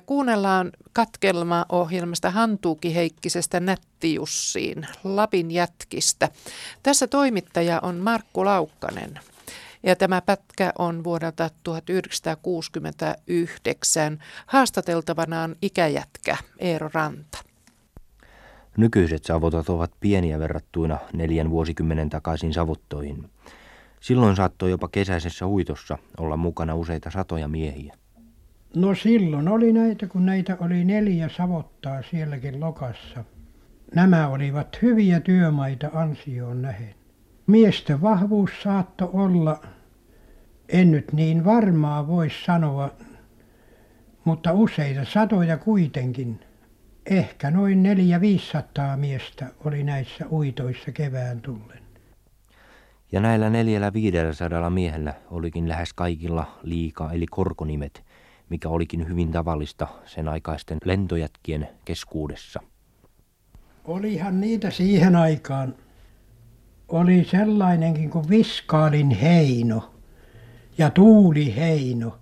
Kuunnellaan 0.06 0.72
katkelma-ohjelmasta 0.94 2.32
Hantuuki 2.32 2.96
Heikkisestä 2.96 3.60
Nättijussiin 3.60 4.88
Lapin 5.04 5.52
jätkistä. 5.52 6.30
Tässä 6.84 7.08
toimittaja 7.08 7.80
on 7.84 7.96
Markku 7.96 8.46
Laukkanen. 8.46 9.20
Ja 9.86 9.96
tämä 9.96 10.22
pätkä 10.22 10.74
on 10.80 11.04
vuodelta 11.04 11.50
1969. 11.64 14.20
Haastateltavana 14.46 15.44
on 15.44 15.56
ikäjätkä 15.62 16.38
Eero 16.60 16.90
Ranta. 16.94 17.38
Nykyiset 18.78 19.24
savotat 19.24 19.70
ovat 19.70 19.92
pieniä 20.00 20.40
verrattuina 20.40 20.98
neljän 21.14 21.50
vuosikymmenen 21.50 22.10
takaisin 22.10 22.54
savuttoihin. 22.54 23.30
Silloin 24.00 24.36
saattoi 24.36 24.70
jopa 24.70 24.88
kesäisessä 24.88 25.48
huitossa 25.48 25.98
olla 26.18 26.38
mukana 26.38 26.76
useita 26.76 27.12
satoja 27.12 27.48
miehiä. 27.48 27.96
No 28.76 28.96
silloin 28.96 29.48
oli 29.48 29.74
näitä, 29.74 30.08
kun 30.08 30.26
näitä 30.26 30.58
oli 30.60 30.84
neljä 30.84 31.30
savottaa 31.38 32.02
sielläkin 32.10 32.60
lokassa. 32.60 33.24
Nämä 33.96 34.28
olivat 34.28 34.82
hyviä 34.82 35.20
työmaita 35.20 35.90
ansioon 35.94 36.62
nähen. 36.62 36.96
Miesten 37.48 38.02
vahvuus 38.02 38.50
saattoi 38.64 39.10
olla 39.14 39.62
en 40.70 40.92
nyt 40.92 41.14
niin 41.14 41.46
varmaa 41.46 42.08
voi 42.08 42.30
sanoa 42.46 42.92
mutta 44.24 44.54
useita 44.54 45.06
satoja 45.06 45.58
kuitenkin 45.58 46.40
ehkä 47.06 47.52
noin 47.52 47.84
neljä 47.84 48.22
viisisataa 48.22 48.98
miestä 48.98 49.48
oli 49.66 49.84
näissä 49.84 50.26
uitoissa 50.32 50.92
kevään 50.92 51.42
tullen 51.42 51.86
ja 53.12 53.22
näillä 53.22 53.50
neljällä 53.50 53.94
viidelläsadalla 53.94 54.70
miehellä 54.70 55.14
olikin 55.32 55.70
lähes 55.70 55.94
kaikilla 55.94 56.60
liika 56.64 57.12
eli 57.12 57.26
korkonimet, 57.32 58.04
mikä 58.50 58.70
olikin 58.70 59.08
hyvin 59.08 59.32
tavallista 59.32 59.88
sen 60.06 60.28
aikaisten 60.28 60.78
lentojätkien 60.86 61.68
keskuudessa. 61.86 62.60
Olihan 63.86 64.42
niitä 64.42 64.72
siihen 64.72 65.16
aikaan. 65.16 65.76
Oli 66.88 67.24
sellainenkin 67.24 68.10
kuin 68.10 68.30
Viskaalin 68.30 69.10
Heino 69.10 69.95
ja 70.78 70.90
Tuuli 70.90 71.56
Heino. 71.56 72.20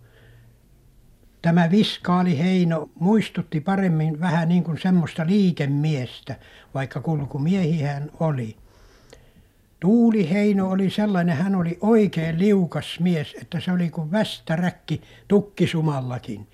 Tämä 1.41 1.72
Viskaali 1.72 2.39
Heino 2.39 2.89
muistutti 2.99 3.62
paremmin 3.62 4.20
vähän 4.20 4.49
niin 4.49 4.64
kuin 4.64 4.78
semmoista 4.82 5.26
liikemiestä, 5.26 6.36
vaikka 6.74 7.01
kulkumiehiä 7.01 7.93
hän 7.93 8.12
oli. 8.20 8.56
Tuuli 9.80 10.30
Heino 10.30 10.70
oli 10.70 10.89
sellainen, 10.89 11.38
hän 11.38 11.56
oli 11.56 11.78
oikein 11.82 12.39
liukas 12.39 12.99
mies, 12.99 13.36
että 13.41 13.60
se 13.60 13.72
oli 13.72 13.89
kuin 13.89 14.12
västäräkki 14.12 15.01
tukkisumallakin. 15.28 16.47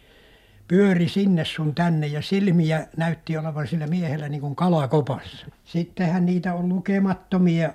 Pyöri 0.67 1.09
sinne 1.09 1.45
sun 1.45 1.75
tänne 1.75 2.07
ja 2.07 2.21
silmiä 2.21 2.87
näytti 2.97 3.37
olevan 3.37 3.67
sillä 3.67 3.87
miehellä 3.87 4.29
niin 4.29 4.41
kuin 4.41 4.55
kalakopassa. 4.55 5.47
Sittenhän 5.65 6.25
niitä 6.25 6.53
on 6.53 6.69
lukemattomia 6.69 7.73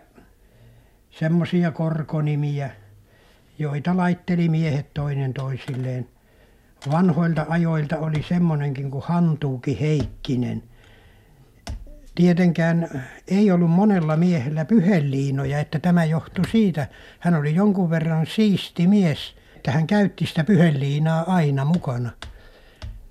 semmoisia 1.11 1.71
korkonimiä, 1.71 2.71
joita 3.59 3.97
laitteli 3.97 4.49
miehet 4.49 4.95
toinen 4.95 5.35
toisilleen. 5.35 6.09
Vanhoilta 6.91 7.47
ajoilta 7.49 7.99
oli 7.99 8.23
semmoinenkin 8.29 8.91
kuin 8.91 9.05
Hantuuki 9.07 9.81
Heikkinen. 9.81 10.63
Tietenkään 12.15 13.05
ei 13.29 13.51
ollut 13.51 13.71
monella 13.71 14.17
miehellä 14.17 14.65
pyheliinoja, 14.65 15.59
että 15.59 15.79
tämä 15.79 16.05
johtui 16.05 16.49
siitä. 16.51 16.87
Hän 17.19 17.35
oli 17.35 17.55
jonkun 17.55 17.91
verran 17.91 18.27
siisti 18.27 18.87
mies, 18.87 19.37
että 19.57 19.73
hän 19.73 19.87
käytti 19.87 20.27
sitä 20.27 20.45
pyheliinaa 20.45 21.35
aina 21.35 21.65
mukana. 21.65 22.11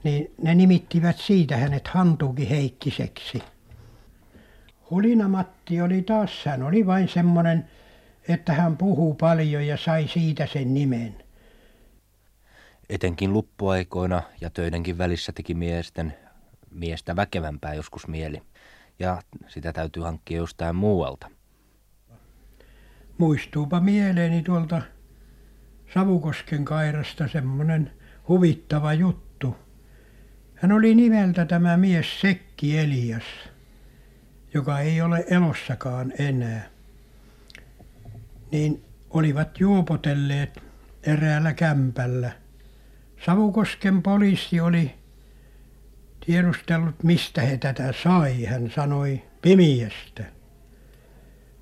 Niin 0.03 0.31
ne 0.41 0.55
nimittivät 0.55 1.17
siitä 1.17 1.57
hänet 1.57 1.87
Hantuuki 1.87 2.49
Heikkiseksi. 2.49 3.43
Hulina 4.89 5.27
Matti 5.27 5.81
oli 5.81 6.01
taas, 6.01 6.45
hän 6.45 6.63
oli 6.63 6.85
vain 6.85 7.09
semmoinen, 7.09 7.69
että 8.27 8.53
hän 8.53 8.77
puhuu 8.77 9.13
paljon 9.13 9.67
ja 9.67 9.77
sai 9.77 10.07
siitä 10.07 10.47
sen 10.47 10.73
nimen. 10.73 11.23
Etenkin 12.89 13.33
luppuaikoina 13.33 14.21
ja 14.41 14.49
töidenkin 14.49 14.97
välissä 14.97 15.31
teki 15.31 15.53
miesten 15.53 16.13
miestä 16.71 17.15
väkevämpää 17.15 17.73
joskus 17.73 18.07
mieli. 18.07 18.41
Ja 18.99 19.21
sitä 19.47 19.73
täytyy 19.73 20.03
hankkia 20.03 20.37
jostain 20.37 20.75
muualta. 20.75 21.31
Muistuupa 23.17 23.79
mieleeni 23.79 24.43
tuolta 24.43 24.81
Savukosken 25.93 26.65
kairasta 26.65 27.27
semmoinen 27.27 27.91
huvittava 28.27 28.93
juttu. 28.93 29.55
Hän 30.55 30.71
oli 30.71 30.95
nimeltä 30.95 31.45
tämä 31.45 31.77
mies 31.77 32.21
Sekki 32.21 32.79
Elias, 32.79 33.23
joka 34.53 34.79
ei 34.79 35.01
ole 35.01 35.25
elossakaan 35.29 36.13
enää. 36.19 36.72
Niin 38.53 38.83
olivat 39.09 39.59
juopotelleet 39.59 40.63
eräällä 41.03 41.53
kämpällä– 41.53 42.31
Savukosken 43.25 44.01
poliisi 44.01 44.59
oli 44.59 44.91
tiedustellut 46.25 47.03
mistä 47.03 47.41
he 47.41 47.57
tätä 47.57 47.93
sai. 48.03 48.43
Hän 48.43 48.71
sanoi 48.75 49.21
Pimiästä 49.41 50.23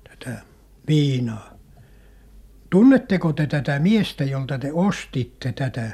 tätä 0.08 0.42
viinaa. 0.88 1.52
Tunnetteko 2.70 3.32
te 3.32 3.46
tätä 3.46 3.78
miestä, 3.78 4.24
jolta 4.24 4.58
te 4.58 4.72
ostitte 4.72 5.52
tätä 5.52 5.92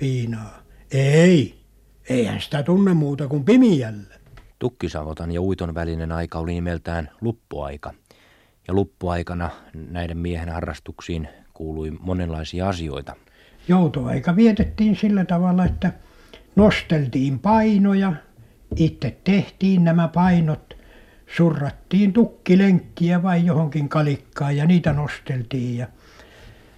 viinaa? 0.00 0.62
Ei, 0.90 1.64
eihän 2.08 2.40
sitä 2.40 2.62
tunne 2.62 2.94
muuta 2.94 3.28
kuin 3.28 3.44
Pimiällä. 3.44 4.14
Tukkisavotan 4.58 5.32
ja 5.32 5.40
uiton 5.42 5.74
välinen 5.74 6.12
aika 6.12 6.38
oli 6.38 6.54
nimeltään 6.54 7.10
luppuaika. 7.20 7.94
Ja 8.68 8.74
luppuaikana 8.74 9.50
näiden 9.74 10.18
miehen 10.18 10.48
harrastuksiin 10.48 11.28
kuului 11.54 11.90
monenlaisia 11.90 12.68
asioita– 12.68 13.16
joutoaika 13.68 14.36
vietettiin 14.36 14.96
sillä 14.96 15.24
tavalla 15.24 15.64
että 15.64 15.92
nosteltiin 16.56 17.38
painoja 17.38 18.12
itse 18.76 19.16
tehtiin 19.24 19.84
nämä 19.84 20.08
painot 20.08 20.76
surrattiin 21.36 22.12
tukkilenkkiä 22.12 23.22
vain 23.22 23.46
johonkin 23.46 23.88
kalikkaan 23.88 24.56
ja 24.56 24.66
niitä 24.66 24.92
nosteltiin. 24.92 25.76
Ja 25.76 25.86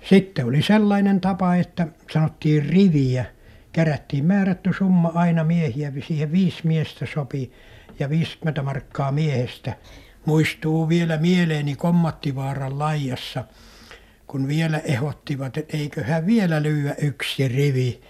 sitten 0.09 0.47
oli 0.47 0.62
sellainen 0.62 1.20
tapa 1.20 1.55
että 1.55 1.87
sanottiin 2.12 2.66
riviä. 2.66 3.24
Kerättiin 3.72 4.24
määrätty 4.24 4.70
summa 4.78 5.12
aina 5.14 5.45
miehiä. 5.45 5.93
Siihen 6.07 6.32
viisi 6.32 6.66
miestä 6.66 7.07
sopi 7.14 7.53
ja 7.99 8.11
viisikymmentä 8.11 8.62
markkaa 8.62 9.12
miehestä 9.12 9.76
muistuu 10.27 10.89
vielä 10.89 11.18
mieleeni 11.18 11.77
Kommattivaaran 11.77 12.79
laijassa 12.79 13.45
kun 14.27 14.49
vielä 14.49 14.79
ehdottivat 14.79 15.57
että 15.57 15.77
eiköhän 15.77 16.27
vielä 16.27 16.62
lyödä 16.62 16.95
yksi 17.03 17.49
rivi 17.49 18.01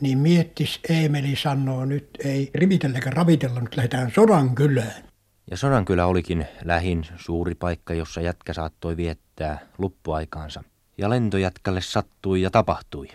niin 0.00 0.18
miettis 0.18 0.80
Eemeli 0.88 1.36
sanoo 1.36 1.84
nyt 1.84 2.08
ei 2.24 2.50
rivitellä 2.54 2.96
eikä 2.96 3.10
ravitella 3.10 3.60
nyt 3.60 3.76
lähdetään 3.76 4.12
Sodankylään 4.14 5.06
ja 5.50 5.56
Sodankylä 5.56 6.06
olikin 6.06 6.46
lähin 6.64 7.04
suuri 7.16 7.54
paikka, 7.54 7.94
jossa 7.94 8.20
jätkä 8.20 8.52
saattoi 8.52 8.96
viettää 8.96 9.58
luppuaikaansa. 9.78 10.64
Ja 10.98 11.10
lentojätkälle 11.10 11.80
sattui 11.80 12.42
ja 12.42 12.50
tapahtui. 12.50 13.08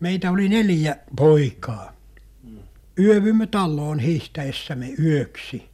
Meitä 0.00 0.30
oli 0.30 0.48
neljä 0.48 0.96
poikaa. 1.16 1.92
Yövymme 2.98 3.46
taloon 3.46 3.98
hiihtäessämme 3.98 4.94
yöksi. 4.98 5.67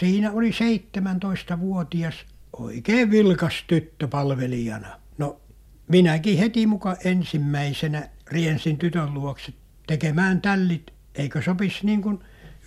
Siinä 0.00 0.32
oli 0.32 0.50
17-vuotias 0.50 2.14
oikein 2.52 3.10
vilkas 3.10 3.64
tyttö 3.66 4.08
palvelijana. 4.08 4.88
No 5.18 5.40
minäkin 5.88 6.38
heti 6.38 6.66
muka 6.66 6.96
ensimmäisenä 7.04 8.08
riensin 8.26 8.78
tytön 8.78 9.14
luokse 9.14 9.52
tekemään 9.86 10.40
tällit, 10.40 10.90
eikö 11.14 11.42
sopisi 11.42 11.86
niin 11.86 12.02
kuin 12.02 12.18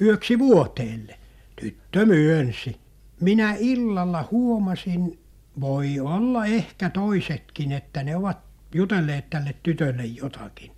yöksi 0.01 0.39
vuoteelle. 0.39 1.19
Tyttö 1.55 2.05
myönsi. 2.05 2.75
Minä 3.19 3.55
illalla 3.59 4.27
huomasin, 4.31 5.19
voi 5.59 5.99
olla 5.99 6.45
ehkä 6.45 6.89
toisetkin, 6.89 7.71
että 7.71 8.03
ne 8.03 8.15
ovat 8.15 8.37
jutelleet 8.75 9.29
tälle 9.29 9.55
tytölle 9.63 10.05
jotakin. 10.05 10.71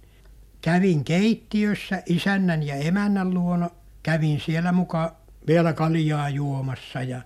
Kävin 0.62 1.04
keittiössä 1.04 2.04
isännän 2.06 2.64
ja 2.64 2.76
emännän 2.76 3.34
luona, 3.34 3.70
kävin 4.04 4.40
siellä 4.40 4.72
muka 4.72 5.23
vielä 5.48 5.74
kaljaa 5.74 6.30
juomassa 6.30 7.02
ja 7.02 7.22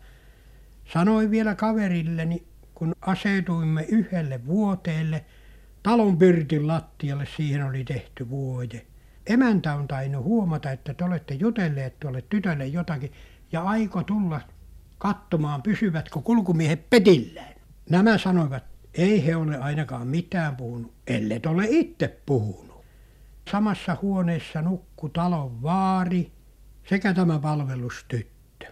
sanoin 0.93 1.31
vielä 1.31 1.55
kaverilleni, 1.55 2.43
kun 2.75 2.95
asetuimme 3.01 3.85
yhdelle 3.89 4.45
vuoteelle, 4.45 5.25
talon 5.83 6.17
pirtin 6.17 6.67
lattialle 6.67 7.27
siihen 7.35 7.65
oli 7.65 7.83
tehty 7.83 8.29
vuoje. 8.29 8.85
Emäntä 9.27 9.75
on 9.75 9.87
tainnut 9.87 10.23
huomata, 10.23 10.71
että 10.71 10.93
te 10.93 11.03
olette 11.03 11.33
jutelleet 11.33 11.99
tuolle 11.99 12.23
tytölle 12.29 12.67
jotakin 12.67 13.11
ja 13.51 13.63
aiko 13.63 14.03
tulla 14.03 14.41
katsomaan, 14.97 15.61
pysyvätkö 15.61 16.19
kulkumiehet 16.21 16.89
petillään. 16.89 17.53
Nämä 17.89 18.17
sanoivat, 18.17 18.63
ei 18.93 19.25
he 19.25 19.35
ole 19.35 19.57
ainakaan 19.57 20.07
mitään 20.07 20.55
puhunut, 20.55 20.93
ellet 21.07 21.45
ole 21.45 21.65
itse 21.69 22.19
puhunut. 22.25 22.85
Samassa 23.51 23.97
huoneessa 24.01 24.61
nukku 24.61 25.09
talon 25.09 25.61
vaari 25.61 26.31
sekä 26.89 27.13
tämä 27.13 27.39
palvelustyttö. 27.39 28.67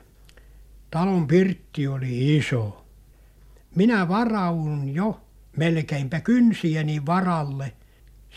Talon 0.92 1.28
pirtti 1.28 1.88
oli 1.88 2.38
iso. 2.38 2.86
Minä 3.76 4.08
varaudun 4.08 4.96
jo 4.96 5.22
melkeinpä 5.58 6.20
kynsieni 6.20 7.06
varalle. 7.06 7.74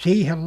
Siihen 0.03 0.39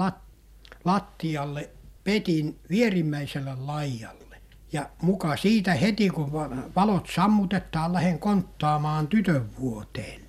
lattialle 0.86 1.70
petin 2.04 2.60
vierimmäiselle 2.70 3.56
laidalle 3.56 4.42
ja 4.74 4.90
muka 5.02 5.38
siitä 5.38 5.74
heti 5.74 6.10
kun 6.10 6.32
valot 6.76 7.10
sammutetaan 7.16 7.94
lähden 7.94 8.20
konttaamaan 8.20 9.08
tytön 9.08 9.50
vuoteelle 9.60 10.21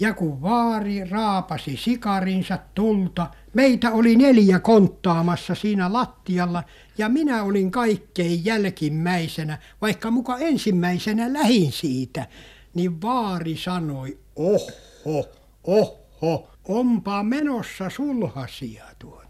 ja 0.00 0.14
kun 0.14 0.42
vaari 0.42 1.04
raapasi 1.04 1.76
sikarinsa 1.76 2.58
tulta 2.74 3.26
meitä 3.54 3.90
oli 3.90 4.16
neljä 4.16 4.58
konttaamassa 4.58 5.54
siinä 5.54 5.92
lattialla 5.92 6.62
ja 6.98 7.08
minä 7.08 7.42
olin 7.42 7.70
kaikkein 7.70 8.44
jälkimmäisenä 8.44 9.58
vaikka 9.80 10.10
muka 10.10 10.38
ensimmäisenä 10.38 11.32
lähin 11.32 11.72
siitä 11.72 12.26
niin 12.74 13.02
vaari 13.02 13.56
sanoi 13.56 14.18
ohho 14.36 15.28
ohho 15.64 16.50
onpa 16.68 17.22
menossa 17.22 17.90
sulhasia 17.90 18.84
tuota 18.98 19.24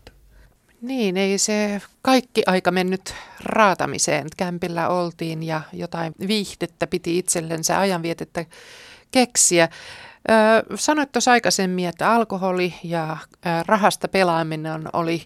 niin, 0.85 1.17
ei 1.17 1.39
se 1.39 1.83
kaikki 2.03 2.43
aika 2.47 2.71
mennyt 2.71 3.15
raatamiseen. 3.45 4.27
Kämpillä 4.37 4.89
oltiin 4.89 5.43
ja 5.43 5.61
jotain 5.73 6.15
viihdettä 6.29 6.87
piti 6.87 7.19
itsellensä 7.19 7.81
ajanvietettä 7.81 8.45
keksiä. 9.11 9.69
Sanoit 10.75 11.13
tuossa 11.13 11.33
aikaisemmin, 11.33 11.89
että 11.89 12.13
alkoholi 12.13 12.75
ja 12.85 13.17
rahasta 13.67 14.09
pelaaminen 14.09 14.83
oli 14.93 15.23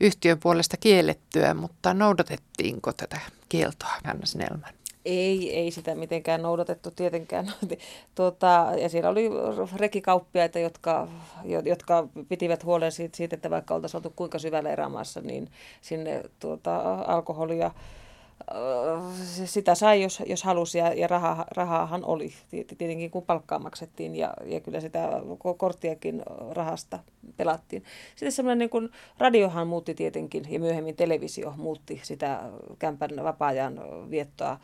yhtiön 0.00 0.38
puolesta 0.38 0.76
kiellettyä, 0.76 1.54
mutta 1.54 1.94
noudatettiinko 1.94 2.92
tätä 2.92 3.20
kieltoa, 3.48 3.88
Hanna 4.04 4.26
Snellman? 4.26 4.72
Ei, 5.04 5.56
ei 5.56 5.70
sitä 5.70 5.94
mitenkään 5.94 6.42
noudatettu 6.42 6.90
tietenkään. 6.90 7.52
tuota, 8.14 8.66
ja 8.80 8.88
siellä 8.88 9.10
oli 9.10 9.30
rekikauppiaita, 9.76 10.58
jotka, 10.58 11.08
jotka 11.64 12.08
pitivät 12.28 12.64
huolen 12.64 12.92
siitä, 12.92 13.16
siitä, 13.16 13.36
että 13.36 13.50
vaikka 13.50 13.74
oltaisiin 13.74 13.98
oltu 13.98 14.12
kuinka 14.16 14.38
syvällä 14.38 14.70
erämaassa, 14.70 15.20
niin 15.20 15.50
sinne 15.80 16.22
tuota, 16.38 16.94
alkoholia 17.06 17.70
sitä 19.44 19.74
sai, 19.74 20.02
jos, 20.02 20.22
jos 20.26 20.42
halusi, 20.42 20.78
ja, 20.78 20.92
ja 20.92 21.06
raha, 21.06 21.44
rahaahan 21.56 22.04
oli, 22.04 22.32
tietenkin 22.50 23.10
kun 23.10 23.22
palkkaa 23.22 23.58
maksettiin, 23.58 24.16
ja, 24.16 24.34
ja 24.44 24.60
kyllä 24.60 24.80
sitä 24.80 25.08
korttiakin 25.58 26.22
rahasta 26.50 26.98
pelattiin. 27.36 27.84
Sitten 28.10 28.32
semmoinen 28.32 28.70
niin 28.72 28.90
radiohan 29.18 29.66
muutti 29.66 29.94
tietenkin, 29.94 30.44
ja 30.48 30.60
myöhemmin 30.60 30.96
televisio 30.96 31.54
muutti 31.56 32.00
sitä 32.02 32.40
kämpän 32.78 33.10
vapaa-ajan 33.22 33.80
viettoa 34.10 34.60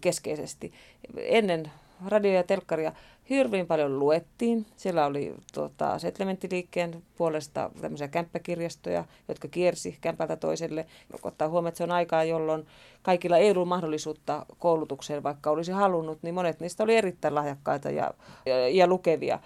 keskeisesti. 0.00 0.72
Ennen 1.16 1.70
radio- 2.06 2.32
ja 2.32 2.42
telkkaria 2.42 2.92
hirveän 3.30 3.66
paljon 3.66 3.98
luettiin. 3.98 4.66
Siellä 4.76 5.06
oli 5.06 5.34
tuota, 5.54 5.98
settlementtiliikkeen 5.98 7.02
puolesta 7.16 7.70
tämmöisiä 7.80 8.08
kämppäkirjastoja, 8.08 9.04
jotka 9.28 9.48
kiersi 9.48 9.98
kämpältä 10.00 10.36
toiselle. 10.36 10.86
Ottaa 11.22 11.48
huomioon, 11.48 11.68
että 11.68 11.78
se 11.78 11.84
on 11.84 11.90
aikaa, 11.90 12.24
jolloin 12.24 12.66
kaikilla 13.02 13.36
ei 13.36 13.50
ollut 13.50 13.68
mahdollisuutta 13.68 14.46
koulutukseen, 14.58 15.22
vaikka 15.22 15.50
olisi 15.50 15.72
halunnut, 15.72 16.18
niin 16.22 16.34
monet 16.34 16.60
niistä 16.60 16.82
oli 16.82 16.96
erittäin 16.96 17.34
lahjakkaita 17.34 17.90
ja, 17.90 18.10
ja, 18.46 18.68
ja 18.68 18.86
lukevia. 18.86 19.38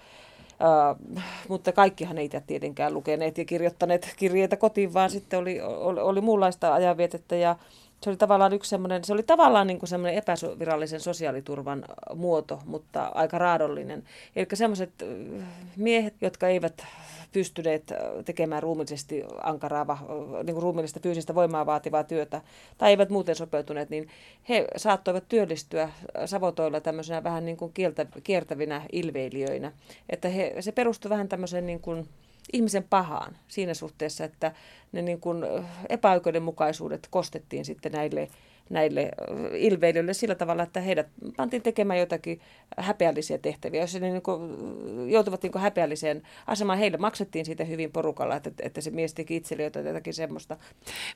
Uh, 0.55 1.20
mutta 1.48 1.72
kaikkihan 1.72 2.18
ei 2.18 2.30
tietenkään 2.46 2.94
lukeneet 2.94 3.38
ja 3.38 3.44
kirjoittaneet 3.44 4.14
kirjeitä 4.16 4.57
kotiin, 4.57 4.94
vaan 4.94 5.11
sitten 5.11 5.38
oli, 5.38 5.61
oli, 5.61 6.00
oli 6.00 6.20
muunlaista 6.20 6.74
ajanvietettä 6.74 7.36
ja 7.36 7.57
se 8.05 8.11
oli 8.11 8.16
tavallaan 8.16 8.52
yksi 8.52 8.70
semmoinen, 8.70 9.05
se 9.05 9.12
oli 9.12 9.22
tavallaan 9.22 9.66
niin 9.66 9.78
kuin 9.78 9.88
semmoinen 9.88 10.18
epävirallisen 10.18 11.00
sosiaaliturvan 11.00 11.84
muoto, 12.14 12.59
mutta 12.66 13.07
aika 13.14 13.38
raadollinen. 13.38 14.05
Eli 14.36 14.46
semmoiset 14.55 14.90
miehet, 15.76 16.14
jotka 16.20 16.48
eivät 16.48 16.82
pystyneet 17.32 17.92
tekemään 18.24 18.62
ruumillisesti 18.62 19.24
ankaraa, 19.42 19.98
niin 20.44 20.55
kuin 20.55 20.62
ruumillista 20.62 21.00
fyysistä 21.00 21.34
voimaa 21.34 21.66
vaativaa 21.66 22.05
työtä, 22.05 22.40
tai 22.78 22.90
eivät 22.90 23.11
muuten 23.11 23.34
sopeutuneet, 23.34 23.90
niin 23.90 24.09
he 24.48 24.68
saattoivat 24.76 25.24
työllistyä 25.28 25.90
savotoilla 26.26 26.80
tämmöisenä 26.80 27.24
vähän 27.24 27.44
niin 27.44 27.57
kuin 27.57 27.72
kieltä, 27.72 28.07
kiertävinä 28.24 28.82
ilveilijöinä. 28.92 29.72
Että 30.09 30.28
he, 30.28 30.55
se 30.61 30.72
perustui 30.72 31.11
vähän 31.11 31.28
tämmöiseen 31.28 31.66
niin 31.66 31.80
kuin 31.80 32.09
ihmisen 32.53 32.84
pahaan 32.84 33.36
siinä 33.49 33.74
suhteessa, 33.74 34.24
että 34.24 34.53
ne 34.92 35.03
niin 35.03 35.20
kuin 35.20 35.45
epäoikeudenmukaisuudet 35.88 37.09
kostettiin 37.11 37.64
sitten 37.64 37.92
näille, 37.92 38.28
näille 38.70 39.11
ilveilijöille 39.55 40.14
sillä 40.14 40.34
tavalla, 40.34 40.62
että 40.62 40.80
heidät 40.80 41.07
pantiin 41.36 41.62
tekemään 41.62 41.99
jotakin 41.99 42.40
häpeällisiä 42.78 43.38
tehtäviä. 43.38 43.80
Jos 43.80 43.95
ne 43.95 44.11
niin 44.11 44.22
kuin, 44.22 44.51
joutuvat 45.11 45.42
niin 45.42 45.53
kuin 45.53 45.62
häpeälliseen 45.62 46.22
asemaan, 46.47 46.78
heille 46.78 46.99
maksettiin 46.99 47.45
siitä 47.45 47.64
hyvin 47.64 47.92
porukalla, 47.92 48.36
että, 48.36 48.51
että 48.62 48.80
se 48.80 48.90
mies 48.90 49.14
teki 49.14 49.36
itselle 49.36 49.62
jotakin 49.62 50.14
semmoista. 50.14 50.57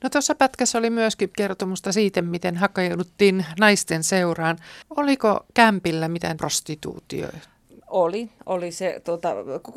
No 0.03 0.11
tuossa 0.11 0.35
pätkässä 0.35 0.79
oli 0.79 0.91
myöskin 0.91 1.31
kertomusta 1.37 1.93
siitä, 1.93 2.22
miten 2.22 2.57
hakajouduttiin 2.57 3.47
naisten 3.61 4.05
seuraan. 4.05 4.57
Oliko 4.97 5.47
kämpillä 5.55 6.09
mitään 6.09 6.37
prostituutioita? 6.37 7.57
Oli, 7.91 8.30
oli 8.47 8.72
se, 8.72 9.01
tuota, 9.05 9.34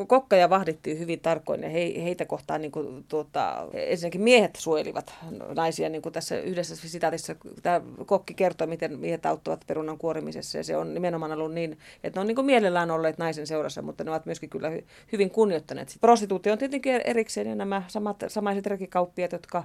kokkaja 0.08 0.50
vahdittiin 0.50 1.00
hyvin 1.00 1.20
tarkoin 1.20 1.64
ja 1.64 1.70
he, 1.70 1.94
heitä 2.04 2.26
kohtaan 2.26 2.62
niin 2.62 2.72
kuin, 2.72 3.06
tuota, 3.08 3.68
ensinnäkin 3.74 4.22
miehet 4.22 4.56
suojelivat 4.56 5.14
naisia, 5.56 5.90
niin 5.90 6.02
kuin 6.02 6.14
tässä 6.14 6.40
yhdessä 6.40 6.76
sitaatissa 6.76 7.36
tämä 7.64 7.82
kokki 8.06 8.34
kertoo, 8.34 8.68
miten 8.68 9.00
miehet 9.00 9.26
auttavat 9.26 9.64
perunan 9.68 9.98
kuorimisessa 9.98 10.58
ja 10.58 10.64
se 10.64 10.78
on 10.78 10.94
nimenomaan 10.94 11.32
ollut 11.32 11.54
niin, 11.54 11.78
että 12.04 12.20
ne 12.20 12.22
on 12.22 12.28
niin 12.28 12.36
kuin 12.36 12.46
mielellään 12.46 12.92
olleet 12.92 13.18
naisen 13.18 13.48
seurassa, 13.48 13.82
mutta 13.82 14.04
ne 14.04 14.12
ovat 14.12 14.26
myöskin 14.26 14.50
kyllä 14.50 14.70
hy, 14.70 14.84
hyvin 15.12 15.32
kunnioittaneet. 15.32 15.98
Prostituutio 16.02 16.54
on 16.54 16.60
tietenkin 16.60 17.02
erikseen 17.06 17.48
ja 17.48 17.56
nämä 17.56 17.84
samat, 17.88 18.24
samaiset 18.28 18.66
rekikauppiat, 18.66 19.32
jotka 19.32 19.64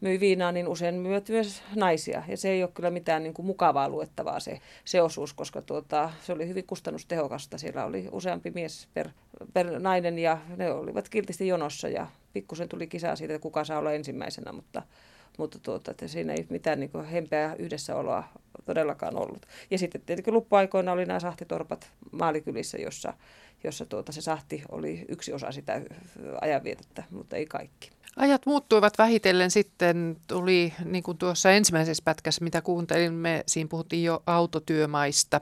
myi 0.00 0.20
viinaa, 0.20 0.52
niin 0.52 0.68
usein 0.68 0.94
myyt 0.94 1.28
myös 1.28 1.62
naisia. 1.74 2.22
Ja 2.28 2.36
se 2.36 2.50
ei 2.50 2.62
ole 2.62 2.70
kyllä 2.74 2.90
mitään 2.90 3.22
niin 3.22 3.34
kuin 3.34 3.46
mukavaa 3.46 3.88
luettavaa 3.88 4.40
se, 4.40 4.60
se 4.84 5.02
osuus, 5.02 5.34
koska 5.34 5.62
tuota, 5.62 6.10
se 6.22 6.32
oli 6.32 6.48
hyvin 6.48 6.66
kustannustehokasta. 6.66 7.58
Siellä 7.58 7.84
oli 7.84 8.08
useampi 8.12 8.50
mies 8.50 8.88
per, 8.94 9.08
per 9.52 9.80
nainen 9.80 10.18
ja 10.18 10.38
ne 10.56 10.70
olivat 10.70 11.08
kiltisti 11.08 11.48
jonossa 11.48 11.88
ja 11.88 12.06
pikkusen 12.32 12.68
tuli 12.68 12.86
kisaa 12.86 13.16
siitä, 13.16 13.38
kuka 13.38 13.64
saa 13.64 13.78
olla 13.78 13.92
ensimmäisenä, 13.92 14.52
mutta, 14.52 14.82
mutta 15.38 15.58
tuota, 15.58 15.90
että 15.90 16.08
siinä 16.08 16.32
ei 16.32 16.46
mitään 16.50 16.80
niin 16.80 17.04
hempeää 17.04 17.54
yhdessäoloa 17.54 18.24
todellakaan 18.64 19.16
ollut. 19.16 19.46
Ja 19.70 19.78
sitten 19.78 20.00
tietenkin 20.00 20.34
luppuaikoina 20.34 20.92
oli 20.92 21.04
nämä 21.04 21.20
sahtitorpat 21.20 21.90
maalikylissä, 22.12 22.78
jossa, 22.78 23.14
jossa 23.64 23.86
tuota, 23.86 24.12
se 24.12 24.20
sahti 24.20 24.62
oli 24.68 25.04
yksi 25.08 25.32
osa 25.32 25.52
sitä 25.52 25.80
ajanvietettä, 26.40 27.04
mutta 27.10 27.36
ei 27.36 27.46
kaikki. 27.46 27.90
Ajat 28.16 28.46
muuttuivat 28.46 28.98
vähitellen 28.98 29.50
sitten, 29.50 30.16
tuli 30.26 30.72
niin 30.84 31.02
kuin 31.02 31.18
tuossa 31.18 31.50
ensimmäisessä 31.50 32.02
pätkässä, 32.04 32.44
mitä 32.44 32.62
kuuntelimme, 32.62 33.44
siinä 33.46 33.68
puhuttiin 33.68 34.04
jo 34.04 34.22
autotyömaista 34.26 35.40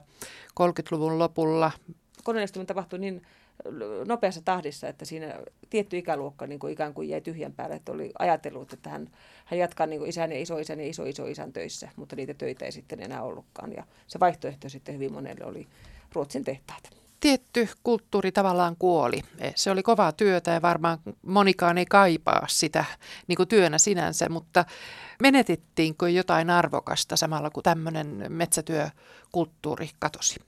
30-luvun 0.61 1.18
lopulla. 1.18 1.70
Koneellistuminen 2.24 2.66
tapahtui 2.66 2.99
niin 2.99 3.22
nopeassa 4.06 4.40
tahdissa, 4.44 4.88
että 4.88 5.04
siinä 5.04 5.34
tietty 5.70 5.98
ikäluokka 5.98 6.46
niin 6.46 6.58
kuin 6.58 6.72
ikään 6.72 6.94
kuin 6.94 7.08
jäi 7.08 7.20
tyhjän 7.20 7.52
päälle, 7.52 7.76
että 7.76 7.92
oli 7.92 8.12
ajatellut, 8.18 8.72
että 8.72 8.90
hän, 8.90 9.10
hän 9.44 9.58
jatkaa 9.58 9.86
niin 9.86 9.98
kuin 9.98 10.08
isän 10.08 10.32
ja 10.32 10.38
isoisän 10.38 10.80
ja 10.80 10.86
iso-iso-isän 10.86 11.52
töissä, 11.52 11.88
mutta 11.96 12.16
niitä 12.16 12.34
töitä 12.34 12.64
ei 12.64 12.72
sitten 12.72 13.02
enää 13.02 13.22
ollutkaan. 13.22 13.72
Ja 13.72 13.84
se 14.06 14.20
vaihtoehto 14.20 14.68
sitten 14.68 14.94
hyvin 14.94 15.12
monelle 15.12 15.44
oli 15.44 15.66
Ruotsin 16.12 16.44
tehtaat 16.44 16.96
tietty 17.20 17.68
kulttuuri 17.82 18.32
tavallaan 18.32 18.76
kuoli. 18.78 19.22
Se 19.54 19.70
oli 19.70 19.82
kovaa 19.82 20.12
työtä 20.12 20.50
ja 20.50 20.62
varmaan 20.62 20.98
monikaan 21.22 21.78
ei 21.78 21.86
kaipaa 21.86 22.46
sitä 22.48 22.84
niin 23.26 23.36
kuin 23.36 23.48
työnä 23.48 23.78
sinänsä, 23.78 24.28
mutta 24.28 24.64
menetettiinkö 25.22 26.08
jotain 26.08 26.50
arvokasta 26.50 27.16
samalla 27.16 27.50
kun 27.50 27.62
tämmöinen 27.62 28.24
metsätyökulttuuri 28.28 29.90
katosi? 29.98 30.40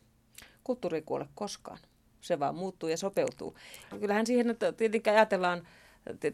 Kulttuuri 0.65 0.97
ei 0.97 1.03
kuole 1.03 1.29
koskaan. 1.35 1.79
Se 2.29 2.39
vaan 2.39 2.55
muuttuu 2.55 2.89
ja 2.89 2.97
sopeutuu. 2.97 3.55
Kyllähän 4.01 4.27
siihen 4.27 4.51
että 4.51 4.73
tietenkin 4.73 5.13
ajatellaan 5.13 5.69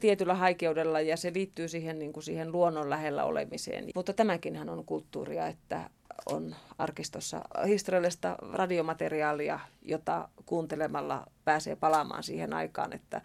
tietyllä 0.01 0.35
haikeudella 0.35 1.01
ja 1.01 1.17
se 1.17 1.33
liittyy 1.35 1.69
siihen, 1.69 1.99
niin 1.99 2.13
kuin 2.13 2.25
siihen 2.25 2.53
luonnon 2.53 2.91
lähellä 2.91 3.25
olemiseen. 3.25 3.85
Mutta 3.95 4.13
tämäkin 4.13 4.71
on 4.71 4.85
kulttuuria, 4.85 5.47
että 5.47 5.91
on 6.27 6.55
arkistossa 6.79 7.45
historiallista 7.67 8.37
radiomateriaalia, 8.53 9.61
jota 9.83 10.29
kuuntelemalla 10.47 11.27
pääsee 11.45 11.77
palaamaan 11.77 12.23
siihen 12.23 12.53
aikaan, 12.53 12.93
että 12.93 13.21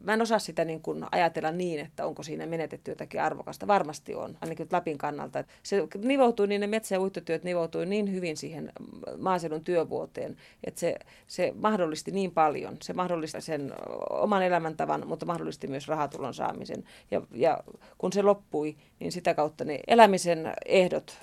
Mä 0.00 0.14
en 0.14 0.22
osaa 0.22 0.38
sitä 0.38 0.64
niin 0.64 0.82
kuin 0.82 1.06
ajatella 1.12 1.50
niin, 1.50 1.80
että 1.80 2.06
onko 2.06 2.22
siinä 2.22 2.46
menetetty 2.46 2.90
jotakin 2.90 3.22
arvokasta. 3.22 3.66
Varmasti 3.66 4.14
on, 4.14 4.38
ainakin 4.40 4.68
Lapin 4.72 4.98
kannalta. 4.98 5.44
Se 5.62 5.76
nivoutui, 5.98 6.46
niin 6.46 6.60
ne 6.60 6.66
metsä- 6.66 6.94
ja 6.94 7.00
uittotyöt 7.00 7.44
nivoutui 7.44 7.86
niin 7.86 8.12
hyvin 8.12 8.36
siihen 8.36 8.72
maaseudun 9.18 9.64
työvuoteen, 9.64 10.36
että 10.64 10.80
se, 10.80 10.96
se 11.26 11.52
mahdollisti 11.56 12.10
niin 12.10 12.30
paljon. 12.30 12.76
Se 12.82 12.92
mahdollisti 12.92 13.40
sen 13.40 13.72
oman 14.10 14.42
elämäntavan, 14.42 15.06
mutta 15.06 15.26
mahdollisti 15.26 15.66
myös 15.66 15.88
rahatulon 15.88 16.34
saamisen. 16.34 16.84
Ja, 17.10 17.22
ja 17.32 17.60
kun 17.98 18.12
se 18.12 18.22
loppui, 18.22 18.76
niin 19.00 19.12
sitä 19.12 19.34
kautta 19.34 19.64
ne 19.64 19.80
elämisen 19.86 20.52
ehdot 20.66 21.18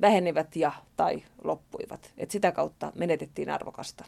vähenivät 0.00 0.56
ja 0.56 0.72
tai 0.96 1.22
loppuivat. 1.44 2.12
Et 2.18 2.30
sitä 2.30 2.52
kautta 2.52 2.92
menetettiin 2.94 3.50
arvokasta. 3.50 4.02